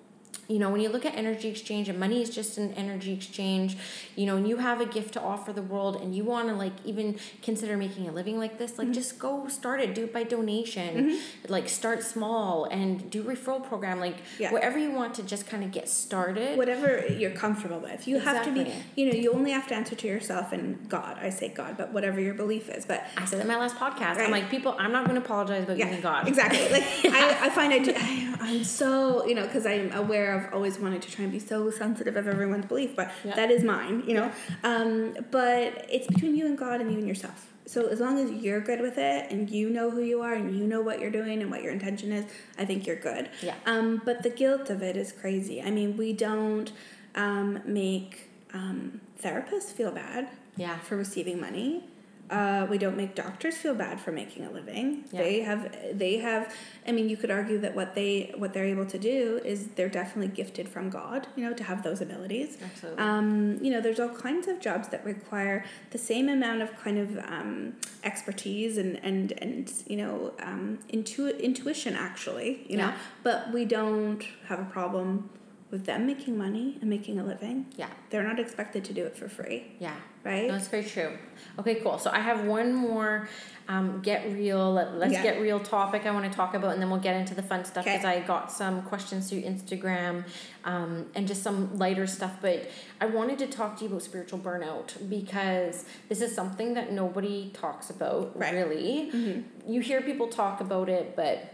you 0.51 0.59
know, 0.59 0.69
when 0.69 0.81
you 0.81 0.89
look 0.89 1.05
at 1.05 1.15
energy 1.15 1.47
exchange 1.47 1.87
and 1.87 1.97
money 1.99 2.21
is 2.21 2.29
just 2.29 2.57
an 2.57 2.73
energy 2.73 3.13
exchange, 3.13 3.77
you 4.15 4.25
know, 4.25 4.35
and 4.35 4.47
you 4.47 4.57
have 4.57 4.81
a 4.81 4.85
gift 4.85 5.13
to 5.13 5.21
offer 5.21 5.53
the 5.53 5.61
world 5.61 5.95
and 6.01 6.13
you 6.13 6.23
want 6.25 6.49
to 6.49 6.53
like 6.53 6.73
even 6.83 7.17
consider 7.41 7.77
making 7.77 8.07
a 8.07 8.11
living 8.11 8.37
like 8.37 8.57
this, 8.57 8.77
like 8.77 8.87
Mm-hmm. 8.87 8.93
just 8.93 9.17
go 9.19 9.47
start 9.47 9.79
it, 9.79 9.95
do 9.95 10.03
it 10.03 10.13
by 10.13 10.23
donation, 10.23 11.17
like 11.47 11.69
start 11.69 12.03
small 12.03 12.65
and 12.65 13.09
do 13.09 13.23
referral 13.23 13.63
program, 13.65 13.99
like 13.99 14.17
Yeah. 14.39 14.51
wherever 14.51 14.77
you 14.77 14.91
want 14.91 15.13
to 15.15 15.23
just 15.23 15.47
kind 15.47 15.63
of 15.63 15.71
get 15.71 15.87
started. 15.87 16.57
Whatever 16.57 17.05
you're 17.07 17.31
comfortable 17.31 17.79
with. 17.79 18.07
You 18.07 18.19
have 18.19 18.43
to 18.43 18.51
be, 18.51 18.71
you 18.97 19.05
know, 19.05 19.13
you 19.17 19.31
only 19.33 19.51
have 19.51 19.67
to 19.67 19.75
answer 19.75 19.95
to 19.95 20.07
yourself 20.07 20.51
and 20.51 20.89
God. 20.89 21.17
I 21.21 21.29
say 21.29 21.47
God, 21.47 21.77
but 21.77 21.93
whatever 21.93 22.19
your 22.19 22.33
belief 22.33 22.67
is. 22.69 22.85
But 22.85 23.05
I 23.15 23.23
said 23.25 23.39
that 23.39 23.43
in 23.43 23.47
my 23.47 23.57
last 23.57 23.77
podcast. 23.77 24.15
Right. 24.17 24.25
I'm 24.25 24.31
like, 24.31 24.49
people, 24.49 24.75
I'm 24.77 24.91
not 24.91 25.05
going 25.05 25.17
to 25.19 25.25
apologize 25.25 25.63
about 25.63 25.77
using 25.77 26.01
God. 26.01 26.27
Exactly. 26.27 26.67
Like 26.69 26.83
I, 27.05 27.45
I 27.47 27.49
find 27.49 27.71
I, 27.73 27.79
do, 27.79 27.93
I 27.95 28.37
I'm 28.41 28.63
so 28.63 29.25
you 29.25 29.35
know 29.35 29.43
because 29.45 29.65
I'm 29.65 29.91
aware 29.93 30.33
of 30.37 30.40
always 30.53 30.79
wanted 30.79 31.01
to 31.03 31.11
try 31.11 31.23
and 31.23 31.31
be 31.31 31.39
so 31.39 31.69
sensitive 31.69 32.15
of 32.15 32.27
everyone's 32.27 32.65
belief, 32.65 32.95
but 32.95 33.11
Yeah. 33.23 33.35
that 33.35 33.51
is 33.51 33.63
mine. 33.63 34.03
You 34.07 34.13
know, 34.15 34.31
um, 34.63 35.15
but 35.31 35.85
it's 35.89 36.07
between 36.07 36.35
you 36.35 36.45
and 36.45 36.57
God 36.57 36.81
and 36.81 36.91
you 36.91 36.97
and 36.97 37.07
yourself. 37.07 37.47
So 37.65 37.87
as 37.87 37.99
long 38.01 38.17
as 38.19 38.29
you're 38.31 38.59
good 38.59 38.81
with 38.81 38.97
it 38.97 39.31
and 39.31 39.49
you 39.49 39.69
know 39.69 39.91
who 39.91 40.01
you 40.01 40.21
are 40.21 40.33
and 40.33 40.57
you 40.57 40.65
know 40.67 40.81
what 40.81 40.99
you're 40.99 41.11
doing 41.11 41.41
and 41.41 41.49
what 41.49 41.61
your 41.63 41.71
intention 41.71 42.11
is, 42.11 42.25
I 42.57 42.65
think 42.65 42.85
you're 42.85 42.95
good. 42.97 43.29
Yeah. 43.41 43.55
Um, 43.65 44.01
but 44.03 44.23
the 44.23 44.29
guilt 44.29 44.69
of 44.69 44.81
it 44.81 44.97
is 44.97 45.11
crazy. 45.13 45.61
I 45.61 45.71
mean, 45.71 45.95
we 45.95 46.11
don't 46.11 46.71
um, 47.15 47.59
make 47.65 48.29
um, 48.53 48.99
therapists 49.23 49.71
feel 49.71 49.91
bad 49.91 50.27
Yeah. 50.57 50.79
for 50.79 50.97
receiving 50.97 51.39
money. 51.39 51.85
Uh, 52.31 52.65
we 52.69 52.77
don't 52.77 52.95
make 52.95 53.13
doctors 53.13 53.57
feel 53.57 53.75
bad 53.75 53.99
for 53.99 54.11
making 54.13 54.45
a 54.45 54.51
living. 54.51 55.03
Yeah. 55.11 55.21
They 55.21 55.41
have 55.41 55.75
they 55.93 56.17
have 56.19 56.53
I 56.87 56.93
mean 56.93 57.09
you 57.09 57.17
could 57.17 57.29
argue 57.29 57.57
that 57.59 57.75
what 57.75 57.93
they 57.93 58.33
what 58.37 58.53
they're 58.53 58.65
able 58.65 58.85
to 58.85 58.97
do 58.97 59.41
is 59.43 59.67
they're 59.75 59.89
definitely 59.89 60.33
gifted 60.33 60.69
from 60.69 60.89
God, 60.89 61.27
you 61.35 61.43
know, 61.43 61.53
to 61.53 61.63
have 61.63 61.83
those 61.83 61.99
abilities. 61.99 62.57
Absolutely. 62.63 63.03
Um, 63.03 63.57
you 63.61 63.69
know, 63.69 63.81
there's 63.81 63.99
all 63.99 64.09
kinds 64.09 64.47
of 64.47 64.61
jobs 64.61 64.87
that 64.89 65.03
require 65.03 65.65
the 65.89 65.97
same 65.97 66.29
amount 66.29 66.61
of 66.61 66.73
kind 66.77 66.97
of 66.97 67.17
um, 67.25 67.73
expertise 68.05 68.77
and 68.77 68.97
and 69.03 69.33
and 69.39 69.73
you 69.87 69.97
know 69.97 70.33
um, 70.41 70.79
intu- 70.87 71.37
intuition 71.37 71.95
actually, 71.95 72.65
you 72.69 72.77
know. 72.77 72.87
Yeah. 72.87 72.97
But 73.23 73.51
we 73.51 73.65
don't 73.65 74.23
have 74.47 74.59
a 74.59 74.65
problem 74.65 75.29
with 75.71 75.85
them 75.85 76.05
making 76.05 76.37
money 76.37 76.77
and 76.81 76.89
making 76.89 77.17
a 77.19 77.23
living. 77.23 77.65
Yeah. 77.77 77.87
They're 78.09 78.23
not 78.23 78.39
expected 78.39 78.83
to 78.85 78.93
do 78.93 79.05
it 79.05 79.15
for 79.15 79.29
free, 79.29 79.71
Yeah. 79.79 79.95
right? 80.23 80.49
That's 80.49 80.67
very 80.67 80.83
true. 80.83 81.17
Okay, 81.57 81.75
cool. 81.75 81.97
So 81.97 82.11
I 82.11 82.19
have 82.19 82.43
one 82.45 82.73
more 82.73 83.29
um, 83.69 84.01
get 84.01 84.25
real, 84.33 84.73
let, 84.73 84.95
let's 84.95 85.13
Yeah. 85.13 85.23
get 85.23 85.39
real 85.39 85.59
topic 85.59 86.05
I 86.05 86.11
want 86.11 86.29
to 86.29 86.35
talk 86.35 86.55
about, 86.55 86.73
and 86.73 86.81
then 86.81 86.89
we'll 86.89 86.99
get 86.99 87.15
into 87.15 87.33
the 87.33 87.43
fun 87.43 87.63
stuff 87.63 87.85
because 87.85 88.03
I 88.03 88.19
got 88.19 88.51
some 88.51 88.81
questions 88.81 89.29
through 89.29 89.43
Instagram 89.43 90.25
um, 90.65 91.05
and 91.15 91.25
just 91.25 91.41
some 91.41 91.77
lighter 91.77 92.05
stuff. 92.05 92.33
But 92.41 92.69
I 92.99 93.05
wanted 93.05 93.39
to 93.39 93.47
talk 93.47 93.77
to 93.77 93.85
you 93.85 93.89
about 93.89 94.01
spiritual 94.01 94.39
burnout 94.39 95.07
because 95.09 95.85
this 96.09 96.19
is 96.21 96.35
something 96.35 96.73
that 96.73 96.91
nobody 96.91 97.49
talks 97.53 97.89
about, 97.89 98.37
Right. 98.37 98.53
really. 98.53 99.09
Mm-hmm. 99.13 99.71
You 99.71 99.79
hear 99.79 100.01
people 100.01 100.27
talk 100.27 100.59
about 100.59 100.89
it, 100.89 101.15
but 101.15 101.53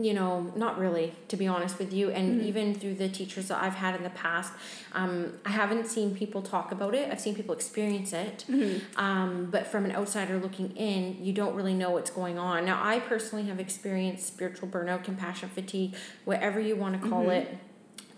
you 0.00 0.14
know, 0.14 0.50
not 0.56 0.78
really, 0.78 1.12
to 1.28 1.36
be 1.36 1.46
honest 1.46 1.78
with 1.78 1.92
you. 1.92 2.10
And 2.10 2.38
Mm-hmm. 2.38 2.48
even 2.48 2.74
through 2.74 2.94
the 2.94 3.08
teachers 3.08 3.48
that 3.48 3.62
I've 3.62 3.74
had 3.74 3.94
in 3.94 4.02
the 4.02 4.10
past, 4.10 4.52
um, 4.94 5.34
I 5.44 5.50
haven't 5.50 5.86
seen 5.86 6.14
people 6.14 6.40
talk 6.40 6.72
about 6.72 6.94
it. 6.94 7.10
I've 7.12 7.20
seen 7.20 7.34
people 7.34 7.54
experience 7.54 8.12
it. 8.12 8.44
Mm-hmm. 8.48 8.98
Um, 8.98 9.48
but 9.50 9.66
from 9.66 9.84
an 9.84 9.92
outsider 9.92 10.38
looking 10.38 10.70
in, 10.76 11.18
you 11.22 11.32
don't 11.34 11.54
really 11.54 11.74
know 11.74 11.90
what's 11.90 12.10
going 12.10 12.38
on. 12.38 12.64
Now, 12.64 12.80
I 12.82 13.00
personally 13.00 13.44
have 13.46 13.60
experienced 13.60 14.26
spiritual 14.26 14.68
burnout, 14.68 15.04
compassion 15.04 15.50
fatigue, 15.50 15.94
whatever 16.24 16.58
you 16.58 16.74
want 16.76 17.00
to 17.02 17.08
call 17.08 17.24
Mm-hmm. 17.24 17.30
it, 17.52 17.58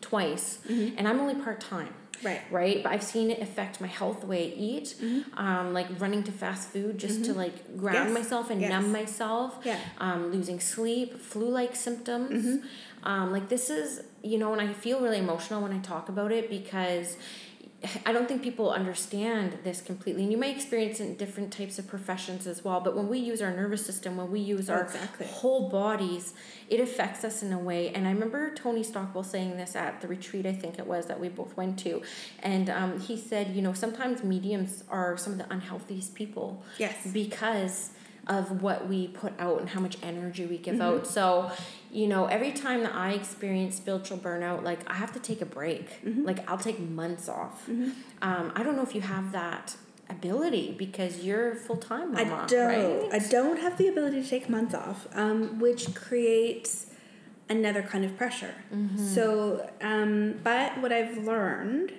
twice. 0.01 0.59
And 0.69 1.09
I'm 1.09 1.19
only 1.19 1.35
part 1.35 1.61
time 1.61 1.93
Right. 2.23 2.41
right? 2.51 2.83
But 2.83 2.93
I've 2.93 3.03
seen 3.03 3.31
it 3.31 3.41
affect 3.41 3.81
my 3.81 3.87
health, 3.87 4.21
the 4.21 4.27
way 4.27 4.45
I 4.53 4.55
eat, 4.57 4.95
um, 5.35 5.73
like 5.75 5.87
running 6.01 6.23
to 6.25 6.33
fast 6.33 6.69
food 6.71 6.99
just 6.99 7.25
to 7.27 7.35
like 7.35 7.77
ground 7.77 8.11
Yes. 8.11 8.15
myself 8.19 8.51
and 8.51 8.61
Yes. 8.61 8.71
numb 8.71 8.93
myself, 8.93 9.59
Yeah. 9.65 9.79
um, 9.99 10.31
losing 10.33 10.61
sleep, 10.61 11.21
flu 11.21 11.49
like 11.49 11.75
symptoms. 11.77 12.45
Mm-hmm. 12.47 12.67
Um, 13.07 13.33
like 13.33 13.49
this 13.51 13.69
is, 13.69 14.03
you 14.23 14.39
know, 14.39 14.53
and 14.55 14.63
I 14.63 14.73
feel 14.73 15.01
really 15.01 15.19
emotional 15.19 15.61
when 15.63 15.73
I 15.73 15.79
talk 15.81 16.09
about 16.09 16.33
it 16.33 16.49
because 16.49 17.17
I 18.07 18.13
don't 18.13 18.27
think 18.29 18.43
people 18.43 18.71
understand 18.71 19.59
this 19.65 19.81
completely. 19.81 20.23
And 20.23 20.33
you 20.33 20.39
may 20.39 20.51
experience 20.51 21.01
it 21.01 21.05
in 21.05 21.15
different 21.17 21.53
types 21.53 21.79
of 21.79 21.87
professions 21.87 22.47
as 22.47 22.65
well. 22.65 22.81
But 22.81 22.97
when 22.97 23.09
we 23.09 23.19
use 23.19 23.43
our 23.43 23.51
nervous 23.51 23.85
system, 23.85 24.17
when 24.17 24.31
we 24.31 24.41
use 24.41 24.71
Oh, 24.71 24.75
our 24.75 24.83
exactly. 24.83 25.27
whole 25.27 25.69
bodies, 25.69 26.35
it 26.69 26.81
affects 26.81 27.25
us 27.25 27.43
in 27.43 27.53
a 27.53 27.59
way. 27.59 27.91
And 27.91 28.07
I 28.07 28.11
remember 28.11 28.55
Tony 28.55 28.83
Stockwell 28.83 29.25
saying 29.25 29.57
this 29.57 29.77
at 29.77 30.01
the 30.01 30.09
retreat, 30.09 30.47
I 30.47 30.53
think 30.53 30.79
it 30.79 30.87
was, 30.87 31.07
that 31.07 31.21
we 31.21 31.29
both 31.29 31.57
went 31.57 31.79
to. 31.81 32.03
And 32.43 32.71
um, 32.71 33.01
he 33.01 33.17
said, 33.17 33.55
you 33.55 33.63
know, 33.63 33.73
sometimes 33.73 34.23
mediums 34.25 34.85
are 34.91 35.17
some 35.17 35.33
of 35.35 35.39
the 35.39 35.53
unhealthiest 35.53 36.15
people 36.15 36.63
Yes. 36.79 36.95
because 37.13 37.91
of 38.27 38.63
what 38.63 38.89
we 38.89 39.09
put 39.09 39.35
out 39.39 39.61
and 39.61 39.69
how 39.69 39.81
much 39.81 39.99
energy 40.03 40.47
we 40.47 40.57
give 40.57 40.77
Mm-hmm. 40.77 40.83
out. 41.01 41.07
So, 41.07 41.51
you 41.95 42.09
know, 42.09 42.27
every 42.27 42.51
time 42.51 42.83
that 42.83 42.93
I 42.93 43.13
experience 43.13 43.77
spiritual 43.77 44.19
burnout, 44.19 44.65
like 44.65 44.81
I 44.91 44.95
have 44.95 45.13
to 45.13 45.21
take 45.21 45.41
a 45.41 45.47
break. 45.47 46.05
Mm-hmm. 46.05 46.25
Like 46.25 46.49
I'll 46.51 46.59
take 46.59 46.81
months 46.81 47.29
off. 47.29 47.69
Um, 48.21 48.53
I 48.57 48.65
don't 48.65 48.75
know 48.75 48.83
if 48.83 48.97
you 48.97 49.01
have 49.01 49.31
that 49.31 49.77
ability 50.11 50.75
because 50.77 51.25
you're 51.25 51.55
full 51.55 51.77
time 51.77 52.13
mama, 52.13 52.43
I 52.43 52.47
don't. 52.47 52.67
right? 52.67 53.15
I 53.15 53.19
don't 53.21 53.61
have 53.61 53.79
the 53.79 53.87
ability 53.87 54.23
to 54.23 54.29
take 54.29 54.49
months 54.49 54.75
off, 54.75 55.07
um, 55.15 55.61
which 55.61 55.95
creates 55.95 56.87
another 57.49 57.83
kind 57.83 58.05
of 58.05 58.17
pressure. 58.17 58.55
Mm-hmm. 58.75 59.07
So, 59.07 59.71
um, 59.81 60.41
but 60.43 60.77
what 60.81 60.93
I've 60.93 61.19
learned, 61.19 61.93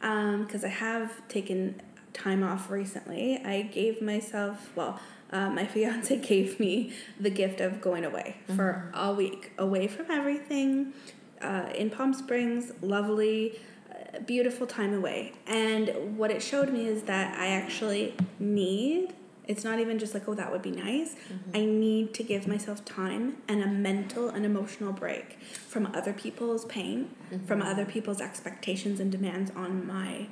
because 0.00 0.62
I 0.62 0.68
have 0.68 1.26
taken 1.28 1.80
time 2.18 2.42
off 2.42 2.70
recently, 2.70 3.40
I 3.44 3.62
gave 3.62 4.02
myself, 4.02 4.70
well, 4.74 5.00
uh, 5.30 5.50
my 5.50 5.66
fiance 5.74 6.16
gave 6.16 6.58
me 6.58 6.92
the 7.18 7.30
gift 7.30 7.60
of 7.60 7.80
going 7.80 8.04
away 8.04 8.36
for 8.54 8.90
a 8.94 9.12
week, 9.12 9.52
away 9.58 9.86
from 9.86 10.10
everything, 10.10 10.92
uh, 11.40 11.70
in 11.74 11.90
Palm 11.90 12.12
Springs, 12.14 12.72
lovely, 12.82 13.58
uh, 13.90 14.20
beautiful 14.20 14.66
time 14.66 14.94
away. 14.94 15.32
And 15.46 16.16
what 16.18 16.30
it 16.30 16.42
showed 16.42 16.72
me 16.72 16.86
is 16.86 17.04
that 17.04 17.38
I 17.38 17.48
actually 17.48 18.14
need. 18.38 19.14
It's 19.46 19.64
not 19.64 19.78
even 19.78 19.98
just 19.98 20.12
like, 20.12 20.28
oh, 20.28 20.34
that 20.34 20.52
would 20.52 20.60
be 20.60 20.72
nice. 20.72 21.16
I 21.54 21.64
need 21.64 22.12
to 22.14 22.22
give 22.22 22.46
myself 22.46 22.84
time 22.84 23.38
and 23.48 23.62
a 23.62 23.66
mental 23.66 24.28
and 24.28 24.44
emotional 24.44 24.92
break 24.92 25.38
from 25.42 25.86
other 25.94 26.12
people's 26.12 26.66
pain, 26.66 27.10
from 27.46 27.62
other 27.62 27.86
people's 27.86 28.20
expectations 28.20 29.00
and 29.00 29.10
demands 29.10 29.50
on 29.56 29.86
my 29.86 30.26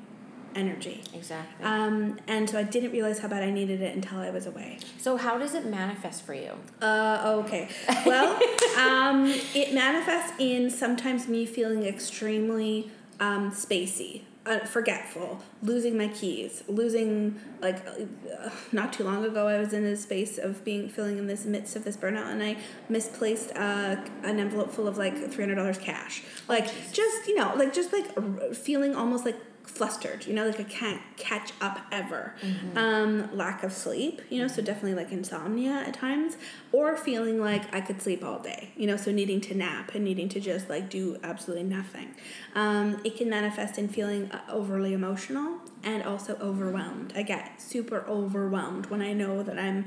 energy. 0.56 1.02
Exactly. 1.14 1.64
Um, 1.64 2.18
and 2.26 2.48
so 2.48 2.58
I 2.58 2.62
didn't 2.62 2.92
realize 2.92 3.18
how 3.20 3.28
bad 3.28 3.42
I 3.42 3.50
needed 3.50 3.80
it 3.82 3.94
until 3.94 4.18
I 4.18 4.30
was 4.30 4.46
away. 4.46 4.78
so 4.98 5.16
how 5.16 5.38
does 5.38 5.54
it 5.54 5.66
manifest 5.66 6.22
for 6.22 6.34
you? 6.34 6.52
Uh, 6.80 7.42
okay. 7.44 7.68
Well, 8.06 8.40
um, 8.78 9.26
it 9.54 9.74
manifests 9.74 10.32
in 10.38 10.70
sometimes 10.70 11.26
me 11.28 11.44
feeling 11.44 11.82
extremely 11.84 12.90
um, 13.18 13.50
spacey, 13.50 14.22
uh, 14.46 14.60
forgetful, 14.60 15.42
losing 15.62 15.98
my 15.98 16.06
keys, 16.08 16.62
losing 16.68 17.40
like 17.60 17.84
uh, 17.88 18.50
not 18.70 18.92
too 18.92 19.02
long 19.02 19.24
ago 19.24 19.48
I 19.48 19.58
was 19.58 19.72
in 19.72 19.84
a 19.84 19.96
space 19.96 20.38
of 20.38 20.64
being 20.64 20.88
feeling 20.88 21.18
in 21.18 21.26
this 21.26 21.44
midst 21.44 21.74
of 21.74 21.82
this 21.84 21.96
burnout 21.96 22.30
and 22.30 22.42
I 22.42 22.58
misplaced 22.88 23.50
uh, 23.56 23.96
an 24.22 24.38
envelope 24.38 24.70
full 24.70 24.86
of 24.86 24.96
like 24.98 25.16
three 25.32 25.42
hundred 25.42 25.56
dollars 25.56 25.78
cash. 25.78 26.22
Like 26.48 26.66
just 26.92 27.26
you 27.26 27.34
know 27.34 27.54
like 27.56 27.72
just 27.72 27.92
like 27.92 28.06
feeling 28.54 28.94
almost 28.94 29.24
like 29.24 29.36
flustered 29.68 30.26
you 30.26 30.32
know 30.34 30.46
like 30.46 30.60
i 30.60 30.64
can't 30.64 31.02
catch 31.16 31.52
up 31.60 31.80
ever. 31.92 32.34
Um 32.76 33.36
lack 33.36 33.62
of 33.62 33.72
sleep 33.72 34.22
you 34.30 34.40
know 34.40 34.48
so 34.48 34.62
definitely 34.62 34.94
like 34.94 35.12
insomnia 35.12 35.72
at 35.86 35.94
times 35.94 36.36
or 36.72 36.96
feeling 36.96 37.40
like 37.40 37.72
i 37.74 37.80
could 37.80 38.00
sleep 38.00 38.24
all 38.24 38.38
day 38.38 38.70
you 38.76 38.86
know 38.86 38.96
so 38.96 39.10
needing 39.12 39.40
to 39.42 39.54
nap 39.54 39.94
and 39.94 40.04
needing 40.04 40.28
to 40.30 40.40
just 40.40 40.68
like 40.68 40.88
do 40.90 41.18
absolutely 41.22 41.64
nothing. 41.64 42.14
Um 42.54 43.00
it 43.04 43.16
can 43.16 43.28
manifest 43.28 43.78
in 43.78 43.88
feeling 43.88 44.30
uh, 44.32 44.40
overly 44.50 44.92
emotional 44.92 45.58
and 45.82 46.02
also 46.02 46.36
overwhelmed. 46.40 47.12
I 47.16 47.22
get 47.22 47.60
super 47.60 48.04
overwhelmed 48.08 48.86
when 48.86 49.02
i 49.02 49.12
know 49.12 49.42
that 49.42 49.58
i'm 49.58 49.84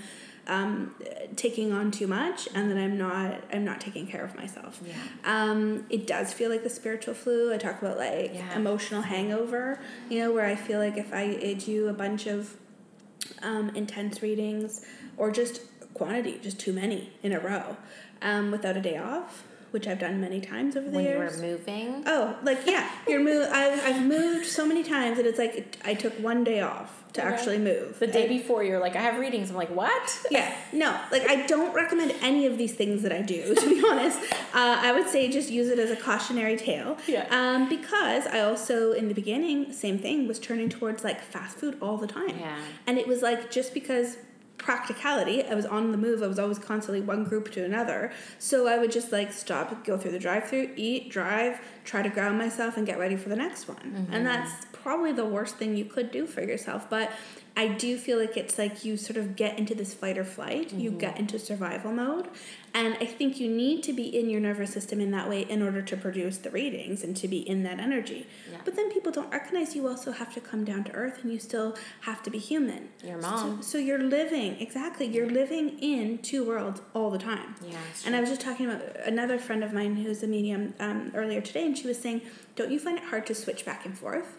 um, 0.50 0.95
taking 1.36 1.72
on 1.72 1.91
too 1.91 2.08
much 2.08 2.50
and 2.56 2.70
that 2.72 2.78
I'm 2.78 2.97
not 2.97 3.43
I'm 3.54 3.64
not 3.64 3.80
taking 3.80 4.08
care 4.08 4.24
of 4.24 4.36
myself. 4.36 4.82
Yeah. 4.86 4.93
Um, 5.24 5.86
it 5.89 6.08
does 6.08 6.34
feel 6.34 6.50
like 6.50 6.64
the 6.64 6.70
spiritual 6.70 7.14
flu. 7.14 7.54
I 7.54 7.58
talk 7.58 7.82
about 7.82 7.97
like 7.97 8.34
Yeah. 8.34 8.56
emotional 8.56 9.04
hangover, 9.04 9.80
you 10.10 10.20
know, 10.20 10.32
where 10.32 10.45
I 10.45 10.56
feel 10.56 10.80
like 10.80 10.97
if 10.97 11.14
I 11.14 11.54
do 11.54 11.88
a 11.88 11.93
bunch 11.93 12.26
of 12.28 12.58
um, 13.41 13.70
intense 13.76 14.22
readings 14.22 14.84
or 15.18 15.32
just 15.32 15.62
quantity, 15.93 16.39
just 16.41 16.60
too 16.60 16.74
many 16.74 17.12
in 17.24 17.32
a 17.32 17.39
row, 17.39 17.78
um, 18.22 18.52
without 18.52 18.76
a 18.76 18.82
day 18.82 18.97
off, 18.97 19.43
which 19.72 19.88
I've 19.88 19.99
done 19.99 20.20
many 20.22 20.41
times 20.41 20.76
over 20.76 20.89
the 20.89 21.01
years. 21.01 21.38
When 21.38 21.45
you 21.45 21.51
were 21.53 21.57
moving? 21.57 22.03
Oh, 22.05 22.36
like 22.43 22.59
yeah, 22.65 22.89
you're 23.07 23.20
move. 23.22 23.47
I've, 23.51 23.80
I've 23.86 24.05
moved 24.05 24.45
so 24.45 24.65
many 24.65 24.84
times 24.84 25.17
that 25.17 25.26
it's 25.26 25.39
like 25.39 25.78
I 25.86 25.93
took 25.93 26.13
one 26.20 26.43
day 26.43 26.61
off 26.61 26.95
to 27.13 27.22
Okay. 27.26 27.34
actually 27.34 27.57
move. 27.57 27.97
The 27.97 28.05
day 28.05 28.28
And- 28.28 28.30
before, 28.30 28.63
you're 28.63 28.80
like, 28.80 28.95
I 28.95 29.01
have 29.01 29.20
readings. 29.20 29.49
I'm 29.49 29.55
like, 29.55 29.70
what? 29.76 30.26
yeah, 30.30 30.55
no, 30.72 30.95
like 31.11 31.28
I 31.28 31.47
don't 31.47 31.74
recommend 31.74 32.13
any 32.22 32.45
of 32.45 32.57
these 32.59 32.76
things 32.76 33.01
that 33.01 33.11
I 33.11 33.22
do. 33.24 33.55
To 33.55 33.67
be 33.70 33.84
honest, 33.89 34.20
uh, 34.53 34.78
I 34.82 34.91
would 34.91 35.07
say 35.09 35.28
just 35.30 35.49
use 35.49 35.70
it 35.70 35.80
as 35.80 35.89
a 35.89 35.95
cautionary 35.95 36.55
tale. 36.55 36.97
Yeah. 37.07 37.26
Um, 37.32 37.67
because 37.67 38.28
I 38.28 38.41
also 38.41 38.91
in 38.91 39.07
the 39.07 39.15
beginning, 39.15 39.74
same 39.74 39.97
thing, 39.97 40.28
was 40.28 40.38
turning 40.39 40.70
towards 40.70 41.03
like 41.03 41.20
fast 41.22 41.57
food 41.57 41.78
all 41.82 41.97
the 41.97 42.07
time. 42.07 42.38
Yeah. 42.39 42.57
And 42.86 42.97
it 42.99 43.07
was 43.07 43.22
like 43.24 43.49
just 43.49 43.74
because 43.74 44.17
practicality, 44.60 45.43
I 45.43 45.55
was 45.55 45.66
on 45.66 45.91
the 45.91 45.97
move. 45.97 46.22
I 46.22 46.28
was 46.28 46.38
always 46.38 46.60
constantly 46.60 47.01
one 47.01 47.24
group 47.24 47.51
to 47.53 47.66
another. 47.66 48.12
So 48.38 48.68
I 48.68 48.78
would 48.78 48.91
just 48.91 49.12
like 49.12 49.34
stop, 49.34 49.84
go 49.84 49.97
through 49.97 50.12
the 50.12 50.20
drive-through, 50.20 50.72
eat, 50.76 51.10
drive, 51.10 51.60
try 51.84 52.03
to 52.03 52.10
ground 52.10 52.38
myself, 52.38 52.78
and 52.78 52.86
get 52.86 52.99
ready 52.99 53.16
for 53.16 53.30
the 53.30 53.36
next 53.36 53.68
one. 53.68 53.78
Mm-hmm. 53.78 54.14
And 54.14 54.26
that's 54.26 54.66
probably 54.84 55.11
the 55.11 55.25
worst 55.25 55.55
thing 55.57 55.75
you 55.75 55.86
could 55.86 56.11
do 56.11 56.25
for 56.25 56.41
yourself. 56.41 56.89
But 56.89 57.11
I 57.57 57.67
do 57.67 57.97
feel 57.97 58.17
like 58.19 58.38
it's 58.38 58.57
like 58.57 58.86
you 58.86 58.95
sort 58.95 59.17
of 59.17 59.36
get 59.36 59.59
into 59.59 59.75
this 59.75 59.93
fight 59.93 60.17
or 60.17 60.23
flight. 60.23 60.71
You 60.71 60.91
get 60.91 61.19
into 61.19 61.38
survival 61.39 61.91
mode. 61.91 62.30
And 62.73 62.95
I 63.01 63.05
think 63.05 63.39
you 63.39 63.49
need 63.49 63.82
to 63.84 63.93
be 63.93 64.03
in 64.17 64.30
your 64.30 64.39
nervous 64.39 64.71
system 64.71 65.01
in 65.01 65.09
that 65.11 65.27
way 65.27 65.41
in 65.41 65.61
order 65.63 65.82
to 65.82 65.97
produce 65.97 66.38
the 66.38 66.51
readings 66.51 67.03
and 67.03 67.17
to 67.17 67.27
be 67.27 67.39
in 67.39 67.63
that 67.63 67.80
energy. 67.80 68.27
Yeah. 68.49 68.59
But 68.63 68.75
then 68.75 68.91
people 68.91 69.11
don't 69.11 69.32
recognize 69.32 69.75
you 69.75 69.88
also 69.88 70.11
have 70.11 70.34
to 70.36 70.39
come 70.39 70.63
down 70.63 70.84
to 70.86 70.91
earth 70.93 71.23
and 71.23 71.34
you 71.34 71.39
still 71.39 71.75
have 72.01 72.21
to 72.23 72.30
be 72.30 72.38
human. 72.38 72.89
Your 73.03 73.19
So- 73.21 73.30
mom. 73.30 73.61
So, 73.63 73.77
you're 73.80 73.97
living, 74.03 74.57
exactly, 74.61 75.07
you're 75.07 75.30
living 75.30 75.80
in 75.80 76.19
two 76.19 76.43
worlds 76.45 76.82
all 76.93 77.09
the 77.09 77.17
time. 77.17 77.55
Yeah, 77.67 77.77
And 78.05 78.15
I 78.15 78.19
was 78.21 78.30
just 78.30 78.41
talking 78.41 78.67
about 78.67 78.84
another 79.05 79.39
friend 79.39 79.63
of 79.63 79.73
mine 79.73 79.95
who's 79.95 80.21
a 80.21 80.27
medium 80.27 80.75
um, 80.80 81.11
earlier 81.15 81.41
today, 81.41 81.65
and 81.65 81.75
she 81.77 81.88
was 81.88 81.97
saying, 81.99 82.21
Don't 82.55 82.71
you 82.71 82.80
find 82.80 82.97
it 82.99 83.05
hard 83.05 83.25
to 83.27 83.36
switch 83.36 83.65
back 83.65 83.86
and 83.86 83.97
forth? 83.97 84.38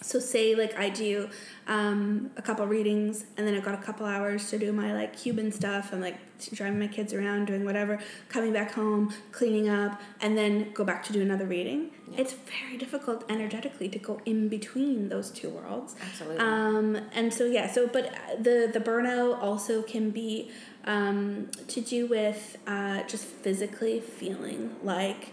So 0.00 0.20
say 0.20 0.54
like 0.54 0.78
I 0.78 0.88
do 0.88 1.28
um, 1.66 2.30
a 2.36 2.42
couple 2.42 2.66
readings 2.66 3.24
and 3.36 3.46
then 3.46 3.54
I've 3.54 3.64
got 3.64 3.74
a 3.74 3.82
couple 3.82 4.06
hours 4.06 4.48
to 4.50 4.58
do 4.58 4.72
my 4.72 4.92
like 4.92 5.16
Cuban 5.16 5.52
stuff 5.52 5.92
and 5.92 6.00
like 6.00 6.16
driving 6.52 6.78
my 6.78 6.86
kids 6.86 7.12
around, 7.12 7.46
doing 7.46 7.64
whatever, 7.64 7.98
coming 8.28 8.52
back 8.52 8.72
home, 8.72 9.12
cleaning 9.32 9.68
up, 9.68 10.00
and 10.20 10.38
then 10.38 10.72
go 10.72 10.84
back 10.84 11.02
to 11.04 11.12
do 11.12 11.20
another 11.20 11.46
reading. 11.46 11.90
It's 12.16 12.32
very 12.32 12.76
difficult 12.78 13.24
energetically 13.28 13.88
to 13.90 13.98
go 13.98 14.20
in 14.24 14.48
between 14.48 15.08
those 15.08 15.30
two 15.30 15.50
worlds. 15.50 15.96
Absolutely. 16.00 16.38
Um, 16.38 16.98
and 17.12 17.34
so 17.34 17.44
yeah, 17.44 17.70
so 17.70 17.86
but 17.86 18.12
the 18.38 18.70
the 18.72 18.80
burnout 18.80 19.42
also 19.42 19.82
can 19.82 20.10
be 20.10 20.50
um, 20.84 21.50
to 21.66 21.80
do 21.80 22.06
with 22.06 22.56
uh, 22.66 23.02
just 23.02 23.24
physically 23.24 24.00
feeling 24.00 24.76
like 24.82 25.32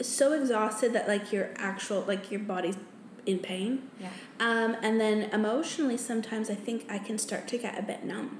so 0.00 0.32
exhausted 0.32 0.92
that 0.92 1.08
like 1.08 1.32
your 1.32 1.50
actual 1.56 2.02
like 2.02 2.30
your 2.30 2.40
body's 2.40 2.76
in 3.26 3.40
pain. 3.40 3.90
yeah. 4.00 4.10
Um, 4.38 4.76
and 4.82 5.00
then 5.00 5.30
emotionally, 5.32 5.96
sometimes 5.96 6.48
I 6.48 6.54
think 6.54 6.86
I 6.88 6.98
can 6.98 7.18
start 7.18 7.48
to 7.48 7.58
get 7.58 7.78
a 7.78 7.82
bit 7.82 8.04
numb. 8.04 8.38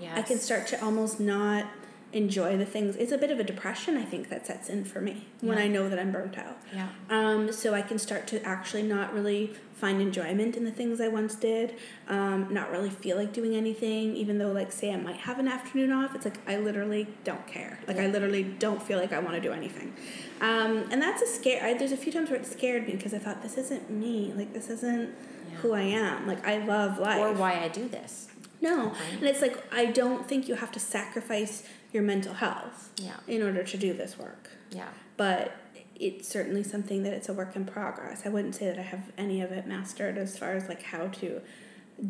Yeah. 0.00 0.14
I 0.16 0.22
can 0.22 0.38
start 0.38 0.66
to 0.68 0.84
almost 0.84 1.20
not 1.20 1.66
enjoy 2.12 2.56
the 2.56 2.66
things. 2.66 2.96
It's 2.96 3.12
a 3.12 3.18
bit 3.18 3.30
of 3.30 3.40
a 3.40 3.44
depression, 3.44 3.96
I 3.96 4.04
think, 4.04 4.28
that 4.28 4.46
sets 4.46 4.68
in 4.68 4.84
for 4.84 5.00
me 5.00 5.28
when 5.40 5.58
I 5.58 5.66
know 5.66 5.88
that 5.88 5.98
I'm 5.98 6.12
burnt 6.12 6.38
out. 6.38 6.58
Yeah. 6.74 6.88
Um, 7.08 7.52
so 7.52 7.74
I 7.74 7.82
can 7.82 7.98
start 7.98 8.26
to 8.28 8.42
actually 8.44 8.82
not 8.82 9.14
really 9.14 9.54
find 9.82 10.00
enjoyment 10.00 10.56
in 10.56 10.64
the 10.64 10.70
things 10.70 11.00
I 11.00 11.08
once 11.08 11.34
did, 11.34 11.74
um, 12.06 12.46
not 12.54 12.70
really 12.70 12.88
feel 12.88 13.16
like 13.16 13.32
doing 13.32 13.56
anything, 13.56 14.14
even 14.14 14.38
though, 14.38 14.52
like, 14.52 14.70
say 14.70 14.92
I 14.92 14.96
might 14.96 15.16
have 15.16 15.40
an 15.40 15.48
afternoon 15.48 15.90
off. 15.90 16.14
It's 16.14 16.24
like 16.24 16.38
I 16.48 16.56
literally 16.58 17.08
don't 17.24 17.44
care. 17.48 17.80
Like, 17.88 17.98
I 17.98 18.06
literally 18.06 18.44
don't 18.44 18.80
feel 18.80 19.00
like 19.00 19.12
I 19.12 19.18
want 19.18 19.34
to 19.34 19.40
do 19.40 19.52
anything. 19.52 19.92
Um, 20.40 20.84
and 20.92 21.02
that's 21.02 21.20
a 21.20 21.26
scare. 21.26 21.64
I, 21.64 21.74
there's 21.74 21.90
a 21.90 21.96
few 21.96 22.12
times 22.12 22.30
where 22.30 22.38
it 22.38 22.46
scared 22.46 22.86
me 22.86 22.92
because 22.94 23.12
I 23.12 23.18
thought, 23.18 23.42
this 23.42 23.58
isn't 23.58 23.90
me. 23.90 24.32
Like, 24.36 24.52
this 24.52 24.70
isn't 24.70 25.10
Yeah. 25.50 25.56
who 25.62 25.72
I 25.72 25.82
am. 25.82 26.28
Like, 26.28 26.46
I 26.46 26.58
love 26.64 27.00
life. 27.00 27.18
Or 27.18 27.32
why 27.32 27.58
I 27.58 27.66
do 27.66 27.88
this. 27.88 28.28
No. 28.60 28.90
Right. 28.90 28.96
And 29.18 29.24
it's 29.24 29.42
like, 29.42 29.64
I 29.74 29.86
don't 29.86 30.28
think 30.28 30.46
you 30.48 30.54
have 30.54 30.70
to 30.72 30.78
sacrifice 30.80 31.64
your 31.92 32.04
mental 32.04 32.34
health 32.34 32.90
Yeah. 32.98 33.16
in 33.26 33.42
order 33.42 33.64
to 33.64 33.76
do 33.76 33.92
this 33.94 34.16
work. 34.16 34.48
Yeah. 34.70 34.90
But 35.16 35.56
it's 36.04 36.28
certainly 36.28 36.62
something 36.62 37.02
that 37.04 37.12
it's 37.12 37.28
a 37.28 37.32
work 37.32 37.54
in 37.56 37.64
progress. 37.64 38.22
I 38.24 38.28
wouldn't 38.28 38.54
say 38.54 38.66
that 38.66 38.78
I 38.78 38.82
have 38.82 39.04
any 39.16 39.40
of 39.40 39.52
it 39.52 39.66
mastered 39.66 40.18
as 40.18 40.36
far 40.38 40.52
as 40.52 40.68
like 40.68 40.82
how 40.82 41.08
to 41.08 41.40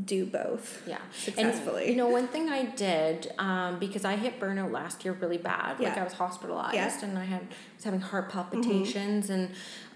do 0.07 0.25
both 0.25 0.83
Yeah. 0.87 0.99
successfully. 1.13 1.83
And, 1.83 1.91
you 1.91 1.97
know, 1.97 2.09
one 2.09 2.27
thing 2.29 2.49
I 2.49 2.65
did, 2.65 3.33
um, 3.39 3.79
because 3.79 4.05
I 4.05 4.17
hit 4.17 4.41
burnout 4.41 4.71
last 4.73 5.05
year 5.05 5.13
really 5.21 5.37
bad. 5.39 5.77
yeah. 5.79 5.91
Like 5.91 5.99
I 5.99 6.05
was 6.05 6.15
hospitalized 6.15 6.75
Yeah. 6.75 6.89
Mm-hmm. 6.89 7.05
and 7.11 7.19
I 7.19 7.25
had 7.25 7.43
was 7.77 7.85
having 7.85 8.01
heart 8.01 8.31
palpitations 8.31 9.29
and 9.29 9.51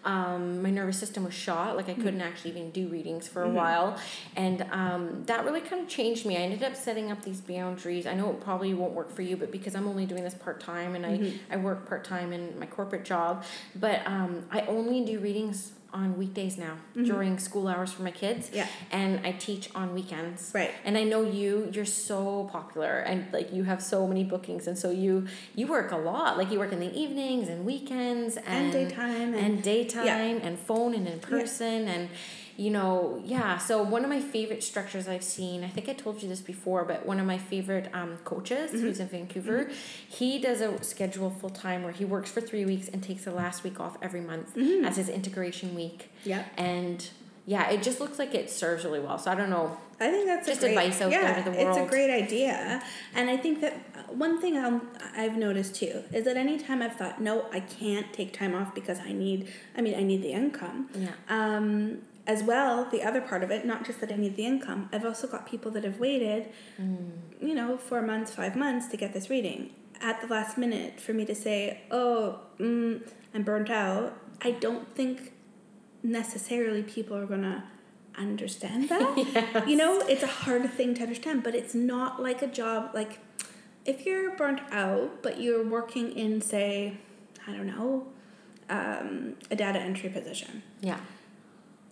um, 0.06 0.62
my 0.62 0.70
nervous 0.70 0.98
system 0.98 1.24
was 1.24 1.34
shot. 1.34 1.76
Like 1.76 1.88
I 1.88 1.94
couldn't 1.94 2.20
Mm-hmm. 2.20 2.28
actually 2.28 2.50
even 2.52 2.70
do 2.70 2.86
readings 2.88 3.26
for 3.28 3.42
a 3.42 3.50
while. 3.50 3.98
And 4.36 4.62
um, 4.70 5.24
that 5.26 5.44
really 5.44 5.60
kind 5.60 5.82
of 5.82 5.88
changed 5.88 6.24
me. 6.24 6.36
I 6.36 6.40
ended 6.40 6.62
up 6.62 6.76
setting 6.76 7.10
up 7.10 7.20
these 7.22 7.40
boundaries. 7.40 8.06
I 8.06 8.14
know 8.14 8.30
it 8.30 8.40
probably 8.40 8.72
won't 8.72 8.92
work 8.94 9.10
for 9.14 9.22
you, 9.22 9.36
but 9.36 9.50
because 9.50 9.74
I'm 9.74 9.88
only 9.88 10.06
doing 10.06 10.24
this 10.24 10.34
part 10.34 10.60
time 10.60 10.94
and 10.94 11.04
Mm-hmm. 11.04 11.52
I, 11.52 11.54
I 11.54 11.56
work 11.58 11.86
part 11.88 12.04
time 12.04 12.32
in 12.32 12.58
my 12.58 12.66
corporate 12.66 13.04
job, 13.04 13.44
but 13.74 13.98
um, 14.06 14.44
I 14.50 14.60
only 14.62 15.04
do 15.04 15.18
readings 15.20 15.72
on 15.96 16.16
weekdays 16.18 16.56
now 16.58 16.74
mm-hmm. 16.74 17.04
during 17.04 17.38
school 17.38 17.66
hours 17.66 17.90
for 17.92 18.02
my 18.02 18.10
kids. 18.10 18.50
Yeah. 18.52 18.68
And 18.92 19.26
I 19.26 19.32
teach 19.32 19.70
on 19.74 19.94
weekends. 19.94 20.52
Right. 20.54 20.72
And 20.84 20.96
I 20.96 21.04
know 21.04 21.22
you, 21.22 21.70
you're 21.72 21.84
so 21.84 22.48
popular 22.52 22.98
and 22.98 23.32
like 23.32 23.52
you 23.52 23.64
have 23.64 23.82
so 23.82 24.06
many 24.06 24.22
bookings 24.22 24.66
and 24.66 24.76
so 24.78 24.90
you 24.90 25.26
you 25.54 25.66
work 25.66 25.90
a 25.92 25.96
lot. 25.96 26.36
Like 26.38 26.50
you 26.52 26.58
work 26.58 26.72
in 26.72 26.80
the 26.80 26.92
evenings 26.94 27.48
and 27.48 27.64
weekends 27.64 28.36
and, 28.36 28.46
And 28.46 28.72
daytime 28.72 29.34
and, 29.34 29.46
and- 29.46 29.62
daytime 29.62 30.06
yeah. 30.06 30.46
and 30.46 30.58
phone 30.58 30.94
and 30.94 31.08
in 31.08 31.18
person 31.18 31.88
and 31.88 32.08
you 32.56 32.70
know, 32.70 33.20
yeah. 33.24 33.58
So 33.58 33.82
one 33.82 34.02
of 34.02 34.10
my 34.10 34.20
favorite 34.20 34.62
structures 34.64 35.06
I've 35.08 35.22
seen, 35.24 35.62
I 35.62 35.68
think 35.68 35.88
I 35.88 35.92
told 35.92 36.22
you 36.22 36.28
this 36.28 36.40
before, 36.40 36.84
but 36.84 37.04
one 37.06 37.20
of 37.20 37.26
my 37.26 37.38
favorite 37.38 37.90
um, 37.92 38.16
coaches 38.24 38.70
Mm-hmm. 38.70 38.80
who's 38.80 39.00
in 39.00 39.08
Vancouver, 39.08 39.70
he 40.08 40.38
does 40.38 40.60
a 40.60 40.82
schedule 40.82 41.30
full 41.30 41.50
time 41.50 41.82
where 41.82 41.92
he 41.92 42.04
works 42.04 42.30
for 42.30 42.40
three 42.40 42.64
weeks 42.64 42.88
and 42.88 43.02
takes 43.02 43.24
the 43.24 43.30
last 43.32 43.62
week 43.64 43.78
off 43.80 43.96
every 44.02 44.20
month 44.20 44.54
Mm-hmm. 44.56 44.84
as 44.84 44.96
his 44.96 45.08
integration 45.08 45.74
week. 45.74 46.10
Yeah. 46.24 46.44
And 46.56 47.06
yeah, 47.44 47.68
it 47.70 47.82
just 47.82 48.00
looks 48.00 48.18
like 48.18 48.34
it 48.34 48.50
serves 48.50 48.84
really 48.84 49.00
well. 49.00 49.18
So 49.18 49.30
I 49.30 49.34
don't 49.34 49.50
know. 49.50 49.76
I 50.00 50.10
think 50.10 50.26
that's 50.26 50.46
Just 50.46 50.62
a 50.62 50.66
great, 50.66 50.76
advice 50.76 51.00
out 51.00 51.10
there 51.10 51.22
yeah, 51.22 51.42
to 51.42 51.50
the 51.50 51.68
It's 51.68 51.78
a 51.78 51.86
great 51.86 52.10
idea, 52.10 52.82
and 53.14 53.30
I 53.30 53.36
think 53.38 53.60
that 53.62 53.74
one 54.14 54.40
thing 54.42 54.58
i 54.58 54.78
I've 55.16 55.36
noticed 55.38 55.74
too 55.76 56.02
is 56.12 56.24
that 56.26 56.36
anytime 56.36 56.82
I've 56.82 56.96
thought, 56.96 57.18
no, 57.20 57.46
I 57.50 57.60
can't 57.60 58.12
take 58.12 58.32
time 58.34 58.54
off 58.54 58.74
because 58.74 58.98
I 59.00 59.12
need, 59.12 59.50
I 59.74 59.80
mean, 59.80 59.94
I 59.94 60.02
need 60.02 60.22
the 60.22 60.32
income. 60.32 60.90
Yeah. 60.94 61.12
Um, 61.30 62.02
as 62.26 62.42
well, 62.42 62.84
the 62.90 63.02
other 63.02 63.20
part 63.20 63.42
of 63.44 63.50
it, 63.50 63.64
not 63.64 63.84
just 63.86 64.00
that 64.00 64.10
I 64.12 64.16
need 64.16 64.36
the 64.36 64.44
income, 64.46 64.88
I've 64.92 65.04
also 65.04 65.26
got 65.28 65.46
people 65.46 65.70
that 65.72 65.84
have 65.84 65.98
waited, 66.00 66.48
Mm. 66.80 67.10
you 67.40 67.54
know, 67.54 67.76
four 67.76 68.02
months, 68.02 68.34
five 68.34 68.56
months 68.56 68.86
to 68.88 68.96
get 68.96 69.12
this 69.12 69.30
reading. 69.30 69.70
At 70.00 70.20
the 70.20 70.26
last 70.26 70.58
minute, 70.58 71.00
for 71.00 71.12
me 71.12 71.24
to 71.24 71.34
say, 71.34 71.82
oh, 71.90 72.40
mm, 72.58 73.00
I'm 73.34 73.42
burnt 73.42 73.70
out, 73.70 74.18
I 74.42 74.50
don't 74.50 74.92
think 74.94 75.32
necessarily 76.02 76.82
people 76.82 77.16
are 77.16 77.26
gonna 77.26 77.64
understand 78.16 78.88
that. 78.88 79.64
You 79.68 79.76
know, 79.76 80.00
it's 80.08 80.22
a 80.22 80.26
hard 80.26 80.70
thing 80.72 80.94
to 80.94 81.02
understand, 81.02 81.42
but 81.42 81.54
it's 81.54 81.74
not 81.74 82.22
like 82.22 82.42
a 82.42 82.46
job 82.46 82.90
like 82.94 83.20
if 83.84 84.04
you're 84.04 84.34
burnt 84.36 84.60
out, 84.72 85.22
but 85.22 85.40
you're 85.40 85.64
working 85.64 86.10
in, 86.12 86.40
say, 86.40 86.96
I 87.46 87.52
don't 87.52 87.66
know, 87.68 88.06
um, 88.68 89.34
a 89.50 89.54
data 89.54 89.78
entry 89.78 90.08
position. 90.08 90.62
Yeah. 90.80 90.98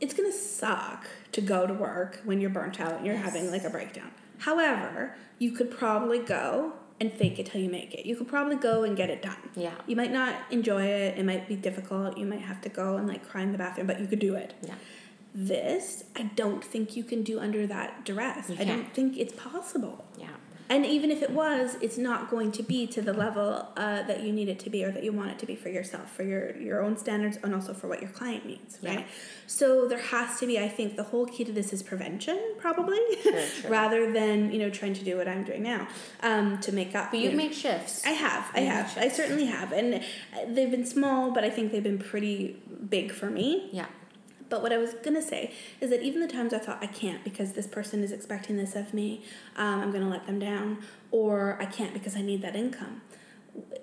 It's 0.05 0.13
gonna 0.13 0.33
suck 0.33 1.07
to 1.33 1.41
go 1.41 1.67
to 1.67 1.73
work 1.73 2.21
when 2.25 2.39
you're 2.39 2.51
burnt 2.51 2.79
out 2.79 2.97
and 2.99 3.07
you're 3.07 3.15
Yes. 3.15 3.25
having 3.25 3.51
like 3.51 3.65
a 3.65 3.71
breakdown. 3.71 4.11
However, 4.41 5.15
you 5.39 5.51
could 5.53 5.71
probably 5.71 6.19
go 6.19 6.75
and 7.01 7.11
fake 7.11 7.39
it 7.39 7.47
till 7.47 7.63
you 7.63 7.71
make 7.71 7.95
it. 7.95 8.05
You 8.05 8.15
could 8.15 8.29
probably 8.29 8.57
go 8.57 8.83
and 8.83 8.95
get 8.99 9.09
it 9.09 9.23
done. 9.23 9.49
Yeah. 9.57 9.73
You 9.87 9.97
might 9.97 10.13
not 10.13 10.35
enjoy 10.51 10.83
it, 10.85 11.17
it 11.17 11.25
might 11.25 11.49
be 11.49 11.57
difficult, 11.57 12.19
you 12.19 12.27
might 12.27 12.43
have 12.43 12.61
to 12.61 12.69
go 12.69 12.99
and 12.99 13.09
like 13.09 13.27
cry 13.27 13.41
in 13.41 13.53
the 13.53 13.57
bathroom, 13.57 13.87
but 13.87 13.99
you 13.99 14.07
could 14.07 14.19
do 14.19 14.35
it. 14.35 14.53
Yeah. 14.61 14.75
This, 15.35 16.05
I 16.15 16.25
don't 16.25 16.63
think 16.63 16.97
you 16.97 17.03
can 17.03 17.23
do 17.23 17.41
under 17.41 17.67
that 17.67 18.05
duress. 18.05 18.51
I 18.59 18.65
don't 18.65 18.93
think 18.93 19.17
it's 19.17 19.33
possible. 19.33 20.05
Yeah. 20.19 20.29
And 20.71 20.87
even 20.87 21.11
if 21.11 21.23
it 21.23 21.31
was, 21.31 21.77
it's 21.83 21.99
not 21.99 22.31
going 22.31 22.51
to 22.53 22.63
be 22.63 22.87
to 22.87 23.03
the 23.03 23.13
level 23.13 23.69
uh, 23.77 24.03
that 24.05 24.23
you 24.23 24.33
need 24.33 24.49
it 24.49 24.59
to 24.61 24.71
be 24.71 24.83
or 24.85 24.91
that 24.93 25.05
you 25.05 25.13
want 25.13 25.31
it 25.31 25.39
to 25.41 25.47
be 25.47 25.55
for 25.57 25.69
yourself, 25.69 26.11
for 26.11 26.23
your, 26.23 26.57
your 26.57 26.83
own 26.83 26.97
standards, 26.97 27.39
and 27.43 27.55
also 27.55 27.75
for 27.75 27.87
what 27.87 28.01
your 28.01 28.11
client 28.11 28.47
needs, 28.47 28.79
Yeah. 28.81 28.97
right? 28.97 29.07
So 29.47 29.87
there 29.87 29.99
has 29.99 30.41
to 30.41 30.47
be, 30.47 30.59
I 30.59 30.69
think, 30.69 30.97
the 30.97 31.03
whole 31.03 31.27
key 31.27 31.45
to 31.45 31.53
this 31.53 31.73
is 31.75 31.83
prevention, 31.83 32.39
probably, 32.59 32.99
Sure, 33.23 33.41
sure. 33.61 33.71
rather 33.71 34.11
than 34.13 34.53
you 34.53 34.59
know 34.59 34.71
trying 34.71 34.95
to 34.95 35.05
do 35.05 35.19
what 35.19 35.29
I'm 35.29 35.45
doing 35.45 35.63
now 35.63 35.87
um, 36.23 36.59
to 36.61 36.73
make 36.73 36.95
up. 36.95 37.11
But 37.11 37.19
you 37.19 37.25
you've 37.27 37.33
know. 37.35 37.45
made 37.45 37.55
shifts. 37.55 38.05
I 38.07 38.11
have, 38.13 38.51
I 38.55 38.61
have, 38.61 38.97
I 38.97 39.09
certainly 39.09 39.45
have, 39.47 39.71
and 39.73 39.97
uh, 39.97 40.01
they've 40.49 40.71
been 40.71 40.87
small, 40.87 41.31
but 41.33 41.45
I 41.45 41.51
think 41.51 41.73
they've 41.73 41.83
been 41.83 41.99
pretty 41.99 42.57
big 42.89 43.13
for 43.13 43.29
me. 43.29 43.69
yeah. 43.73 43.87
But 44.55 44.63
what 44.63 44.73
I 44.73 44.77
was 44.77 44.95
gonna 44.95 45.21
say 45.21 45.53
is 45.81 45.91
that 45.91 46.03
even 46.03 46.21
the 46.21 46.29
times 46.29 46.55
I 46.55 46.61
thought 46.61 46.79
I 46.81 46.87
can't 46.87 47.25
because 47.25 47.55
this 47.55 47.67
person 47.67 48.05
is 48.05 48.13
expecting 48.13 48.57
this 48.57 48.77
of 48.77 48.95
me, 48.95 49.25
um, 49.57 49.81
I'm 49.81 49.91
gonna 49.91 50.09
let 50.09 50.29
them 50.29 50.39
down, 50.39 50.79
or 51.11 51.59
I 51.61 51.67
can't 51.67 51.93
because 51.93 52.15
I 52.15 52.23
need 52.23 52.41
that 52.43 52.55
income. 52.55 53.03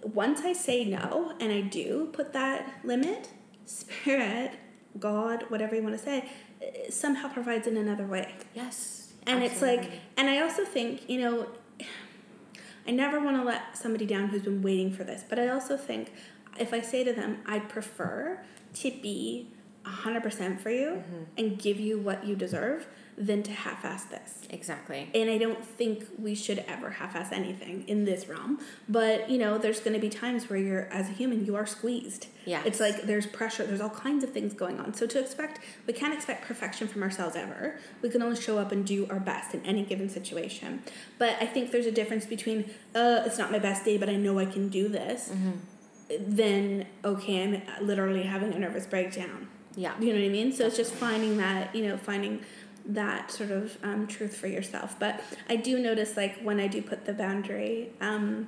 Once 0.01 0.43
I 0.45 0.53
say 0.53 0.85
no 0.85 1.33
and 1.41 1.51
I 1.51 1.59
do 1.59 2.07
put 2.13 2.31
that 2.31 2.79
limit, 2.85 3.31
spirit, 3.65 4.53
God, 4.97 5.43
whatever 5.49 5.75
you 5.75 5.83
want 5.83 5.97
to 5.97 6.01
say, 6.01 6.29
eh, 6.61 6.89
somehow 6.89 7.27
provides 7.27 7.67
in 7.67 7.75
another 7.75 8.05
way. 8.05 8.33
Yes. 8.55 9.11
And 9.27 9.43
it's 9.43 9.61
like, 9.61 9.91
and 10.15 10.29
I 10.29 10.39
also 10.39 10.63
think, 10.63 11.09
you 11.09 11.19
know, 11.19 11.47
I 12.87 12.91
never 12.91 13.19
want 13.19 13.35
to 13.35 13.43
let 13.43 13.77
somebody 13.77 14.05
down 14.05 14.29
who's 14.29 14.43
been 14.43 14.61
waiting 14.61 14.93
for 14.93 15.03
this, 15.03 15.25
but 15.27 15.37
I 15.37 15.49
also 15.49 15.75
think 15.75 16.13
if 16.57 16.73
I 16.73 16.79
say 16.79 17.03
to 17.03 17.11
them, 17.11 17.39
I'd 17.45 17.67
prefer 17.67 18.39
to 18.75 18.89
be 18.89 19.49
100% 19.85 20.59
for 20.59 20.69
you 20.69 20.87
Mm-hmm. 20.91 21.23
and 21.37 21.57
give 21.59 21.79
you 21.79 21.97
what 21.99 22.25
you 22.25 22.35
deserve 22.35 22.87
than 23.17 23.43
to 23.43 23.51
half 23.51 23.83
ass 23.85 24.05
this. 24.05 24.39
Exactly. 24.49 25.09
And 25.13 25.29
I 25.29 25.37
don't 25.37 25.63
think 25.63 26.05
we 26.17 26.33
should 26.33 26.59
ever 26.67 26.89
half 26.91 27.15
ass 27.15 27.31
anything 27.31 27.83
in 27.87 28.05
this 28.05 28.27
realm. 28.27 28.59
But, 28.89 29.29
you 29.29 29.37
know, 29.37 29.57
there's 29.57 29.79
going 29.79 29.93
to 29.93 29.99
be 29.99 30.09
times 30.09 30.49
where 30.49 30.57
you're, 30.57 30.83
as 30.91 31.09
a 31.09 31.11
human, 31.11 31.45
you 31.45 31.55
are 31.55 31.65
squeezed. 31.65 32.27
Yeah. 32.45 32.61
It's 32.65 32.79
like 32.79 33.03
there's 33.03 33.25
pressure, 33.27 33.65
there's 33.65 33.81
all 33.81 33.89
kinds 33.89 34.23
of 34.23 34.31
things 34.31 34.53
going 34.53 34.79
on. 34.79 34.93
So 34.93 35.05
to 35.07 35.19
expect, 35.19 35.59
we 35.85 35.93
can't 35.93 36.13
expect 36.13 36.45
perfection 36.47 36.87
from 36.87 37.03
ourselves 37.03 37.35
ever. 37.35 37.79
We 38.01 38.09
can 38.09 38.21
only 38.23 38.39
show 38.41 38.57
up 38.57 38.71
and 38.71 38.85
do 38.85 39.07
our 39.09 39.19
best 39.19 39.53
in 39.53 39.63
any 39.65 39.83
given 39.83 40.09
situation. 40.09 40.81
But 41.19 41.35
I 41.41 41.45
think 41.45 41.71
there's 41.71 41.85
a 41.85 41.91
difference 41.91 42.25
between, 42.25 42.65
uh, 42.95 43.23
it's 43.25 43.37
not 43.37 43.51
my 43.51 43.59
best 43.59 43.83
day, 43.85 43.97
but 43.97 44.09
I 44.09 44.15
know 44.15 44.39
I 44.39 44.45
can 44.45 44.69
do 44.69 44.87
this, 44.87 45.29
Mm-hmm. 45.29 46.35
then, 46.35 46.85
okay, 47.05 47.43
I'm 47.43 47.85
literally 47.85 48.23
having 48.23 48.53
a 48.53 48.59
nervous 48.59 48.85
breakdown. 48.87 49.47
Yeah. 49.75 49.97
You 49.99 50.13
know 50.13 50.19
what 50.19 50.25
I 50.25 50.29
mean? 50.29 50.51
So 50.51 50.65
it's 50.65 50.77
just 50.77 50.93
finding 50.93 51.37
that, 51.37 51.75
you 51.75 51.87
know, 51.87 51.97
finding 51.97 52.41
that 52.85 53.31
sort 53.31 53.51
of 53.51 53.77
um, 53.83 54.07
truth 54.07 54.35
for 54.35 54.47
yourself. 54.47 54.97
But 54.99 55.21
I 55.49 55.55
do 55.55 55.79
notice, 55.79 56.17
like, 56.17 56.39
when 56.41 56.59
I 56.59 56.67
do 56.67 56.81
put 56.81 57.05
the 57.05 57.13
boundary, 57.13 57.91
um, 58.01 58.47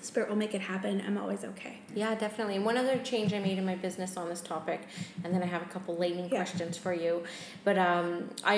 spirit 0.00 0.28
will 0.28 0.36
make 0.36 0.54
it 0.54 0.62
happen. 0.62 1.02
I'm 1.06 1.18
always 1.18 1.44
okay. 1.44 1.78
Yeah, 1.98 2.14
definitely. 2.14 2.54
And 2.56 2.64
one 2.64 2.76
other 2.76 2.96
change 2.98 3.34
I 3.34 3.40
made 3.40 3.58
in 3.58 3.66
my 3.66 3.74
business 3.74 4.16
on 4.16 4.28
this 4.28 4.40
topic, 4.40 4.82
and 5.24 5.34
then 5.34 5.42
I 5.42 5.46
have 5.46 5.62
a 5.62 5.64
couple 5.66 5.96
lightning 5.96 6.26
Yeah. 6.30 6.36
questions 6.38 6.78
for 6.78 6.92
you. 6.94 7.24
But 7.64 7.76
um, 7.76 8.30
I 8.44 8.56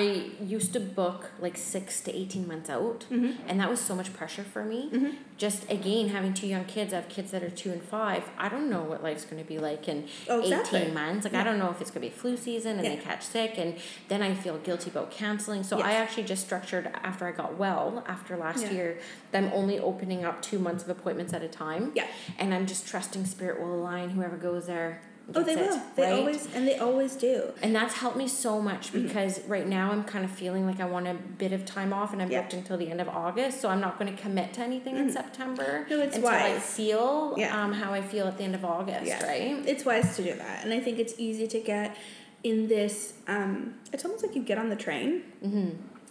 used 0.57 0.73
to 0.73 0.79
book 0.79 1.31
like 1.39 1.57
six 1.57 2.01
to 2.01 2.15
18 2.15 2.47
months 2.47 2.69
out, 2.69 3.05
Mm-hmm. 3.09 3.49
and 3.49 3.59
that 3.59 3.69
was 3.69 3.79
so 3.79 3.95
much 3.95 4.13
pressure 4.13 4.43
for 4.43 4.63
me. 4.63 5.15
Just 5.37 5.67
again, 5.71 6.09
having 6.09 6.35
two 6.35 6.45
young 6.45 6.65
kids, 6.65 6.93
I 6.93 6.97
have 6.97 7.09
kids 7.09 7.31
that 7.31 7.41
are 7.41 7.49
two 7.49 7.71
and 7.71 7.81
five. 7.81 8.23
I 8.37 8.47
don't 8.47 8.69
know 8.69 8.83
what 8.83 9.01
life's 9.01 9.25
going 9.25 9.41
to 9.41 9.47
be 9.47 9.57
like 9.57 9.87
in 9.87 10.07
Oh, 10.29 10.39
exactly. 10.41 10.81
18 10.81 10.93
months. 10.93 11.23
Like, 11.25 11.33
I 11.33 11.43
don't 11.43 11.57
know 11.57 11.71
if 11.71 11.81
it's 11.81 11.89
going 11.89 12.03
to 12.07 12.09
be 12.13 12.15
flu 12.15 12.37
season 12.37 12.77
and 12.77 12.83
Yeah. 12.85 12.95
they 12.95 13.01
catch 13.01 13.23
sick, 13.23 13.57
and 13.57 13.75
then 14.07 14.21
I 14.21 14.35
feel 14.35 14.59
guilty 14.59 14.91
about 14.91 15.09
canceling. 15.09 15.63
So 15.63 15.77
Yes. 15.79 15.87
I 15.87 15.93
actually 15.93 16.23
just 16.25 16.45
structured 16.45 16.91
after 17.03 17.25
I 17.25 17.31
got 17.31 17.57
well, 17.57 18.03
after 18.07 18.37
last 18.37 18.61
Yeah. 18.65 18.71
year, 18.71 18.97
them 19.31 19.49
only 19.51 19.79
opening 19.79 20.23
up 20.23 20.43
two 20.43 20.59
months 20.59 20.83
of 20.83 20.89
appointments 20.89 21.33
at 21.33 21.41
a 21.41 21.47
time. 21.47 21.91
Yeah. 21.95 22.05
And 22.37 22.53
I'm 22.53 22.67
just 22.67 22.85
trusting 22.85 23.25
spirit 23.31 23.59
will 23.61 23.73
align 23.75 24.09
whoever 24.11 24.37
goes 24.37 24.67
there. 24.67 25.01
Oh, 25.33 25.43
they 25.43 25.55
gets 25.55 25.75
will. 25.75 25.81
They 25.95 26.03
right? 26.03 26.19
always, 26.19 26.53
and 26.55 26.67
they 26.67 26.77
always 26.77 27.15
do. 27.15 27.53
And 27.63 27.73
that's 27.73 27.93
helped 27.93 28.17
me 28.17 28.27
so 28.27 28.59
much 28.61 28.91
Mm-hmm. 28.91 29.07
because 29.07 29.39
right 29.47 29.65
now 29.65 29.91
I'm 29.91 30.03
kind 30.03 30.25
of 30.25 30.31
feeling 30.31 30.65
like 30.65 30.79
I 30.81 30.85
want 30.85 31.07
a 31.07 31.13
bit 31.13 31.53
of 31.53 31.63
time 31.63 31.93
off 31.93 32.11
and 32.11 32.21
I'm. 32.21 32.27
Mm-hmm. 32.29 32.41
booked 32.41 32.53
until 32.53 32.77
the 32.77 32.89
end 32.91 32.99
of 32.99 33.07
August. 33.07 33.61
So 33.61 33.69
I'm 33.69 33.79
not 33.79 33.97
going 33.99 34.13
to 34.13 34.21
commit 34.21 34.53
to 34.55 34.61
anything 34.61 34.97
in 34.97 35.09
September 35.11 35.85
No, 35.89 36.01
it's 36.01 36.15
until 36.17 36.29
I 36.29 36.53
wise. 36.53 36.63
feel 36.65 37.35
Yeah. 37.37 37.63
um, 37.63 37.71
how 37.71 37.93
I 37.93 38.01
feel 38.01 38.27
at 38.27 38.37
the 38.39 38.43
end 38.43 38.55
of 38.55 38.65
August, 38.65 39.05
Yeah. 39.05 39.25
right? 39.25 39.63
It's 39.65 39.85
wise 39.85 40.15
to 40.17 40.23
do 40.23 40.33
that. 40.33 40.65
And 40.65 40.73
I 40.73 40.79
think 40.81 40.99
it's 40.99 41.13
easy 41.17 41.47
to 41.47 41.59
get 41.61 41.95
in 42.43 42.67
this, 42.67 43.13
um, 43.27 43.75
it's 43.93 44.03
almost 44.03 44.25
like 44.25 44.35
you 44.35 44.41
get 44.43 44.57
on 44.57 44.69
the 44.69 44.75
train 44.75 45.23
Mm-hmm. 45.45 45.57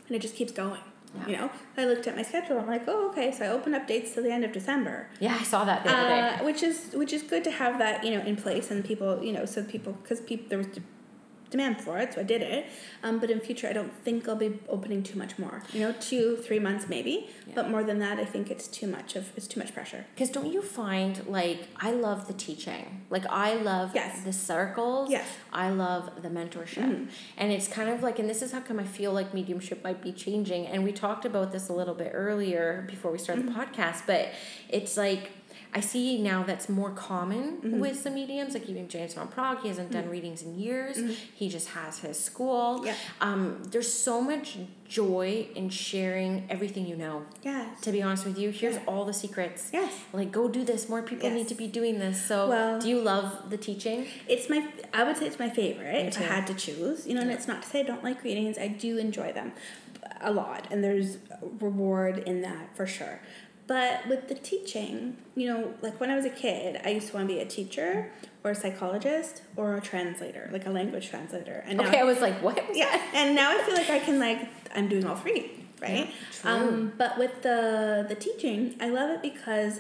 and 0.07 0.17
it 0.17 0.21
just 0.21 0.37
keeps 0.37 0.53
going. 0.53 0.81
Yeah. 1.15 1.27
You 1.27 1.37
know, 1.39 1.51
I 1.77 1.85
looked 1.87 2.07
at 2.07 2.15
my 2.17 2.23
schedule. 2.23 2.59
I'm 2.59 2.67
like, 2.69 2.85
oh, 2.87 3.09
okay. 3.11 3.33
So 3.33 3.45
I 3.45 3.49
open 3.49 3.75
up 3.75 3.87
dates 3.87 4.15
till 4.15 4.23
the 4.23 4.31
end 4.33 4.45
of 4.45 4.53
December. 4.53 5.09
Yeah, 5.19 5.37
I 5.41 5.43
saw 5.43 5.65
that 5.65 5.83
the 5.85 5.91
other 5.93 6.09
day. 6.09 6.21
uh, 6.21 6.45
which 6.45 6.63
is 6.63 6.93
which 6.93 7.13
is 7.13 7.23
good 7.23 7.43
to 7.45 7.51
have 7.51 7.79
that 7.79 8.05
you 8.05 8.13
know 8.17 8.21
in 8.25 8.37
place 8.37 8.71
and 8.71 8.85
people 8.85 9.23
you 9.25 9.33
know 9.33 9.45
so 9.45 9.63
people 9.65 9.93
because 10.03 10.21
people 10.21 10.47
there 10.49 10.59
was 10.59 10.69
demand 11.51 11.81
for 11.81 11.99
it 11.99 12.15
so 12.15 12.21
I 12.21 12.25
did 12.25 12.43
it 12.43 12.67
um, 13.03 13.19
but 13.19 13.31
in 13.31 13.41
future 13.41 13.69
I 13.69 13.73
don't 13.73 13.93
think 14.05 14.29
I'll 14.29 14.37
be 14.37 14.59
opening 14.69 15.03
too 15.03 15.19
much 15.19 15.39
more 15.39 15.63
you 15.73 15.81
know 15.81 15.93
two 16.01 16.37
three 16.37 16.59
months 16.59 16.89
maybe 16.89 17.29
Yeah. 17.47 17.55
but 17.57 17.71
more 17.71 17.83
than 17.85 17.99
that 17.99 18.19
I 18.19 18.25
think 18.25 18.51
it's 18.51 18.69
too 18.69 18.87
much 18.87 19.17
of 19.17 19.33
it's 19.37 19.47
too 19.47 19.59
much 19.61 19.75
pressure 19.75 20.05
Because 20.15 20.31
don't 20.31 20.53
you 20.53 20.63
find 20.63 21.27
like 21.27 21.61
I 21.77 21.91
love 21.93 22.27
the 22.29 22.35
teaching, 22.35 23.03
like 23.11 23.27
I 23.27 23.55
love 23.55 23.91
Yes. 23.95 24.23
the 24.23 24.33
circles. 24.33 25.11
Yes. 25.11 25.27
I 25.53 25.71
love 25.71 26.23
the 26.23 26.29
mentorship, 26.29 27.09
and 27.37 27.53
it's 27.53 27.67
kind 27.69 27.89
of 27.91 28.03
like, 28.03 28.19
and 28.21 28.29
this 28.29 28.41
is 28.43 28.53
how 28.53 28.61
come 28.61 28.79
I 28.79 28.85
feel 28.85 29.13
like 29.13 29.35
mediumship 29.35 29.83
might 29.83 30.01
be 30.03 30.13
changing. 30.13 30.67
And 30.67 30.85
we 30.85 30.93
talked 30.93 31.25
about 31.25 31.51
this 31.53 31.69
a 31.69 31.73
little 31.73 31.95
bit 31.95 32.11
earlier 32.15 32.85
before 32.89 33.11
we 33.11 33.19
started 33.19 33.47
the 33.49 33.53
podcast, 33.53 34.03
but 34.07 34.29
it's 34.69 34.97
like 34.97 35.31
I 35.73 35.81
see 35.81 36.21
now 36.21 36.43
that's 36.43 36.69
more 36.69 36.91
common 36.91 37.59
Mm-hmm. 37.61 37.79
with 37.79 37.99
some 38.01 38.15
mediums, 38.15 38.55
like 38.55 38.69
even 38.69 38.89
James 38.89 39.15
Van 39.15 39.29
Praagh. 39.29 39.61
He 39.63 39.69
hasn't 39.69 39.93
done 39.93 40.09
readings 40.09 40.43
in 40.43 40.59
years. 40.59 40.99
He 41.35 41.49
just 41.49 41.69
has 41.71 41.99
his 42.01 42.19
school. 42.19 42.79
Mm-hmm. 42.79 42.87
Yeah. 42.87 42.95
Um, 43.21 43.63
there's 43.71 43.93
so 43.93 44.21
much 44.21 44.59
joy 44.89 45.47
in 45.55 45.69
sharing 45.71 46.47
everything 46.51 46.87
you 46.87 46.97
know. 46.97 47.25
Yes. 47.43 47.81
To 47.83 47.93
be 47.93 48.03
honest 48.03 48.25
with 48.27 48.39
you, 48.39 48.51
here's 48.51 48.75
Yeah. 48.77 48.83
all 48.89 49.05
the 49.05 49.13
secrets. 49.13 49.71
Yes. 49.73 49.93
Like, 50.13 50.33
go 50.33 50.49
do 50.49 50.65
this. 50.65 50.89
More 50.89 51.03
people 51.03 51.29
Yes. 51.29 51.35
need 51.39 51.49
to 51.49 51.55
be 51.55 51.69
doing 51.69 51.99
this. 52.01 52.21
So, 52.25 52.49
Well- 52.49 52.81
do 52.81 52.89
you 52.89 53.01
love 53.01 53.51
the 53.51 53.57
teaching? 53.57 54.07
It's 54.27 54.49
my, 54.51 54.67
I 54.93 55.05
would 55.05 55.17
say 55.19 55.27
it's 55.27 55.39
my 55.39 55.51
favorite 55.51 56.07
if 56.07 56.19
I 56.19 56.25
had 56.25 56.47
to 56.49 56.55
choose. 56.55 57.07
You 57.07 57.15
know, 57.15 57.21
and 57.21 57.31
it's 57.31 57.47
not 57.47 57.63
to 57.63 57.69
say 57.69 57.81
I 57.81 57.85
don't 57.85 58.03
like 58.03 58.25
readings. 58.25 58.59
I 58.59 58.69
do 58.69 58.99
enjoy 58.99 59.33
them 59.33 59.53
a 60.21 60.33
lot, 60.33 60.67
and 60.71 60.83
there's 60.83 61.19
reward 61.61 62.19
in 62.19 62.43
that 62.43 62.75
for 62.77 62.87
sure. 62.87 63.21
But 63.71 64.09
with 64.09 64.27
the 64.27 64.35
teaching, 64.35 65.17
you 65.37 65.47
know, 65.47 65.75
like 65.81 66.01
when 66.01 66.11
I 66.11 66.17
was 66.17 66.25
a 66.25 66.31
kid, 66.45 66.81
I 66.85 66.89
used 66.91 67.07
to 67.11 67.15
want 67.15 67.29
to 67.29 67.35
be 67.37 67.41
a 67.41 67.47
teacher 67.47 68.11
or 68.43 68.51
a 68.51 68.55
psychologist 68.57 69.43
or 69.55 69.77
a 69.77 69.81
translator, 69.81 70.49
like 70.53 70.67
a 70.67 70.71
language 70.71 71.09
translator. 71.09 71.63
And 71.69 71.79
now, 71.79 71.87
Okay, 71.87 72.01
I 72.01 72.03
was 72.03 72.21
like, 72.21 72.37
what? 72.43 72.57
was 72.57 72.77
yeah, 72.77 73.01
and 73.15 73.37
now 73.37 73.49
I 73.57 73.63
feel 73.63 73.75
like 73.77 73.89
I 73.89 74.01
can 74.01 74.19
like 74.19 74.41
I'm 74.75 74.89
doing 74.89 75.07
all 75.07 75.15
three, 75.15 75.53
right? 75.81 76.09
Yeah, 76.09 76.11
true. 76.33 76.51
um, 76.51 76.93
but 76.99 77.17
with 77.17 77.43
the 77.43 78.05
the 78.09 78.17
teaching, 78.17 78.75
I 78.81 78.89
love 78.89 79.09
it 79.11 79.23
because 79.23 79.75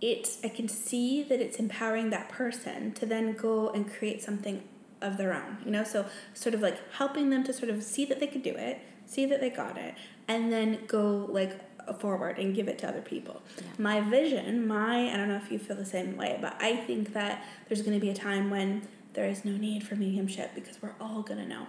it's 0.00 0.38
I 0.44 0.48
can 0.48 0.68
see 0.68 1.24
that 1.24 1.40
it's 1.40 1.56
empowering 1.56 2.10
that 2.10 2.28
person 2.28 2.92
to 2.92 3.04
then 3.04 3.32
go 3.32 3.70
and 3.70 3.92
create 3.92 4.22
something 4.22 4.62
of 5.02 5.16
their 5.16 5.34
own, 5.34 5.58
you 5.64 5.72
know. 5.72 5.82
So 5.82 6.06
sort 6.34 6.54
of 6.54 6.60
like 6.60 6.78
helping 6.92 7.30
them 7.30 7.42
to 7.48 7.52
sort 7.52 7.70
of 7.74 7.82
see 7.82 8.04
that 8.04 8.20
they 8.20 8.28
could 8.28 8.44
do 8.44 8.54
it, 8.54 8.78
see 9.06 9.26
that 9.26 9.40
they 9.40 9.50
got 9.50 9.76
it, 9.76 9.94
and 10.28 10.52
then 10.52 10.68
go 10.86 11.26
like 11.40 11.54
forward 11.92 12.38
and 12.38 12.54
give 12.54 12.68
it 12.68 12.78
to 12.78 12.88
other 12.88 13.02
people. 13.02 13.42
Yeah. 13.58 13.64
My 13.78 14.00
vision, 14.00 14.66
my 14.66 15.12
I 15.12 15.16
don't 15.16 15.28
know 15.28 15.36
if 15.36 15.50
you 15.52 15.58
feel 15.58 15.76
the 15.76 15.84
same 15.84 16.16
way, 16.16 16.38
but 16.40 16.56
I 16.60 16.76
think 16.76 17.12
that 17.12 17.44
there's 17.68 17.82
going 17.82 17.94
to 17.94 18.00
be 18.00 18.10
a 18.10 18.14
time 18.14 18.50
when 18.50 18.88
there 19.12 19.26
is 19.26 19.44
no 19.44 19.52
need 19.52 19.82
for 19.86 19.94
mediumship 19.96 20.54
because 20.54 20.80
we're 20.82 20.94
all 21.00 21.22
going 21.22 21.38
to 21.40 21.46
know 21.46 21.66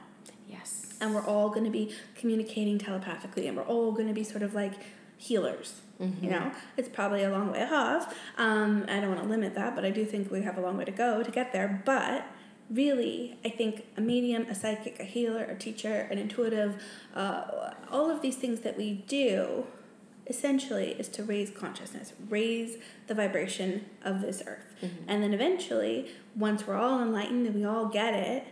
Yes. 0.50 0.94
and 1.02 1.14
we're 1.14 1.26
all 1.26 1.50
going 1.50 1.66
to 1.66 1.70
be 1.72 1.94
communicating 2.16 2.78
telepathically 2.80 3.48
and 3.48 3.56
we're 3.58 3.64
all 3.64 3.92
going 3.92 4.08
to 4.08 4.14
be 4.14 4.24
sort 4.24 4.42
of 4.44 4.54
like 4.56 4.74
healers 5.18 5.82
you 6.22 6.30
know 6.30 6.52
it's 6.76 6.90
probably 6.90 7.24
a 7.24 7.30
long 7.30 7.52
way 7.54 7.64
off 7.72 8.14
um, 8.38 8.84
i 8.90 9.00
don't 9.00 9.10
want 9.10 9.22
to 9.24 9.30
limit 9.30 9.56
that 9.56 9.74
but 9.76 9.86
i 9.86 9.90
do 9.90 10.04
think 10.06 10.30
we 10.30 10.42
have 10.42 10.58
a 10.58 10.62
long 10.62 10.76
way 10.76 10.84
to 10.84 10.92
go 10.92 11.24
to 11.24 11.32
get 11.32 11.54
there 11.54 11.82
but 11.86 12.26
really 12.70 13.38
i 13.46 13.50
think 13.50 13.86
a 13.96 14.02
medium 14.02 14.44
a 14.50 14.56
psychic 14.56 15.00
a 15.00 15.04
healer 15.06 15.44
a 15.46 15.56
teacher 15.56 16.08
an 16.12 16.18
intuitive 16.18 16.84
uh, 17.16 17.72
all 17.92 18.10
of 18.12 18.22
these 18.22 18.36
things 18.36 18.60
that 18.62 18.76
we 18.76 18.94
do 19.08 19.66
essentially 20.28 20.92
is 20.98 21.08
to 21.10 21.24
raise 21.24 21.50
consciousness 21.52 22.14
raise 22.30 22.78
the 23.08 23.14
vibration 23.14 23.86
of 24.04 24.22
this 24.22 24.42
earth. 24.48 24.66
And 25.08 25.22
then 25.24 25.34
eventually 25.34 26.12
once 26.36 26.66
we're 26.68 26.78
all 26.78 27.02
enlightened 27.02 27.46
and 27.46 27.56
we 27.56 27.64
all 27.66 27.88
get 27.88 28.14
it 28.14 28.46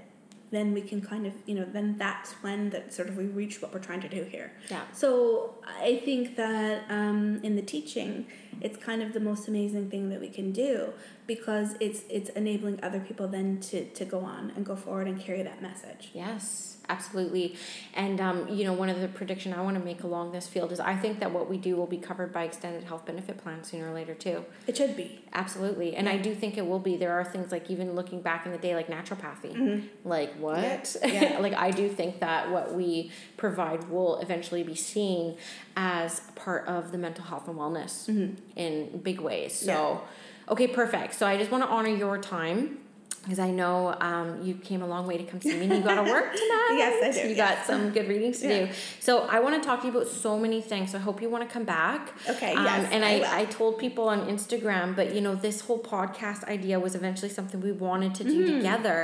then 0.54 0.72
we 0.72 0.82
can 0.82 1.02
kind 1.02 1.26
of 1.26 1.34
you 1.48 1.56
know 1.56 1.66
then 1.66 1.98
that's 1.98 2.34
when 2.44 2.70
that 2.70 2.94
sort 2.94 3.10
of 3.10 3.18
we 3.18 3.26
reach 3.26 3.60
what 3.62 3.74
we're 3.74 3.80
trying 3.80 4.02
to 4.02 4.08
do 4.08 4.24
here. 4.24 4.54
Yeah. 4.70 4.84
so 4.94 5.56
i 5.68 6.00
think 6.06 6.36
that 6.36 6.84
um, 6.90 7.40
in 7.44 7.56
the 7.56 7.62
teaching 7.62 8.28
it's 8.62 8.78
kind 8.78 9.02
of 9.02 9.14
the 9.14 9.20
most 9.20 9.48
amazing 9.48 9.90
thing 9.90 10.10
that 10.10 10.22
we 10.22 10.30
can 10.30 10.52
do 10.52 10.94
because 11.28 11.76
it's 11.80 12.02
it's 12.10 12.30
enabling 12.32 12.80
other 12.84 13.00
people 13.00 13.28
then 13.28 13.60
to 13.62 13.86
to 13.86 14.06
go 14.06 14.20
on 14.20 14.52
and 14.56 14.66
go 14.66 14.76
forward 14.76 15.08
and 15.08 15.20
carry 15.20 15.42
that 15.44 15.62
message 15.62 16.10
Yes, 16.14 16.78
absolutely. 16.90 17.56
And 17.94 18.20
um, 18.20 18.48
you 18.50 18.64
know, 18.66 18.74
one 18.74 18.90
of 18.90 19.00
the 19.00 19.08
prediction 19.08 19.54
I 19.54 19.62
want 19.62 19.78
to 19.78 19.84
make 19.84 20.04
along 20.04 20.32
this 20.34 20.48
field 20.48 20.72
is 20.72 20.80
I 20.80 20.96
think 20.96 21.20
that 21.20 21.32
what 21.32 21.50
we 21.50 21.58
do 21.58 21.76
will 21.76 21.88
be 21.88 21.98
covered 21.98 22.34
by 22.34 22.44
extended 22.44 22.84
health 22.84 23.06
benefit 23.06 23.38
plans 23.38 23.70
sooner 23.70 23.90
or 23.90 23.94
later 23.94 24.14
too. 24.14 24.44
it 24.68 24.76
should 24.78 24.96
be 24.98 25.20
Absolutely. 25.36 25.96
And 25.96 26.08
I 26.08 26.18
do 26.18 26.36
think 26.36 26.58
it 26.60 26.68
will 26.68 26.78
be. 26.78 26.96
There 26.96 27.12
are 27.14 27.24
things 27.24 27.52
like 27.52 27.72
even 27.72 27.96
looking 27.96 28.22
back 28.22 28.46
in 28.46 28.52
the 28.52 28.58
day 28.60 28.76
like 28.76 28.88
naturopathy. 28.88 29.84
Like 30.04 30.34
what? 30.36 30.58
Mm-hmm. 30.84 31.08
Yeah. 31.14 31.22
Yeah. 31.32 31.40
like 31.40 31.54
I 31.54 31.72
do 31.72 31.90
think 31.90 32.20
that 32.20 32.52
what 32.52 32.74
we 32.76 33.12
provide 33.38 33.90
will 33.90 34.18
eventually 34.20 34.62
be 34.64 34.76
seen 34.76 35.38
as 35.76 36.20
part 36.36 36.68
of 36.68 36.92
the 36.92 36.98
mental 37.00 37.24
health 37.26 37.48
and 37.48 37.58
wellness 37.58 38.08
Mm-hmm. 38.10 38.36
in 38.60 39.00
big 39.00 39.20
ways. 39.22 39.54
So 39.56 40.02
okay, 40.50 40.68
perfect. 40.68 41.14
So 41.16 41.26
I 41.28 41.38
just 41.38 41.52
want 41.52 41.64
to 41.64 41.70
honor 41.70 41.90
your 41.90 42.18
time. 42.18 42.80
Because 43.24 43.40
I 43.40 43.52
know 43.52 43.96
um, 44.02 44.42
you 44.44 44.54
came 44.56 44.82
a 44.82 44.86
long 44.86 45.08
way 45.08 45.18
to 45.18 45.24
come 45.24 45.40
see 45.40 45.54
me 45.58 45.64
and 45.64 45.76
you 45.76 45.82
got 45.82 45.96
to 46.04 46.12
work 46.12 46.34
tonight. 46.34 46.70
Yes, 46.78 46.94
I 47.18 47.22
do, 47.24 47.30
You 47.30 47.36
yeah. 47.36 47.56
got 47.56 47.66
some 47.66 47.92
good 47.92 48.10
readings 48.10 48.40
to 48.42 48.48
Yeah. 48.50 48.66
do. 48.66 48.72
So 49.00 49.20
I 49.20 49.40
want 49.40 49.56
to 49.56 49.66
talk 49.66 49.80
to 49.84 49.88
you 49.88 49.94
about 49.96 50.10
so 50.10 50.38
many 50.38 50.60
things. 50.60 50.92
So 50.92 50.98
I 50.98 51.02
hope 51.02 51.22
you 51.22 51.30
want 51.30 51.48
to 51.48 51.54
come 51.54 51.64
back. 51.64 52.12
Okay, 52.28 52.54
Um, 52.54 52.66
yes, 52.66 52.90
And 52.92 53.06
I 53.06 53.20
I. 53.20 53.40
I 53.44 53.46
told 53.46 53.78
people 53.80 54.10
on 54.10 54.28
Instagram, 54.28 54.94
but 54.94 55.16
you 55.16 55.22
know, 55.22 55.36
this 55.36 55.62
whole 55.62 55.80
podcast 55.80 56.44
idea 56.50 56.82
was 56.82 56.96
eventually 56.96 57.30
something 57.30 57.62
we 57.62 57.72
wanted 57.72 58.14
to 58.16 58.26
do 58.26 58.44
Mm-hmm. 58.46 58.58
together. 58.58 58.98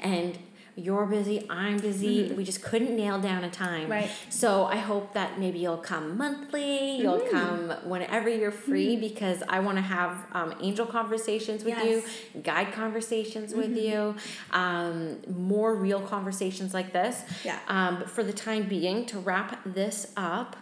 And 0.00 0.38
you're 0.78 1.06
busy, 1.06 1.44
I'm 1.50 1.78
busy. 1.78 2.32
We 2.32 2.44
just 2.44 2.62
couldn't 2.62 2.94
nail 2.96 3.18
down 3.20 3.42
a 3.44 3.50
time. 3.50 3.82
Mm-hmm. 3.82 3.90
Right. 3.92 4.10
So 4.30 4.64
I 4.64 4.76
hope 4.76 5.12
that 5.14 5.38
maybe 5.38 5.58
you'll 5.58 5.76
come 5.92 6.16
monthly, 6.16 6.96
you'll 7.00 7.18
Mm-hmm. 7.18 7.36
come 7.36 7.70
whenever 7.90 8.28
you're 8.28 8.52
free 8.52 8.96
because 8.96 9.42
I 9.48 9.58
want 9.60 9.76
to 9.76 9.82
have 9.82 10.16
um, 10.32 10.54
angel 10.60 10.86
conversations 10.86 11.64
with 11.64 11.74
Yes. 11.76 11.84
Mm-hmm. 12.04 12.36
you, 12.38 12.42
guide 12.42 12.72
conversations 12.72 13.54
with 13.54 13.76
you, 13.76 14.14
um, 14.52 15.18
more 15.28 15.74
real 15.74 16.00
conversations 16.00 16.72
like 16.74 16.92
this. 16.92 17.22
Yeah. 17.44 17.58
Um, 17.68 17.98
but 17.98 18.08
for 18.10 18.22
the 18.22 18.32
time 18.32 18.68
being, 18.68 19.04
to 19.06 19.18
wrap 19.18 19.60
this 19.66 20.12
up, 20.16 20.56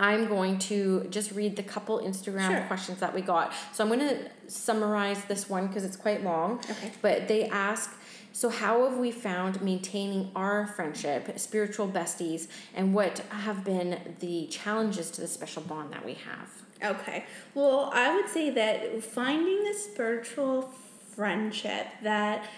I'm 0.00 0.26
going 0.26 0.58
to 0.70 1.06
just 1.10 1.30
read 1.32 1.54
the 1.54 1.62
couple 1.62 2.00
Instagram 2.00 2.48
Sure. 2.48 2.60
questions 2.66 2.98
that 2.98 3.14
we 3.14 3.20
got. 3.20 3.52
So 3.72 3.84
I'm 3.84 3.88
going 3.88 4.00
to 4.00 4.28
summarize 4.48 5.24
this 5.26 5.48
one 5.48 5.68
because 5.68 5.84
it's 5.84 5.96
quite 5.96 6.24
long. 6.24 6.58
Okay. 6.68 6.90
But 7.00 7.28
they 7.28 7.48
ask, 7.48 7.94
so 8.34 8.48
how 8.48 8.90
have 8.90 8.98
we 8.98 9.12
found 9.12 9.62
maintaining 9.62 10.32
our 10.34 10.66
friendship, 10.66 11.38
spiritual 11.38 11.86
besties, 11.86 12.48
and 12.74 12.92
what 12.92 13.20
have 13.30 13.62
been 13.62 14.16
the 14.18 14.48
challenges 14.48 15.08
to 15.12 15.20
the 15.20 15.28
special 15.28 15.62
bond 15.62 15.92
that 15.92 16.04
we 16.04 16.14
have? 16.14 16.50
Okay. 16.82 17.26
Well, 17.54 17.90
I 17.94 18.12
would 18.12 18.28
say 18.28 18.50
that 18.50 19.04
finding 19.04 19.68
a 19.68 19.74
spiritual 19.74 20.74
friendship 21.14 21.86
that 22.02 22.48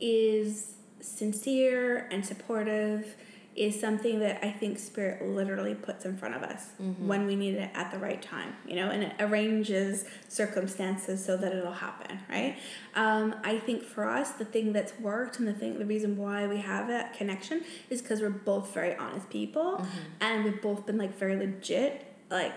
is 0.00 0.76
sincere 1.00 2.08
and 2.10 2.24
supportive 2.24 3.14
is 3.56 3.80
something 3.80 4.20
that 4.20 4.44
I 4.44 4.50
think 4.50 4.78
spirit 4.78 5.26
literally 5.26 5.74
puts 5.74 6.04
in 6.04 6.16
front 6.16 6.34
of 6.34 6.42
us 6.42 6.68
when 7.06 7.26
we 7.26 7.36
need 7.36 7.54
it 7.54 7.70
at 7.74 7.90
the 7.90 7.98
right 7.98 8.20
time, 8.20 8.54
you 8.66 8.76
know, 8.76 8.90
and 8.90 9.02
it 9.02 9.14
arranges 9.18 10.04
circumstances 10.28 11.24
so 11.24 11.36
that 11.38 11.54
it'll 11.54 11.72
happen, 11.72 12.18
right? 12.28 12.58
Um, 12.94 13.34
I 13.42 13.58
think 13.58 13.82
for 13.82 14.06
us, 14.08 14.32
the 14.32 14.44
thing 14.44 14.72
that's 14.72 14.98
worked 15.00 15.38
and 15.38 15.48
the 15.48 15.54
thing, 15.54 15.78
the 15.78 15.86
reason 15.86 16.16
why 16.18 16.46
we 16.46 16.58
have 16.58 16.88
that 16.88 17.14
connection 17.14 17.62
is 17.88 18.02
because 18.02 18.20
we're 18.20 18.28
both 18.30 18.74
very 18.74 18.94
honest 18.96 19.30
people 19.30 19.84
and 20.20 20.44
we've 20.44 20.60
both 20.60 20.84
been 20.86 20.98
like 20.98 21.16
very 21.18 21.36
legit, 21.36 22.04
like 22.30 22.56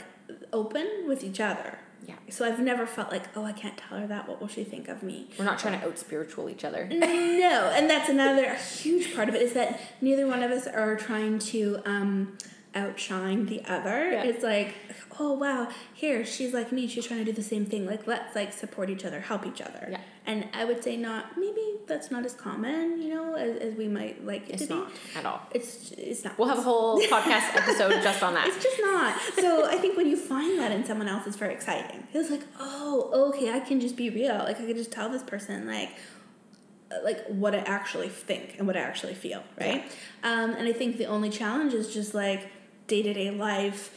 open 0.52 1.06
with 1.08 1.24
each 1.24 1.40
other. 1.40 1.80
Yeah. 2.10 2.16
So 2.32 2.44
I've 2.44 2.60
never 2.60 2.88
felt 2.88 3.12
like, 3.12 3.38
oh, 3.38 3.46
I 3.46 3.52
can't 3.52 3.78
tell 3.78 4.00
her 4.00 4.08
that. 4.08 4.28
What 4.28 4.42
will 4.42 4.48
she 4.48 4.64
think 4.64 4.88
of 4.88 5.04
me? 5.04 5.30
We're 5.38 5.46
not 5.46 5.60
trying 5.60 5.80
to 5.80 5.86
out 5.86 6.00
spiritual 6.00 6.50
each 6.50 6.66
other. 6.66 6.88
no, 6.92 7.72
and 7.76 7.88
that's 7.88 8.10
another 8.10 8.56
huge 8.56 9.14
part 9.14 9.30
of 9.30 9.36
it 9.36 9.44
is 9.44 9.54
that 9.54 9.80
neither 10.02 10.26
one 10.26 10.42
of 10.42 10.50
us 10.50 10.66
are 10.66 10.96
trying 10.96 11.38
to 11.38 11.80
um, 11.86 12.36
outshine 12.76 13.46
the 13.48 13.64
other. 13.66 14.12
Yeah. 14.12 14.24
It's 14.24 14.44
like, 14.44 14.76
oh 15.20 15.34
wow, 15.34 15.70
here 15.94 16.24
she's 16.26 16.54
like 16.54 16.72
me. 16.72 16.88
She's 16.88 17.06
trying 17.08 17.20
to 17.20 17.26
do 17.26 17.32
the 17.32 17.44
same 17.44 17.66
thing. 17.66 17.86
Like 17.86 18.06
let's 18.08 18.36
like 18.36 18.54
support 18.54 18.90
each 18.90 19.06
other, 19.06 19.20
help 19.20 19.46
each 19.46 19.62
other. 19.62 19.88
Yeah. 19.92 20.02
And 20.26 20.48
I 20.54 20.64
would 20.66 20.84
say 20.84 20.96
not 20.96 21.38
maybe 21.38 21.62
that's 21.88 22.12
not 22.12 22.24
as 22.26 22.34
common, 22.36 23.02
you 23.02 23.10
know, 23.16 23.34
as, 23.36 23.58
as 23.58 23.74
we 23.74 23.88
might 23.88 24.24
like 24.24 24.48
it 24.50 24.54
It's 24.56 24.68
to 24.68 24.76
not 24.76 24.88
be. 24.94 25.00
at 25.18 25.26
all. 25.26 25.42
It's 25.52 25.92
it's 25.98 26.24
not. 26.24 26.38
We'll 26.38 26.48
have 26.50 26.60
a 26.60 26.62
whole 26.62 27.02
podcast 27.16 27.56
episode 27.56 28.02
just 28.04 28.22
on 28.22 28.36
that. 28.36 28.48
It's 28.48 28.64
just 28.64 28.80
not. 28.80 29.20
So 29.40 29.66
I 29.68 29.76
think 29.78 29.98
when 29.98 30.08
you 30.08 30.16
find 30.16 30.60
that 30.60 30.72
in 30.72 30.86
someone 30.86 31.08
else, 31.08 31.26
it's 31.26 31.38
very 31.38 31.54
exciting. 31.54 32.08
It's 32.14 32.30
like, 32.30 32.44
oh, 32.60 33.30
okay, 33.34 33.52
I 33.52 33.60
can 33.60 33.80
just 33.82 33.96
be 33.96 34.10
real. 34.12 34.36
Like 34.36 34.58
I 34.62 34.66
can 34.66 34.76
just 34.76 34.92
tell 34.92 35.10
this 35.10 35.24
person 35.24 35.66
like, 35.66 35.90
uh, 36.92 36.98
like 37.04 37.26
what 37.28 37.56
I 37.56 37.60
actually 37.60 38.10
think 38.10 38.56
and 38.60 38.68
what 38.68 38.78
I 38.78 38.82
actually 38.82 39.16
feel, 39.16 39.42
right? 39.60 39.84
Um, 40.24 40.52
and 40.52 40.68
I 40.68 40.74
think 40.74 40.98
the 40.98 41.06
only 41.06 41.32
challenge 41.32 41.74
is 41.74 41.92
just 41.92 42.14
like 42.14 42.52
day 42.90 43.02
to 43.02 43.14
day 43.14 43.32
life. 43.32 43.96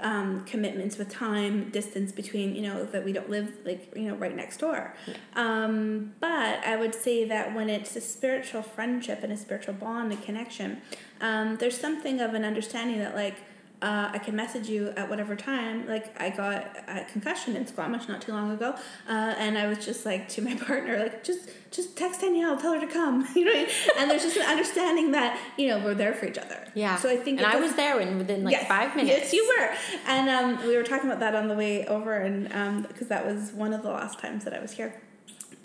Um, 0.00 0.46
commitments 0.46 0.96
with 0.96 1.10
time, 1.10 1.68
distance 1.68 2.10
between, 2.10 2.54
you 2.56 2.62
know, 2.62 2.86
that 2.86 3.04
we 3.04 3.12
don't 3.12 3.28
live 3.28 3.58
like, 3.66 3.92
you 3.94 4.08
know, 4.08 4.14
right 4.14 4.34
next 4.34 4.56
door. 4.56 4.94
Um, 5.34 6.14
but 6.18 6.64
I 6.64 6.76
would 6.76 6.94
say 6.94 7.26
that 7.26 7.54
when 7.54 7.68
it's 7.68 7.94
a 7.94 8.00
spiritual 8.00 8.62
friendship 8.62 9.22
and 9.22 9.30
a 9.30 9.36
spiritual 9.36 9.74
bond 9.74 10.14
a 10.14 10.16
connection, 10.16 10.80
um, 11.20 11.58
there's 11.58 11.78
something 11.78 12.22
of 12.22 12.32
an 12.32 12.42
understanding 12.42 13.00
that 13.00 13.14
like 13.14 13.36
uh, 13.82 14.08
I 14.12 14.18
can 14.18 14.34
message 14.34 14.68
you 14.68 14.88
at 14.96 15.10
whatever 15.10 15.36
time. 15.36 15.86
Like 15.86 16.18
I 16.20 16.30
got 16.30 16.76
a 16.88 17.04
concussion 17.12 17.56
in 17.56 17.66
Squamish 17.66 18.08
not 18.08 18.22
too 18.22 18.32
long 18.32 18.50
ago, 18.50 18.74
uh, 19.08 19.34
and 19.38 19.58
I 19.58 19.66
was 19.66 19.84
just 19.84 20.06
like 20.06 20.28
to 20.30 20.42
my 20.42 20.54
partner, 20.66 20.98
like 20.98 21.22
just 21.22 21.50
just 21.70 21.94
text 21.94 22.22
Danielle, 22.22 22.56
tell 22.56 22.72
her 22.72 22.80
to 22.80 22.86
come. 22.86 23.26
You 23.36 23.44
know, 23.44 23.66
and 23.98 24.10
there's 24.10 24.22
just 24.22 24.38
an 24.38 24.46
understanding 24.46 25.12
that 25.12 25.38
you 25.58 25.68
know 25.68 25.78
we're 25.78 25.94
there 25.94 26.14
for 26.14 26.24
each 26.24 26.38
other. 26.38 26.66
Yeah. 26.74 26.96
So 26.96 27.10
I 27.10 27.16
think 27.16 27.38
and 27.38 27.46
I 27.46 27.56
was 27.56 27.74
there 27.74 28.00
in 28.00 28.16
within 28.16 28.44
like 28.44 28.52
yes, 28.52 28.66
five 28.66 28.96
minutes. 28.96 29.18
Yes, 29.24 29.32
you 29.34 29.54
were. 29.58 29.74
And 30.06 30.30
um, 30.30 30.66
we 30.66 30.74
were 30.74 30.82
talking 30.82 31.06
about 31.06 31.20
that 31.20 31.34
on 31.34 31.48
the 31.48 31.54
way 31.54 31.86
over, 31.86 32.16
and 32.16 32.44
because 32.88 33.02
um, 33.02 33.08
that 33.08 33.26
was 33.26 33.52
one 33.52 33.74
of 33.74 33.82
the 33.82 33.90
last 33.90 34.18
times 34.18 34.44
that 34.44 34.54
I 34.54 34.60
was 34.60 34.72
here, 34.72 35.02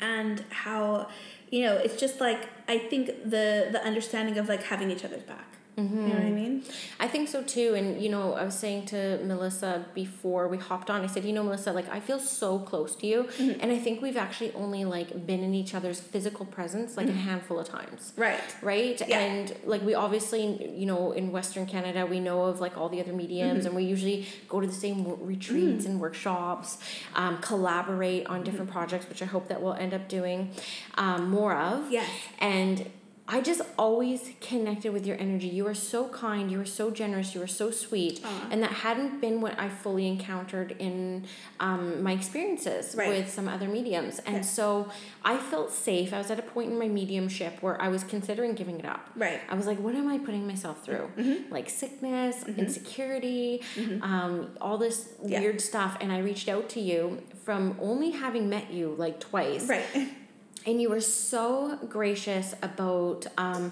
and 0.02 0.44
how 0.50 1.08
you 1.50 1.64
know 1.64 1.78
it's 1.78 1.96
just 1.96 2.20
like 2.20 2.50
I 2.68 2.78
think 2.78 3.08
the 3.24 3.70
the 3.72 3.82
understanding 3.86 4.38
of 4.38 4.50
like 4.50 4.64
having 4.64 4.92
each 4.92 5.06
other's 5.06 5.24
back. 5.24 5.51
Mm-hmm. 5.78 6.02
You 6.02 6.08
know 6.08 6.14
what 6.16 6.24
I 6.24 6.32
mean? 6.32 6.64
I 7.00 7.08
think 7.08 7.30
so 7.30 7.42
too. 7.42 7.76
And, 7.76 8.02
you 8.02 8.10
know, 8.10 8.34
I 8.34 8.44
was 8.44 8.60
saying 8.60 8.88
to 8.88 9.24
Melissa 9.24 9.86
before 9.96 10.50
we 10.50 10.58
hopped 10.58 10.90
on, 10.90 11.02
I 11.02 11.08
said, 11.08 11.24
you 11.24 11.32
know, 11.32 11.44
Melissa, 11.44 11.72
like, 11.72 11.90
I 11.90 12.02
feel 12.02 12.20
so 12.20 12.60
close 12.60 12.96
to 12.98 13.08
you. 13.08 13.24
Mm-hmm. 13.24 13.62
And 13.62 13.72
I 13.72 13.78
think 13.78 14.02
we've 14.02 14.18
actually 14.18 14.52
only, 14.54 14.84
like, 14.84 15.26
been 15.26 15.42
in 15.42 15.54
each 15.54 15.74
other's 15.74 16.02
physical 16.02 16.46
presence, 16.46 16.98
like, 16.98 17.08
mm-hmm. 17.08 17.18
a 17.18 17.22
handful 17.22 17.58
of 17.58 17.70
times. 17.70 18.12
Right. 18.18 18.42
Right? 18.62 19.02
Yeah. 19.08 19.20
And, 19.20 19.56
like, 19.64 19.82
we 19.82 19.94
obviously, 19.96 20.72
you 20.76 20.86
know, 20.86 21.14
in 21.14 21.32
Western 21.32 21.66
Canada, 21.66 22.06
we 22.06 22.20
know 22.20 22.44
of, 22.44 22.60
like, 22.60 22.78
all 22.78 22.90
the 22.90 23.00
other 23.00 23.14
mediums, 23.14 23.60
mm-hmm. 23.60 23.68
and 23.68 23.76
we 23.76 23.84
usually 23.84 24.28
go 24.50 24.60
to 24.60 24.68
the 24.68 24.74
same 24.74 25.06
retreats 25.22 25.84
mm-hmm. 25.84 25.94
and 25.94 26.02
workshops, 26.02 26.80
um, 27.16 27.38
collaborate 27.38 28.28
on 28.28 28.44
different 28.44 28.70
mm-hmm. 28.70 28.78
projects, 28.78 29.08
which 29.08 29.22
I 29.22 29.26
hope 29.26 29.48
that 29.48 29.62
we'll 29.62 29.74
end 29.74 29.94
up 29.94 30.10
doing 30.10 30.52
um, 30.96 31.30
more 31.30 31.56
of. 31.56 31.90
Yes. 31.90 32.10
And, 32.40 32.92
I 33.32 33.40
just 33.40 33.62
always 33.80 34.32
connected 34.42 34.92
with 34.92 35.08
your 35.08 35.18
energy. 35.18 35.48
You 35.48 35.66
are 35.68 35.74
so 35.74 36.10
kind, 36.10 36.52
you 36.52 36.60
are 36.60 36.66
so 36.66 36.92
generous, 36.92 37.34
you 37.34 37.42
are 37.42 37.48
so 37.48 37.72
sweet. 37.72 38.22
Aww. 38.22 38.52
And 38.52 38.62
that 38.62 38.72
hadn't 38.72 39.22
been 39.22 39.40
what 39.40 39.58
I 39.58 39.70
fully 39.70 40.06
encountered 40.06 40.76
in 40.80 41.26
um, 41.62 42.04
my 42.04 42.12
experiences 42.12 42.94
right. 42.94 43.08
with 43.08 43.32
some 43.32 43.48
other 43.48 43.70
mediums. 43.70 44.20
And 44.20 44.38
yeah. 44.38 44.42
so 44.42 44.92
I 45.24 45.38
felt 45.38 45.72
safe. 45.72 46.14
I 46.14 46.18
was 46.18 46.30
at 46.30 46.40
a 46.40 46.42
point 46.44 46.72
in 46.72 46.78
my 46.78 46.90
mediumship 46.90 47.64
where 47.64 47.82
I 47.82 47.88
was 47.88 48.04
considering 48.04 48.54
giving 48.54 48.80
it 48.80 48.86
up. 48.86 49.10
Right. 49.16 49.40
I 49.50 49.56
was 49.56 49.66
like, 49.66 49.80
what 49.80 49.96
am 49.96 50.10
I 50.10 50.18
putting 50.18 50.46
myself 50.46 50.84
through? 50.84 51.10
Mm-hmm. 51.16 51.54
Like 51.54 51.70
sickness, 51.70 52.44
mm-hmm. 52.44 52.60
insecurity, 52.60 53.62
mm-hmm. 53.76 54.04
Um, 54.04 54.50
all 54.60 54.78
this 54.78 55.08
yeah. 55.24 55.40
weird 55.40 55.62
stuff. 55.62 55.98
And 56.02 56.12
I 56.12 56.20
reached 56.20 56.50
out 56.50 56.68
to 56.72 56.82
you 56.82 57.24
from 57.46 57.78
only 57.82 58.12
having 58.12 58.50
met 58.50 58.72
you 58.74 58.94
like 58.98 59.22
twice. 59.22 59.70
Right. 59.70 59.86
and 60.66 60.82
you 60.82 60.90
were 60.90 61.02
so 61.02 61.78
gracious 61.90 62.54
about 62.62 63.28
um, 63.38 63.72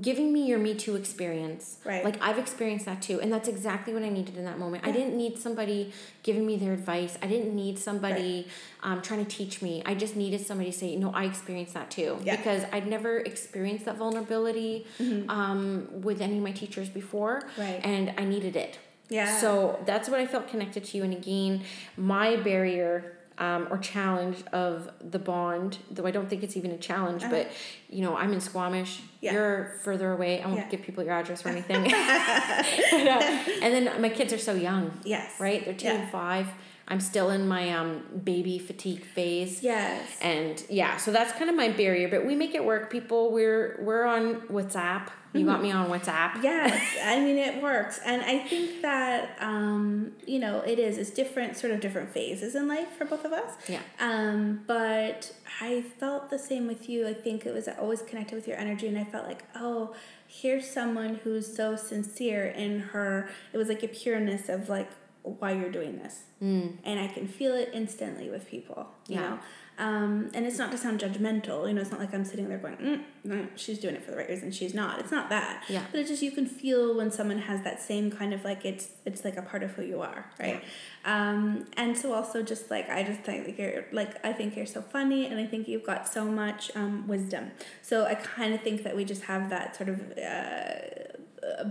giving 0.00 0.32
me 0.32 0.46
your 0.46 0.58
Me 0.58 0.74
Too 0.74 0.94
experience. 0.94 1.78
Right. 1.84 2.04
Like 2.04 2.22
I've 2.22 2.38
experienced 2.38 2.86
that 2.86 3.02
too, 3.02 3.20
and 3.20 3.32
that's 3.32 3.48
exactly 3.48 3.92
what 3.92 4.02
I 4.02 4.08
needed 4.08 4.36
in 4.36 4.44
that 4.44 4.58
moment. 4.58 4.84
Yeah. 4.84 4.90
I 4.90 4.92
didn't 4.92 5.16
need 5.16 5.38
somebody 5.38 5.92
giving 6.22 6.46
me 6.46 6.56
their 6.56 6.72
advice. 6.72 7.18
I 7.22 7.26
didn't 7.26 7.54
need 7.54 7.78
somebody 7.78 8.48
right. 8.82 8.92
um, 8.92 9.02
trying 9.02 9.24
to 9.24 9.30
teach 9.30 9.62
me. 9.62 9.82
I 9.84 9.94
just 9.94 10.16
needed 10.16 10.40
somebody 10.46 10.70
to 10.70 10.78
say, 10.78 10.96
"No, 10.96 11.10
I 11.12 11.24
experienced 11.24 11.74
that 11.74 11.90
too," 11.90 12.18
yeah. 12.22 12.36
because 12.36 12.64
I'd 12.72 12.86
never 12.86 13.18
experienced 13.18 13.84
that 13.86 13.96
vulnerability 13.96 14.86
mm-hmm. 14.98 15.28
um, 15.28 15.88
with 16.02 16.20
any 16.20 16.38
of 16.38 16.44
my 16.44 16.52
teachers 16.52 16.88
before, 16.88 17.42
right. 17.58 17.80
and 17.82 18.14
I 18.16 18.24
needed 18.24 18.56
it. 18.56 18.78
Yeah. 19.08 19.40
So 19.40 19.80
that's 19.86 20.08
what 20.08 20.20
I 20.20 20.26
felt 20.26 20.48
connected 20.48 20.84
to 20.84 20.96
you. 20.96 21.02
And 21.02 21.12
again, 21.12 21.62
my 21.96 22.36
barrier 22.36 23.16
um, 23.40 23.68
or 23.70 23.78
challenge 23.78 24.44
of 24.52 24.90
the 25.00 25.18
bond, 25.18 25.78
though 25.90 26.06
I 26.06 26.10
don't 26.10 26.28
think 26.28 26.42
it's 26.42 26.56
even 26.56 26.70
a 26.70 26.78
challenge, 26.78 27.24
uh-huh. 27.24 27.32
but 27.32 27.52
you 27.88 28.02
know, 28.02 28.14
I'm 28.14 28.32
in 28.32 28.40
Squamish, 28.40 29.00
yeah. 29.20 29.32
you're 29.32 29.72
further 29.82 30.12
away. 30.12 30.42
I 30.42 30.46
won't 30.46 30.58
yeah. 30.58 30.68
give 30.68 30.82
people 30.82 31.02
your 31.02 31.14
address 31.14 31.44
or 31.44 31.48
anything. 31.56 31.84
but, 31.84 31.92
uh, 32.92 33.22
and 33.62 33.74
then 33.74 34.00
my 34.00 34.10
kids 34.10 34.32
are 34.32 34.38
so 34.38 34.54
young. 34.54 34.92
Yes. 35.04 35.40
Right? 35.40 35.64
They're 35.64 35.74
two 35.74 35.88
yeah. 35.88 36.02
and 36.02 36.10
five. 36.10 36.48
I'm 36.86 37.00
still 37.00 37.30
in 37.30 37.46
my 37.48 37.70
um, 37.70 38.02
baby 38.24 38.58
fatigue 38.58 39.04
phase. 39.04 39.62
Yes. 39.62 40.18
And 40.20 40.62
yeah, 40.68 40.96
so 40.96 41.12
that's 41.12 41.32
kind 41.32 41.48
of 41.48 41.56
my 41.56 41.70
barrier, 41.70 42.08
but 42.08 42.26
we 42.26 42.34
make 42.34 42.54
it 42.54 42.64
work. 42.64 42.90
People, 42.90 43.32
we're 43.32 43.78
we're 43.80 44.04
on 44.04 44.40
WhatsApp. 44.48 45.08
You 45.32 45.46
got 45.46 45.62
me 45.66 45.70
on 45.70 45.88
WhatsApp. 45.88 46.42
Yes, 46.42 46.80
I 47.04 47.20
mean 47.20 47.38
it 47.38 47.62
works, 47.62 48.00
and 48.04 48.22
I 48.22 48.38
think 48.38 48.82
that 48.82 49.36
um, 49.40 50.12
you 50.26 50.38
know 50.38 50.60
it 50.60 50.78
is. 50.78 50.98
It's 50.98 51.10
different, 51.10 51.56
sort 51.56 51.72
of 51.72 51.80
different 51.80 52.10
phases 52.10 52.54
in 52.54 52.68
life 52.68 52.88
for 52.96 53.04
both 53.04 53.24
of 53.24 53.32
us. 53.32 53.54
Yeah. 53.68 53.80
Um, 54.00 54.62
but 54.66 55.32
I 55.60 55.82
felt 55.82 56.30
the 56.30 56.38
same 56.38 56.66
with 56.66 56.88
you. 56.88 57.06
I 57.06 57.14
think 57.14 57.46
it 57.46 57.54
was 57.54 57.68
always 57.68 58.02
connected 58.02 58.34
with 58.34 58.48
your 58.48 58.56
energy, 58.56 58.86
and 58.88 58.98
I 58.98 59.04
felt 59.04 59.26
like, 59.26 59.44
oh, 59.54 59.94
here's 60.26 60.68
someone 60.68 61.16
who's 61.16 61.54
so 61.54 61.76
sincere 61.76 62.46
in 62.46 62.80
her. 62.80 63.28
It 63.52 63.58
was 63.58 63.68
like 63.68 63.82
a 63.82 63.88
pureness 63.88 64.48
of 64.48 64.68
like 64.68 64.90
why 65.22 65.52
you're 65.52 65.70
doing 65.70 65.98
this. 65.98 66.20
Mm. 66.42 66.76
And 66.84 67.00
I 67.00 67.08
can 67.08 67.26
feel 67.28 67.54
it 67.54 67.70
instantly 67.72 68.30
with 68.30 68.48
people, 68.48 68.88
you 69.06 69.16
yeah. 69.16 69.20
know. 69.20 69.38
Um, 69.80 70.30
and 70.34 70.44
it's 70.44 70.58
not 70.58 70.70
to 70.72 70.76
sound 70.76 71.00
judgmental, 71.00 71.66
you 71.66 71.72
know, 71.72 71.80
it's 71.80 71.90
not 71.90 72.00
like 72.00 72.12
I'm 72.12 72.26
sitting 72.26 72.50
there 72.50 72.58
going, 72.58 72.76
mm, 72.76 73.02
mm, 73.26 73.48
she's 73.56 73.78
doing 73.78 73.94
it 73.94 74.04
for 74.04 74.10
the 74.10 74.18
right 74.18 74.28
reason, 74.28 74.52
she's 74.52 74.74
not. 74.74 75.00
It's 75.00 75.10
not 75.10 75.30
that. 75.30 75.64
Yeah. 75.70 75.82
But 75.90 76.00
it's 76.00 76.10
just 76.10 76.22
you 76.22 76.32
can 76.32 76.44
feel 76.44 76.94
when 76.98 77.10
someone 77.10 77.38
has 77.38 77.62
that 77.62 77.80
same 77.80 78.10
kind 78.10 78.34
of 78.34 78.44
like 78.44 78.66
it's 78.66 78.88
it's 79.06 79.24
like 79.24 79.38
a 79.38 79.42
part 79.42 79.62
of 79.62 79.70
who 79.70 79.82
you 79.82 80.02
are, 80.02 80.30
right? 80.38 80.62
Yeah. 80.62 81.30
Um, 81.30 81.64
and 81.78 81.96
so 81.96 82.12
also 82.12 82.42
just 82.42 82.70
like 82.70 82.90
I 82.90 83.02
just 83.02 83.20
think 83.20 83.46
like 83.46 83.58
you're 83.58 83.86
like 83.90 84.22
I 84.22 84.34
think 84.34 84.54
you're 84.54 84.66
so 84.66 84.82
funny 84.82 85.24
and 85.24 85.40
I 85.40 85.46
think 85.46 85.66
you've 85.66 85.86
got 85.86 86.06
so 86.06 86.26
much 86.26 86.70
um, 86.76 87.08
wisdom. 87.08 87.50
So 87.80 88.04
I 88.04 88.16
kind 88.16 88.52
of 88.52 88.60
think 88.60 88.82
that 88.82 88.94
we 88.94 89.06
just 89.06 89.22
have 89.22 89.48
that 89.48 89.76
sort 89.76 89.88
of 89.88 89.98
uh, 90.18 91.16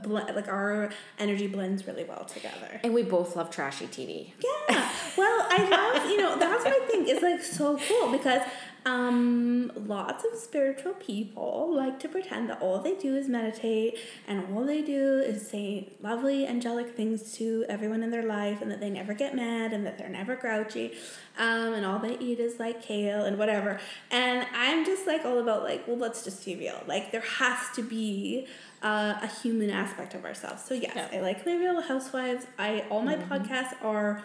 blend, 0.04 0.36
like 0.36 0.48
our 0.48 0.90
energy 1.18 1.48
blends 1.48 1.86
really 1.88 2.04
well 2.04 2.26
together. 2.26 2.80
And 2.84 2.94
we 2.94 3.04
both 3.04 3.36
love 3.36 3.50
trashy 3.50 3.88
TV. 3.88 4.34
Yeah. 4.44 4.92
Well, 5.18 5.48
I 5.50 5.68
love, 5.70 6.10
you 6.10 6.18
know, 6.18 6.38
that's 6.40 6.64
what 6.64 6.74
I 6.74 6.86
think 6.88 7.08
is 7.10 7.22
like 7.22 7.42
so 7.42 7.78
cool 7.78 8.12
because 8.12 8.42
um, 8.86 9.72
lots 9.76 10.26
of 10.26 10.40
spiritual 10.40 10.94
people 10.94 11.74
like 11.76 12.00
to 12.00 12.08
pretend 12.08 12.50
that 12.50 12.62
all 12.62 12.80
they 12.80 12.96
do 12.96 13.16
is 13.16 13.28
meditate 13.28 13.98
and 14.28 14.46
all 14.54 14.64
they 14.64 14.82
do 14.82 15.20
is 15.20 15.48
say 15.48 15.90
lovely 16.02 16.48
angelic 16.48 16.96
things 16.96 17.34
to 17.34 17.66
everyone 17.68 18.04
in 18.04 18.10
their 18.10 18.26
life 18.26 18.62
and 18.62 18.72
that 18.72 18.80
they 18.80 18.90
never 18.90 19.14
get 19.14 19.36
mad 19.36 19.74
and 19.74 19.86
that 19.86 19.98
they're 19.98 20.10
never 20.10 20.36
grouchy 20.36 20.94
um, 21.38 21.74
and 21.74 21.86
all 21.86 22.00
they 22.00 22.18
eat 22.20 22.40
is 22.40 22.60
like 22.60 22.82
kale 22.82 23.24
and 23.24 23.38
whatever. 23.38 23.80
And 24.12 24.46
I'm 24.54 24.86
just 24.86 25.08
like 25.08 25.26
all 25.26 25.40
about 25.40 25.64
like, 25.64 25.88
well, 25.88 25.98
let's 25.98 26.24
just 26.24 26.44
be 26.46 26.56
real. 26.56 26.82
Like 26.88 27.12
there 27.12 27.22
has 27.22 27.70
to 27.76 27.82
be 27.82 28.48
uh, 28.82 29.16
a 29.22 29.28
human 29.28 29.70
aspect 29.70 30.14
of 30.14 30.26
ourselves. 30.26 30.64
So 30.64 30.74
yes, 30.74 30.94
yeah. 30.96 31.10
I 31.12 31.22
like 31.22 31.46
my 31.46 31.56
Real 31.56 31.82
Housewives. 31.82 32.46
I 32.58 32.86
all 32.90 33.02
my 33.02 33.16
mm-hmm. 33.16 33.32
podcasts 33.32 33.76
are 33.84 34.24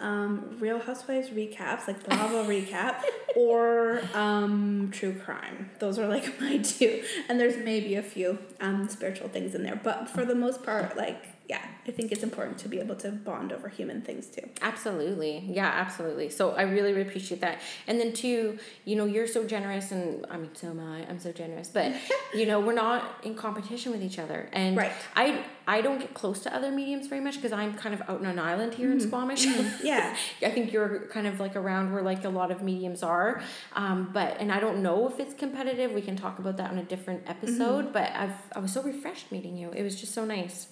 um, 0.00 0.56
Real 0.60 0.78
Housewives 0.78 1.30
recaps, 1.30 1.88
like 1.88 2.06
Bravo 2.06 2.44
recap, 2.44 3.02
or 3.36 4.02
um, 4.14 4.90
true 4.92 5.14
crime. 5.14 5.70
Those 5.78 5.98
are 5.98 6.06
like 6.06 6.40
my 6.40 6.58
two. 6.58 7.02
And 7.28 7.40
there's 7.40 7.56
maybe 7.56 7.94
a 7.94 8.02
few 8.02 8.38
um, 8.60 8.88
spiritual 8.88 9.28
things 9.28 9.54
in 9.54 9.62
there, 9.62 9.80
but 9.82 10.08
for 10.08 10.24
the 10.24 10.34
most 10.34 10.62
part, 10.62 10.96
like 10.96 11.35
yeah, 11.48 11.64
I 11.86 11.92
think 11.92 12.10
it's 12.10 12.24
important 12.24 12.58
to 12.58 12.68
be 12.68 12.80
able 12.80 12.96
to 12.96 13.12
bond 13.12 13.52
over 13.52 13.68
human 13.68 14.02
things 14.02 14.26
too. 14.26 14.48
Absolutely. 14.62 15.44
Yeah, 15.46 15.66
absolutely. 15.66 16.28
So 16.28 16.50
I 16.50 16.62
really, 16.62 16.92
really 16.92 17.08
appreciate 17.08 17.40
that. 17.42 17.60
And 17.86 18.00
then 18.00 18.12
too, 18.12 18.58
you 18.84 18.96
know, 18.96 19.04
you're 19.04 19.28
so 19.28 19.44
generous 19.44 19.92
and 19.92 20.26
I 20.28 20.38
mean 20.38 20.50
so 20.54 20.68
am 20.68 20.80
I. 20.80 21.06
I'm 21.08 21.20
so 21.20 21.30
generous. 21.30 21.68
But 21.68 21.94
you 22.34 22.46
know, 22.46 22.58
we're 22.58 22.72
not 22.72 23.20
in 23.22 23.36
competition 23.36 23.92
with 23.92 24.02
each 24.02 24.18
other. 24.18 24.48
And 24.52 24.76
right. 24.76 24.92
I 25.14 25.44
I 25.68 25.82
don't 25.82 26.00
get 26.00 26.14
close 26.14 26.40
to 26.40 26.54
other 26.54 26.72
mediums 26.72 27.06
very 27.06 27.20
much 27.20 27.36
because 27.36 27.52
I'm 27.52 27.74
kind 27.74 27.94
of 27.94 28.02
out 28.02 28.20
on 28.20 28.26
an 28.26 28.40
island 28.40 28.74
here 28.74 28.88
mm-hmm. 28.88 29.00
in 29.00 29.06
Squamish. 29.06 29.46
Mm-hmm. 29.46 29.86
Yeah. 29.86 30.16
I 30.42 30.50
think 30.50 30.72
you're 30.72 31.06
kind 31.12 31.28
of 31.28 31.38
like 31.38 31.54
around 31.54 31.92
where 31.92 32.02
like 32.02 32.24
a 32.24 32.28
lot 32.28 32.50
of 32.50 32.60
mediums 32.60 33.04
are. 33.04 33.40
Um, 33.74 34.10
but 34.12 34.36
and 34.40 34.50
I 34.50 34.58
don't 34.58 34.82
know 34.82 35.08
if 35.08 35.20
it's 35.20 35.34
competitive. 35.34 35.92
We 35.92 36.02
can 36.02 36.16
talk 36.16 36.40
about 36.40 36.56
that 36.56 36.72
on 36.72 36.78
a 36.78 36.82
different 36.82 37.22
episode. 37.28 37.84
Mm-hmm. 37.84 37.92
But 37.92 38.10
I've 38.16 38.34
I 38.56 38.58
was 38.58 38.72
so 38.72 38.82
refreshed 38.82 39.30
meeting 39.30 39.56
you. 39.56 39.70
It 39.70 39.84
was 39.84 40.00
just 40.00 40.12
so 40.12 40.24
nice. 40.24 40.66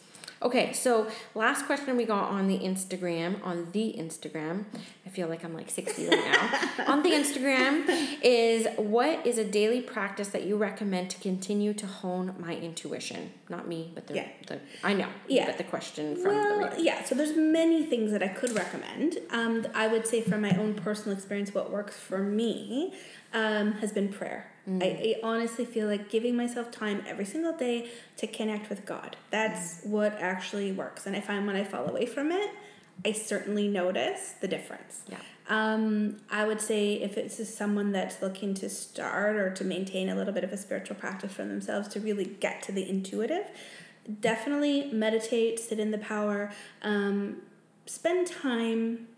Okay, 0.44 0.74
so 0.74 1.10
last 1.34 1.64
question 1.64 1.96
we 1.96 2.04
got 2.04 2.24
on 2.30 2.48
the 2.48 2.58
Instagram, 2.58 3.42
on 3.42 3.68
the 3.72 3.94
Instagram, 3.98 4.66
I 5.06 5.08
feel 5.08 5.26
like 5.26 5.42
I'm 5.42 5.54
like 5.54 5.70
60 5.70 6.06
right 6.06 6.18
now. 6.18 6.86
on 6.92 7.02
the 7.02 7.08
Instagram 7.08 7.88
is 8.22 8.66
what 8.76 9.26
is 9.26 9.38
a 9.38 9.44
daily 9.44 9.80
practice 9.80 10.28
that 10.28 10.42
you 10.42 10.58
recommend 10.58 11.08
to 11.10 11.18
continue 11.18 11.72
to 11.72 11.86
hone 11.86 12.34
my 12.38 12.54
intuition? 12.56 13.32
Not 13.48 13.66
me, 13.66 13.90
but 13.94 14.06
the, 14.06 14.16
yeah. 14.16 14.28
the 14.46 14.60
I 14.82 14.92
know. 14.92 15.08
Yeah. 15.28 15.46
But 15.46 15.56
the 15.56 15.64
question 15.64 16.14
from 16.16 16.34
well, 16.34 16.58
the 16.58 16.64
reader. 16.64 16.76
Yeah, 16.78 17.02
so 17.04 17.14
there's 17.14 17.34
many 17.34 17.86
things 17.86 18.12
that 18.12 18.22
I 18.22 18.28
could 18.28 18.52
recommend. 18.52 19.16
Um, 19.30 19.66
I 19.74 19.86
would 19.86 20.06
say 20.06 20.20
from 20.20 20.42
my 20.42 20.54
own 20.58 20.74
personal 20.74 21.16
experience, 21.16 21.54
what 21.54 21.70
works 21.70 21.96
for 21.96 22.18
me 22.18 22.92
um, 23.34 23.72
has 23.72 23.92
been 23.92 24.08
prayer. 24.08 24.50
Mm. 24.66 24.82
I, 24.82 24.86
I, 24.86 25.14
honestly 25.22 25.66
feel 25.66 25.88
like 25.88 26.08
giving 26.08 26.36
myself 26.36 26.70
time 26.70 27.04
every 27.06 27.26
single 27.26 27.52
day 27.52 27.90
to 28.16 28.26
connect 28.26 28.70
with 28.70 28.86
God. 28.86 29.16
That's 29.30 29.80
mm. 29.80 29.88
what 29.88 30.16
actually 30.18 30.72
works. 30.72 31.06
And 31.06 31.14
if 31.14 31.24
I 31.24 31.26
find 31.26 31.46
when 31.46 31.56
I 31.56 31.64
fall 31.64 31.86
away 31.86 32.06
from 32.06 32.32
it, 32.32 32.50
I 33.04 33.12
certainly 33.12 33.68
notice 33.68 34.34
the 34.40 34.48
difference. 34.48 35.02
Yeah. 35.08 35.18
Um, 35.48 36.18
I 36.30 36.46
would 36.46 36.60
say 36.60 36.94
if 36.94 37.18
it's 37.18 37.46
someone 37.54 37.92
that's 37.92 38.22
looking 38.22 38.54
to 38.54 38.70
start 38.70 39.36
or 39.36 39.50
to 39.50 39.64
maintain 39.64 40.08
a 40.08 40.14
little 40.14 40.32
bit 40.32 40.44
of 40.44 40.52
a 40.52 40.56
spiritual 40.56 40.96
practice 40.96 41.32
for 41.32 41.44
themselves 41.44 41.88
to 41.88 42.00
really 42.00 42.24
get 42.24 42.62
to 42.62 42.72
the 42.72 42.88
intuitive, 42.88 43.50
definitely 44.20 44.90
meditate, 44.92 45.58
sit 45.58 45.78
in 45.78 45.90
the 45.90 45.98
power, 45.98 46.52
um, 46.82 47.42
spend 47.84 48.26
time 48.26 49.08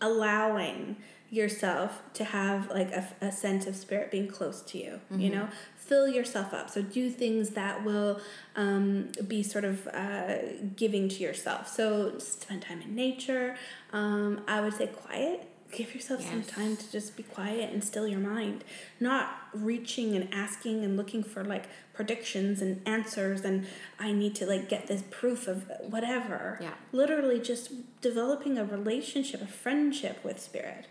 allowing 0.00 0.96
yourself 1.30 2.02
to 2.14 2.24
have 2.24 2.70
like 2.70 2.90
a, 2.92 3.08
a 3.20 3.32
sense 3.32 3.66
of 3.66 3.74
spirit 3.74 4.10
being 4.10 4.28
close 4.28 4.62
to 4.62 4.78
you 4.78 5.00
mm-hmm. 5.10 5.20
you 5.20 5.30
know? 5.30 5.48
Fill 5.76 6.08
yourself 6.08 6.52
up. 6.52 6.68
So 6.68 6.82
do 6.82 7.10
things 7.10 7.50
that 7.50 7.84
will 7.84 8.20
um, 8.56 9.10
be 9.28 9.44
sort 9.44 9.64
of 9.64 9.86
uh, 9.88 10.38
giving 10.74 11.08
to 11.08 11.22
yourself. 11.22 11.68
So 11.68 12.18
spend 12.18 12.62
time 12.62 12.82
in 12.82 12.94
nature. 12.94 13.56
Um, 13.92 14.42
i 14.48 14.60
would 14.60 14.74
say 14.74 14.88
quiet. 14.88 15.48
Give 15.72 15.92
yourself 15.94 16.20
yes. 16.22 16.30
some 16.30 16.42
time 16.42 16.76
to 16.76 16.92
just 16.92 17.16
be 17.16 17.22
quiet 17.22 17.72
and 17.72 17.82
still 17.84 18.06
your 18.06 18.20
mind. 18.20 18.64
Not 18.98 19.28
reaching 19.52 20.16
and 20.16 20.32
asking 20.32 20.84
and 20.84 20.96
looking 20.96 21.22
for 21.22 21.44
like 21.44 21.68
predictions 21.92 22.60
and 22.60 22.86
answers 22.86 23.40
and 23.40 23.66
i 23.98 24.12
need 24.12 24.34
to 24.34 24.44
like 24.44 24.68
get 24.68 24.86
this 24.86 25.02
proof 25.10 25.46
of 25.46 25.70
whatever. 25.80 26.58
Yeah. 26.60 26.74
Literally 26.92 27.40
just 27.40 28.00
developing 28.00 28.58
a 28.58 28.64
relationship 28.64 29.40
a 29.40 29.46
friendship 29.46 30.24
with 30.24 30.40
spirit 30.40 30.86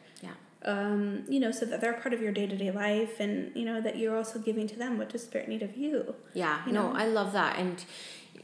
um, 0.66 1.24
you 1.28 1.40
know, 1.40 1.52
so 1.52 1.66
that 1.66 1.80
they're 1.80 1.94
part 1.94 2.14
of 2.14 2.22
your 2.22 2.32
day 2.32 2.48
to 2.48 2.58
day 2.58 2.72
life, 2.72 3.20
and 3.20 3.52
you 3.56 3.66
know 3.66 3.82
that 3.82 3.98
you're 3.98 4.18
also 4.18 4.40
giving 4.40 4.68
to 4.68 4.78
them 4.78 4.98
what 4.98 5.10
does 5.10 5.24
spirit 5.24 5.48
need 5.48 5.62
of 5.64 5.78
you. 5.78 6.16
Yeah, 6.34 6.62
you 6.66 6.74
no, 6.74 6.92
know? 6.92 6.98
I 6.98 7.06
love 7.08 7.34
that, 7.34 7.58
and 7.58 7.84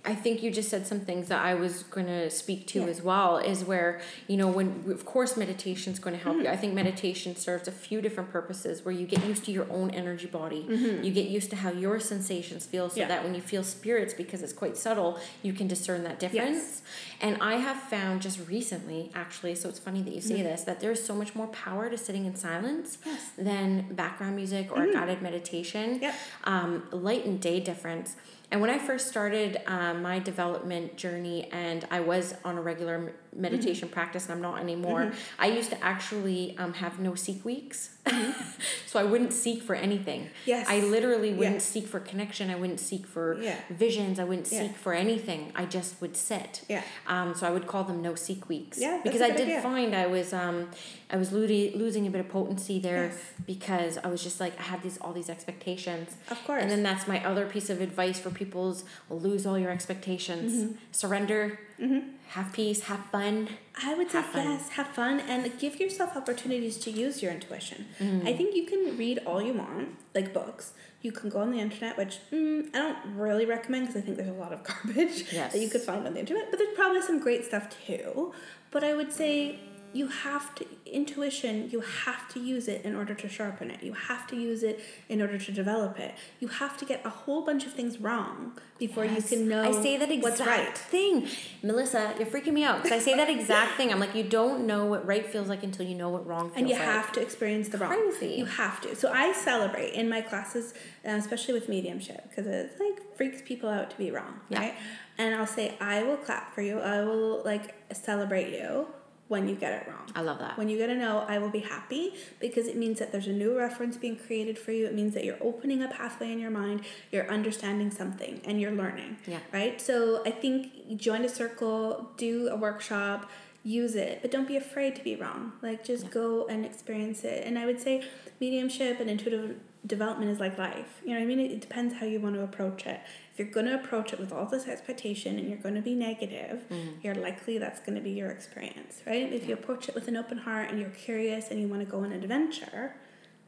I 0.03 0.15
think 0.15 0.41
you 0.41 0.49
just 0.49 0.69
said 0.69 0.87
some 0.87 1.01
things 1.01 1.27
that 1.27 1.43
I 1.45 1.53
was 1.53 1.83
going 1.83 2.07
to 2.07 2.29
speak 2.31 2.65
to 2.67 2.79
yeah. 2.79 2.87
as 2.87 3.03
well 3.03 3.37
is 3.37 3.63
where, 3.63 4.01
you 4.27 4.35
know, 4.35 4.47
when 4.47 4.83
of 4.89 5.05
course 5.05 5.37
meditation 5.37 5.93
is 5.93 5.99
going 5.99 6.17
to 6.17 6.23
help 6.23 6.37
mm-hmm. 6.37 6.45
you. 6.45 6.51
I 6.51 6.57
think 6.57 6.73
meditation 6.73 7.35
serves 7.35 7.67
a 7.67 7.71
few 7.71 8.01
different 8.01 8.31
purposes 8.31 8.83
where 8.83 8.93
you 8.93 9.05
get 9.05 9.23
used 9.25 9.45
to 9.45 9.51
your 9.51 9.71
own 9.71 9.91
energy 9.91 10.25
body. 10.25 10.65
Mm-hmm. 10.67 11.03
You 11.03 11.11
get 11.11 11.27
used 11.27 11.51
to 11.51 11.55
how 11.55 11.71
your 11.71 11.99
sensations 11.99 12.65
feel 12.65 12.89
so 12.89 12.99
yeah. 12.99 13.07
that 13.09 13.23
when 13.23 13.35
you 13.35 13.41
feel 13.41 13.63
spirits 13.63 14.15
because 14.15 14.41
it's 14.41 14.53
quite 14.53 14.75
subtle, 14.75 15.19
you 15.43 15.53
can 15.53 15.67
discern 15.67 16.03
that 16.03 16.19
difference. 16.19 16.57
Yes. 16.57 16.81
And 17.21 17.37
I 17.39 17.55
have 17.57 17.77
found 17.77 18.23
just 18.23 18.39
recently 18.47 19.11
actually, 19.13 19.53
so 19.53 19.69
it's 19.69 19.79
funny 19.79 20.01
that 20.01 20.13
you 20.13 20.21
say 20.21 20.35
mm-hmm. 20.35 20.43
this, 20.45 20.63
that 20.63 20.79
there's 20.79 21.03
so 21.03 21.13
much 21.13 21.35
more 21.35 21.47
power 21.47 21.91
to 21.91 21.97
sitting 21.97 22.25
in 22.25 22.35
silence 22.35 22.97
yes. 23.05 23.29
than 23.37 23.93
background 23.93 24.35
music 24.35 24.71
or 24.71 24.79
mm-hmm. 24.79 24.93
guided 24.93 25.21
meditation. 25.21 25.99
Yep. 26.01 26.15
Um, 26.45 26.83
light 26.91 27.25
and 27.25 27.39
day 27.39 27.59
difference 27.59 28.15
and 28.51 28.59
when 28.59 28.69
I 28.69 28.77
first 28.77 29.07
started 29.07 29.61
um, 29.65 30.01
my 30.01 30.19
development 30.19 30.97
journey, 30.97 31.49
and 31.53 31.87
I 31.89 32.01
was 32.01 32.35
on 32.43 32.57
a 32.57 32.61
regular 32.61 33.13
meditation 33.35 33.87
mm-hmm. 33.87 33.93
practice, 33.93 34.25
and 34.25 34.33
I'm 34.33 34.41
not 34.41 34.59
anymore, 34.59 35.01
mm-hmm. 35.01 35.17
I 35.39 35.47
used 35.47 35.69
to 35.71 35.83
actually 35.83 36.55
um, 36.57 36.73
have 36.73 36.99
no 36.99 37.15
seek 37.15 37.43
weeks. 37.45 37.95
Mm-hmm. 38.05 38.31
so 38.87 38.99
I 38.99 39.03
wouldn't 39.03 39.31
seek 39.31 39.61
for 39.61 39.75
anything. 39.75 40.29
Yes. 40.45 40.67
I 40.67 40.79
literally 40.79 41.33
wouldn't 41.33 41.61
seek 41.61 41.87
for 41.87 41.99
connection. 41.99 42.49
I 42.49 42.55
wouldn't 42.55 42.79
seek 42.79 43.05
for 43.05 43.39
yeah. 43.41 43.57
visions. 43.69 44.19
I 44.19 44.23
wouldn't 44.23 44.51
yeah. 44.51 44.63
seek 44.63 44.75
for 44.75 44.93
anything. 44.93 45.51
I 45.55 45.65
just 45.65 46.01
would 46.01 46.17
sit. 46.17 46.63
Yeah. 46.67 46.83
Um, 47.07 47.35
so 47.35 47.47
I 47.47 47.51
would 47.51 47.67
call 47.67 47.83
them 47.83 48.01
no 48.01 48.15
seek 48.15 48.49
weeks. 48.49 48.79
Yeah. 48.79 48.99
Because 49.03 49.21
I 49.21 49.29
did 49.29 49.41
idea. 49.41 49.61
find 49.61 49.95
I 49.95 50.07
was 50.07 50.33
um, 50.33 50.69
I 51.09 51.17
was 51.17 51.31
lo- 51.31 51.41
losing 51.41 52.07
a 52.07 52.09
bit 52.09 52.21
of 52.21 52.29
potency 52.29 52.79
there 52.79 53.05
yes. 53.05 53.17
because 53.45 53.97
I 54.03 54.07
was 54.07 54.23
just 54.23 54.39
like 54.39 54.59
I 54.59 54.63
had 54.63 54.81
these 54.81 54.97
all 54.97 55.13
these 55.13 55.29
expectations. 55.29 56.15
Of 56.29 56.43
course. 56.45 56.61
And 56.61 56.71
then 56.71 56.83
that's 56.83 57.07
my 57.07 57.23
other 57.23 57.45
piece 57.45 57.69
of 57.69 57.81
advice 57.81 58.19
for 58.19 58.31
people's 58.31 58.83
lose 59.09 59.45
all 59.45 59.59
your 59.59 59.71
expectations. 59.71 60.53
Mm-hmm. 60.53 60.75
Surrender. 60.91 61.59
Mm-hmm 61.79 62.17
have 62.31 62.53
peace, 62.53 62.83
have 62.83 63.05
fun. 63.07 63.49
I 63.83 63.93
would 63.93 64.09
say 64.09 64.21
fun. 64.21 64.51
yes, 64.51 64.69
have 64.69 64.87
fun 64.87 65.19
and 65.19 65.51
give 65.59 65.81
yourself 65.81 66.15
opportunities 66.15 66.77
to 66.77 66.89
use 66.89 67.21
your 67.21 67.29
intuition. 67.29 67.87
Mm. 67.99 68.25
I 68.25 68.33
think 68.33 68.55
you 68.55 68.65
can 68.65 68.97
read 68.97 69.19
all 69.25 69.41
you 69.41 69.53
want, 69.53 69.97
like 70.15 70.33
books. 70.33 70.71
You 71.01 71.11
can 71.11 71.29
go 71.29 71.39
on 71.39 71.51
the 71.51 71.59
internet, 71.59 71.97
which 71.97 72.19
mm, 72.31 72.69
I 72.73 72.77
don't 72.77 72.97
really 73.17 73.45
recommend 73.45 73.87
because 73.87 74.01
I 74.01 74.05
think 74.05 74.15
there's 74.15 74.29
a 74.29 74.39
lot 74.39 74.53
of 74.53 74.63
garbage 74.69 75.25
yes. 75.33 75.51
that 75.51 75.59
you 75.59 75.69
could 75.69 75.81
find 75.81 76.07
on 76.07 76.13
the 76.13 76.21
internet, 76.21 76.49
but 76.49 76.57
there's 76.57 76.73
probably 76.73 77.01
some 77.01 77.19
great 77.19 77.43
stuff 77.43 77.67
too. 77.85 78.33
But 78.71 78.85
I 78.85 78.93
would 78.93 79.11
say 79.11 79.59
you 79.93 80.07
have 80.07 80.53
to 80.55 80.65
intuition 80.85 81.69
you 81.69 81.81
have 81.81 82.27
to 82.29 82.39
use 82.39 82.67
it 82.67 82.83
in 82.83 82.95
order 82.95 83.13
to 83.13 83.27
sharpen 83.27 83.69
it 83.71 83.81
you 83.83 83.93
have 83.93 84.27
to 84.27 84.35
use 84.35 84.63
it 84.63 84.79
in 85.09 85.21
order 85.21 85.37
to 85.37 85.51
develop 85.51 85.99
it 85.99 86.13
you 86.39 86.47
have 86.47 86.77
to 86.77 86.85
get 86.85 87.05
a 87.05 87.09
whole 87.09 87.43
bunch 87.43 87.65
of 87.65 87.73
things 87.73 87.99
wrong 87.99 88.53
before 88.77 89.05
yes. 89.05 89.31
you 89.31 89.37
can 89.37 89.47
know 89.47 89.63
i 89.63 89.71
say 89.81 89.97
that 89.97 90.11
exact 90.11 90.41
right. 90.41 90.77
thing 90.77 91.27
melissa 91.63 92.13
you're 92.17 92.27
freaking 92.27 92.53
me 92.53 92.63
out 92.63 92.81
because 92.81 92.91
i 92.91 92.99
say 92.99 93.15
that 93.15 93.29
exact 93.29 93.75
thing 93.75 93.91
i'm 93.91 93.99
like 93.99 94.15
you 94.15 94.23
don't 94.23 94.65
know 94.65 94.85
what 94.85 95.05
right 95.05 95.25
feels 95.27 95.47
like 95.47 95.63
until 95.63 95.85
you 95.85 95.95
know 95.95 96.09
what 96.09 96.25
wrong 96.25 96.49
feels 96.49 96.51
like. 96.51 96.59
and 96.59 96.69
you 96.69 96.75
like. 96.75 96.83
have 96.83 97.11
to 97.11 97.21
experience 97.21 97.69
the 97.69 97.77
wrong 97.77 97.91
Crazy. 97.91 98.35
you 98.35 98.45
have 98.45 98.81
to 98.81 98.95
so 98.95 99.11
i 99.11 99.31
celebrate 99.33 99.93
in 99.93 100.09
my 100.09 100.21
classes 100.21 100.73
uh, 101.05 101.11
especially 101.11 101.53
with 101.53 101.69
mediumship 101.69 102.29
because 102.29 102.47
it 102.47 102.75
like 102.79 103.15
freaks 103.15 103.41
people 103.41 103.69
out 103.69 103.89
to 103.89 103.97
be 103.97 104.11
wrong 104.11 104.39
yeah. 104.49 104.59
right 104.59 104.75
and 105.17 105.35
i'll 105.35 105.47
say 105.47 105.75
i 105.79 106.01
will 106.03 106.17
clap 106.17 106.53
for 106.53 106.61
you 106.61 106.79
i 106.79 107.01
will 107.01 107.41
like 107.43 107.75
celebrate 107.93 108.51
you 108.51 108.87
when 109.31 109.47
you 109.47 109.55
get 109.55 109.71
it 109.71 109.87
wrong. 109.87 110.11
I 110.13 110.21
love 110.23 110.39
that. 110.39 110.57
When 110.57 110.67
you 110.67 110.77
get 110.77 110.89
a 110.89 110.95
no, 110.95 111.19
I 111.19 111.37
will 111.37 111.49
be 111.49 111.59
happy 111.59 112.15
because 112.41 112.67
it 112.67 112.75
means 112.75 112.99
that 112.99 113.13
there's 113.13 113.27
a 113.27 113.31
new 113.31 113.57
reference 113.57 113.95
being 113.95 114.17
created 114.17 114.59
for 114.59 114.73
you. 114.73 114.85
It 114.85 114.93
means 114.93 115.13
that 115.13 115.23
you're 115.23 115.41
opening 115.41 115.81
a 115.81 115.87
pathway 115.87 116.33
in 116.33 116.37
your 116.37 116.51
mind, 116.51 116.81
you're 117.13 117.31
understanding 117.31 117.91
something, 117.91 118.41
and 118.43 118.59
you're 118.59 118.73
learning. 118.73 119.19
Yeah. 119.25 119.39
Right? 119.53 119.79
So 119.79 120.21
I 120.25 120.31
think 120.31 120.97
join 120.97 121.23
a 121.23 121.29
circle, 121.29 122.11
do 122.17 122.49
a 122.49 122.57
workshop, 122.57 123.29
use 123.63 123.95
it, 123.95 124.19
but 124.21 124.31
don't 124.31 124.49
be 124.49 124.57
afraid 124.57 124.97
to 124.97 125.03
be 125.03 125.15
wrong. 125.15 125.53
Like 125.61 125.85
just 125.85 126.03
yeah. 126.03 126.09
go 126.09 126.47
and 126.47 126.65
experience 126.65 127.23
it. 127.23 127.47
And 127.47 127.57
I 127.57 127.65
would 127.65 127.79
say 127.79 128.03
mediumship 128.41 128.99
and 128.99 129.09
intuitive 129.09 129.55
development 129.87 130.29
is 130.29 130.41
like 130.41 130.57
life. 130.57 131.01
You 131.05 131.11
know 131.11 131.19
what 131.19 131.23
I 131.23 131.25
mean? 131.25 131.39
It, 131.39 131.61
depends 131.61 131.95
how 131.95 132.05
you 132.05 132.19
want 132.19 132.35
to 132.35 132.43
approach 132.43 132.85
it 132.85 132.99
you're 133.41 133.51
going 133.51 133.65
to 133.65 133.73
approach 133.73 134.13
it 134.13 134.19
with 134.19 134.31
all 134.31 134.45
this 134.45 134.67
expectation 134.67 135.39
and 135.39 135.49
you're 135.49 135.57
going 135.57 135.73
to 135.73 135.81
be 135.81 135.95
negative, 135.95 136.63
mm. 136.69 136.93
you're 137.01 137.15
likely 137.15 137.57
that's 137.57 137.79
going 137.79 137.95
to 137.95 138.01
be 138.01 138.11
your 138.11 138.29
experience, 138.29 139.01
right? 139.07 139.33
If 139.33 139.41
yeah. 139.41 139.49
you 139.49 139.53
approach 139.55 139.89
it 139.89 139.95
with 139.95 140.07
an 140.07 140.15
open 140.15 140.37
heart 140.37 140.69
and 140.69 140.79
you're 140.79 140.89
curious 140.89 141.49
and 141.49 141.59
you 141.59 141.67
want 141.67 141.83
to 141.83 141.89
go 141.89 141.99
on 141.99 142.11
an 142.11 142.21
adventure, 142.21 142.95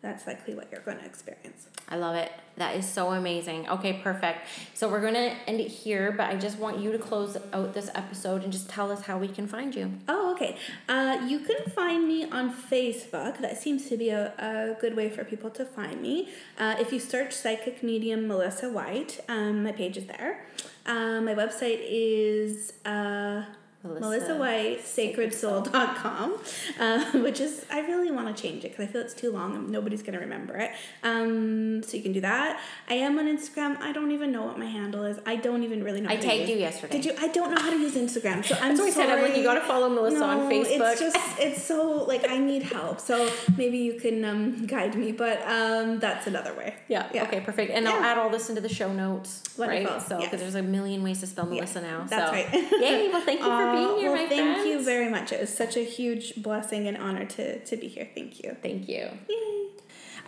that's 0.03 0.27
likely 0.27 0.53
what 0.53 0.67
you're 0.69 0.81
going 0.81 0.97
to 0.97 1.05
experience. 1.05 1.67
I 1.87 1.95
love 1.95 2.15
it. 2.15 2.29
That 2.57 2.75
is 2.75 2.87
so 2.87 3.13
amazing. 3.13 3.69
Okay, 3.69 3.93
perfect. 4.03 4.39
So 4.73 4.89
we're 4.89 4.99
going 4.99 5.13
to 5.13 5.33
end 5.47 5.61
it 5.61 5.69
here, 5.69 6.11
but 6.11 6.29
I 6.29 6.35
just 6.35 6.59
want 6.59 6.79
you 6.79 6.91
to 6.91 6.99
close 6.99 7.37
out 7.53 7.73
this 7.73 7.89
episode 7.95 8.43
and 8.43 8.51
just 8.51 8.69
tell 8.69 8.91
us 8.91 9.03
how 9.03 9.17
we 9.17 9.29
can 9.29 9.47
find 9.47 9.73
you. 9.73 9.93
Oh, 10.09 10.33
okay. 10.33 10.57
Uh, 10.89 11.25
you 11.25 11.39
can 11.39 11.71
find 11.71 12.05
me 12.05 12.29
on 12.29 12.53
Facebook. 12.53 13.39
That 13.39 13.57
seems 13.57 13.87
to 13.87 13.95
be 13.95 14.09
a, 14.09 14.33
a 14.37 14.79
good 14.81 14.93
way 14.93 15.09
for 15.09 15.23
people 15.23 15.49
to 15.51 15.63
find 15.63 16.01
me. 16.01 16.27
Uh, 16.59 16.75
if 16.77 16.91
you 16.91 16.99
search 16.99 17.33
Psychic 17.33 17.81
Medium 17.81 18.27
Melissa 18.27 18.69
White, 18.69 19.21
um, 19.29 19.63
my 19.63 19.71
page 19.71 19.95
is 19.95 20.05
there. 20.07 20.45
Um, 20.85 21.23
my 21.23 21.33
website 21.33 21.79
is. 21.81 22.73
Uh, 22.83 23.45
Melissa, 23.83 24.01
Melissa 24.05 24.35
White, 24.37 24.79
sacredsoul.com, 24.85 26.37
uh, 26.79 27.05
which 27.19 27.41
is, 27.41 27.65
I 27.69 27.81
really 27.81 28.11
want 28.11 28.33
to 28.33 28.41
change 28.41 28.63
it 28.63 28.69
because 28.71 28.87
I 28.87 28.91
feel 28.91 29.01
it's 29.01 29.13
too 29.13 29.29
long 29.29 29.55
and 29.55 29.69
nobody's 29.69 30.01
going 30.01 30.13
to 30.13 30.19
remember 30.19 30.55
it. 30.55 30.71
Um, 31.03 31.83
so 31.83 31.97
you 31.97 32.03
can 32.03 32.13
do 32.13 32.21
that. 32.21 32.61
I 32.89 32.93
am 32.93 33.19
on 33.19 33.25
Instagram. 33.25 33.77
I 33.81 33.91
don't 33.91 34.11
even 34.11 34.31
know 34.31 34.43
what 34.43 34.57
my 34.57 34.67
handle 34.67 35.03
is. 35.03 35.19
I 35.25 35.35
don't 35.35 35.63
even 35.63 35.83
really 35.83 35.99
know. 35.99 36.09
I 36.09 36.15
tagged 36.15 36.47
you 36.47 36.55
yesterday. 36.55 36.93
Did 36.93 37.05
you? 37.05 37.13
I 37.19 37.27
don't 37.27 37.53
know 37.53 37.61
how 37.61 37.71
to 37.71 37.77
use 37.77 37.95
Instagram. 37.95 38.45
So 38.45 38.55
I'm 38.55 38.77
That's 38.77 38.79
sorry. 38.79 38.91
said. 38.91 39.09
I'm 39.09 39.21
like, 39.21 39.35
you 39.35 39.43
got 39.43 39.55
to 39.55 39.61
follow 39.61 39.89
Melissa 39.89 40.19
no, 40.19 40.27
on 40.27 40.51
Facebook. 40.51 40.91
It's 40.93 41.01
just, 41.01 41.39
it's 41.39 41.63
so, 41.63 42.05
like, 42.05 42.29
I 42.29 42.37
need 42.37 42.63
help. 42.63 43.01
So 43.01 43.29
maybe 43.57 43.79
you 43.79 43.99
can 43.99 44.23
um, 44.23 44.65
guide 44.65 44.95
me, 44.95 45.11
but 45.11 45.41
um, 45.45 45.99
that's 45.99 46.25
another 46.25 46.53
way. 46.53 46.75
Yeah. 46.87 47.09
yeah. 47.13 47.23
Okay, 47.23 47.41
perfect. 47.41 47.71
And 47.71 47.85
yeah. 47.85 47.91
I'll 47.91 48.03
add 48.03 48.17
all 48.17 48.29
this 48.29 48.47
into 48.47 48.61
the 48.61 48.69
show 48.69 48.93
notes. 48.93 49.43
Wonderful. 49.57 49.91
Right? 49.91 50.01
So, 50.01 50.17
because 50.17 50.31
yes. 50.31 50.39
there's 50.39 50.55
a 50.55 50.63
million 50.63 51.03
ways 51.03 51.19
to 51.19 51.27
spell 51.27 51.45
Melissa 51.45 51.81
yes, 51.81 51.91
now. 51.91 52.05
That's 52.07 52.29
so. 52.29 52.57
right. 52.57 52.71
Yay. 52.81 53.09
Well, 53.09 53.21
thank 53.21 53.41
you 53.41 53.45
for 53.45 53.72
being 53.73 53.97
here, 53.97 54.11
well, 54.11 54.21
my 54.21 54.27
thank 54.29 54.41
friend 54.41 54.55
thank 54.55 54.67
you 54.67 54.83
very 54.83 55.09
much. 55.09 55.31
It 55.31 55.41
was 55.41 55.55
such 55.55 55.75
a 55.77 55.83
huge 55.83 56.35
blessing 56.41 56.87
and 56.87 56.97
honor 56.97 57.25
to, 57.25 57.63
to 57.63 57.77
be 57.77 57.87
here. 57.87 58.09
Thank 58.13 58.43
you. 58.43 58.55
Thank 58.61 58.87
you. 58.87 59.09
Yay. 59.29 59.63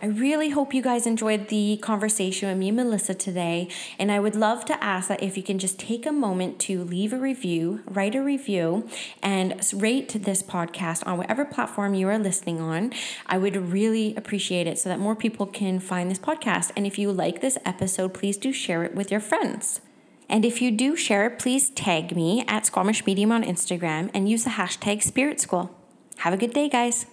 I 0.02 0.06
really 0.06 0.50
hope 0.50 0.74
you 0.74 0.82
guys 0.82 1.06
enjoyed 1.06 1.48
the 1.48 1.78
conversation 1.78 2.50
with 2.50 2.58
me 2.58 2.68
and 2.68 2.76
Melissa 2.76 3.14
today. 3.14 3.68
And 3.98 4.12
I 4.12 4.20
would 4.20 4.36
love 4.36 4.66
to 4.66 4.84
ask 4.84 5.08
that 5.08 5.22
if 5.22 5.38
you 5.38 5.42
can 5.42 5.58
just 5.58 5.78
take 5.78 6.04
a 6.04 6.12
moment 6.12 6.58
to 6.60 6.84
leave 6.84 7.14
a 7.14 7.18
review, 7.18 7.80
write 7.86 8.14
a 8.14 8.22
review, 8.22 8.86
and 9.22 9.58
rate 9.72 10.10
this 10.10 10.42
podcast 10.42 11.06
on 11.06 11.16
whatever 11.16 11.46
platform 11.46 11.94
you 11.94 12.08
are 12.08 12.18
listening 12.18 12.60
on. 12.60 12.92
I 13.26 13.38
would 13.38 13.56
really 13.56 14.14
appreciate 14.16 14.66
it 14.66 14.78
so 14.78 14.90
that 14.90 14.98
more 14.98 15.16
people 15.16 15.46
can 15.46 15.80
find 15.80 16.10
this 16.10 16.18
podcast. 16.18 16.72
And 16.76 16.86
if 16.86 16.98
you 16.98 17.10
like 17.10 17.40
this 17.40 17.56
episode, 17.64 18.12
please 18.12 18.36
do 18.36 18.52
share 18.52 18.84
it 18.84 18.94
with 18.94 19.10
your 19.10 19.20
friends. 19.20 19.80
And 20.28 20.44
if 20.44 20.60
you 20.60 20.70
do 20.70 20.96
share, 20.96 21.30
please 21.30 21.70
tag 21.70 22.14
me 22.14 22.44
at 22.48 22.66
Squamish 22.66 23.06
Medium 23.06 23.32
on 23.32 23.44
Instagram 23.44 24.10
and 24.12 24.28
use 24.28 24.44
the 24.44 24.50
hashtag 24.50 25.02
Spirit 25.02 25.40
School. 25.40 25.74
Have 26.18 26.34
a 26.34 26.36
good 26.36 26.52
day, 26.52 26.68
guys. 26.68 27.06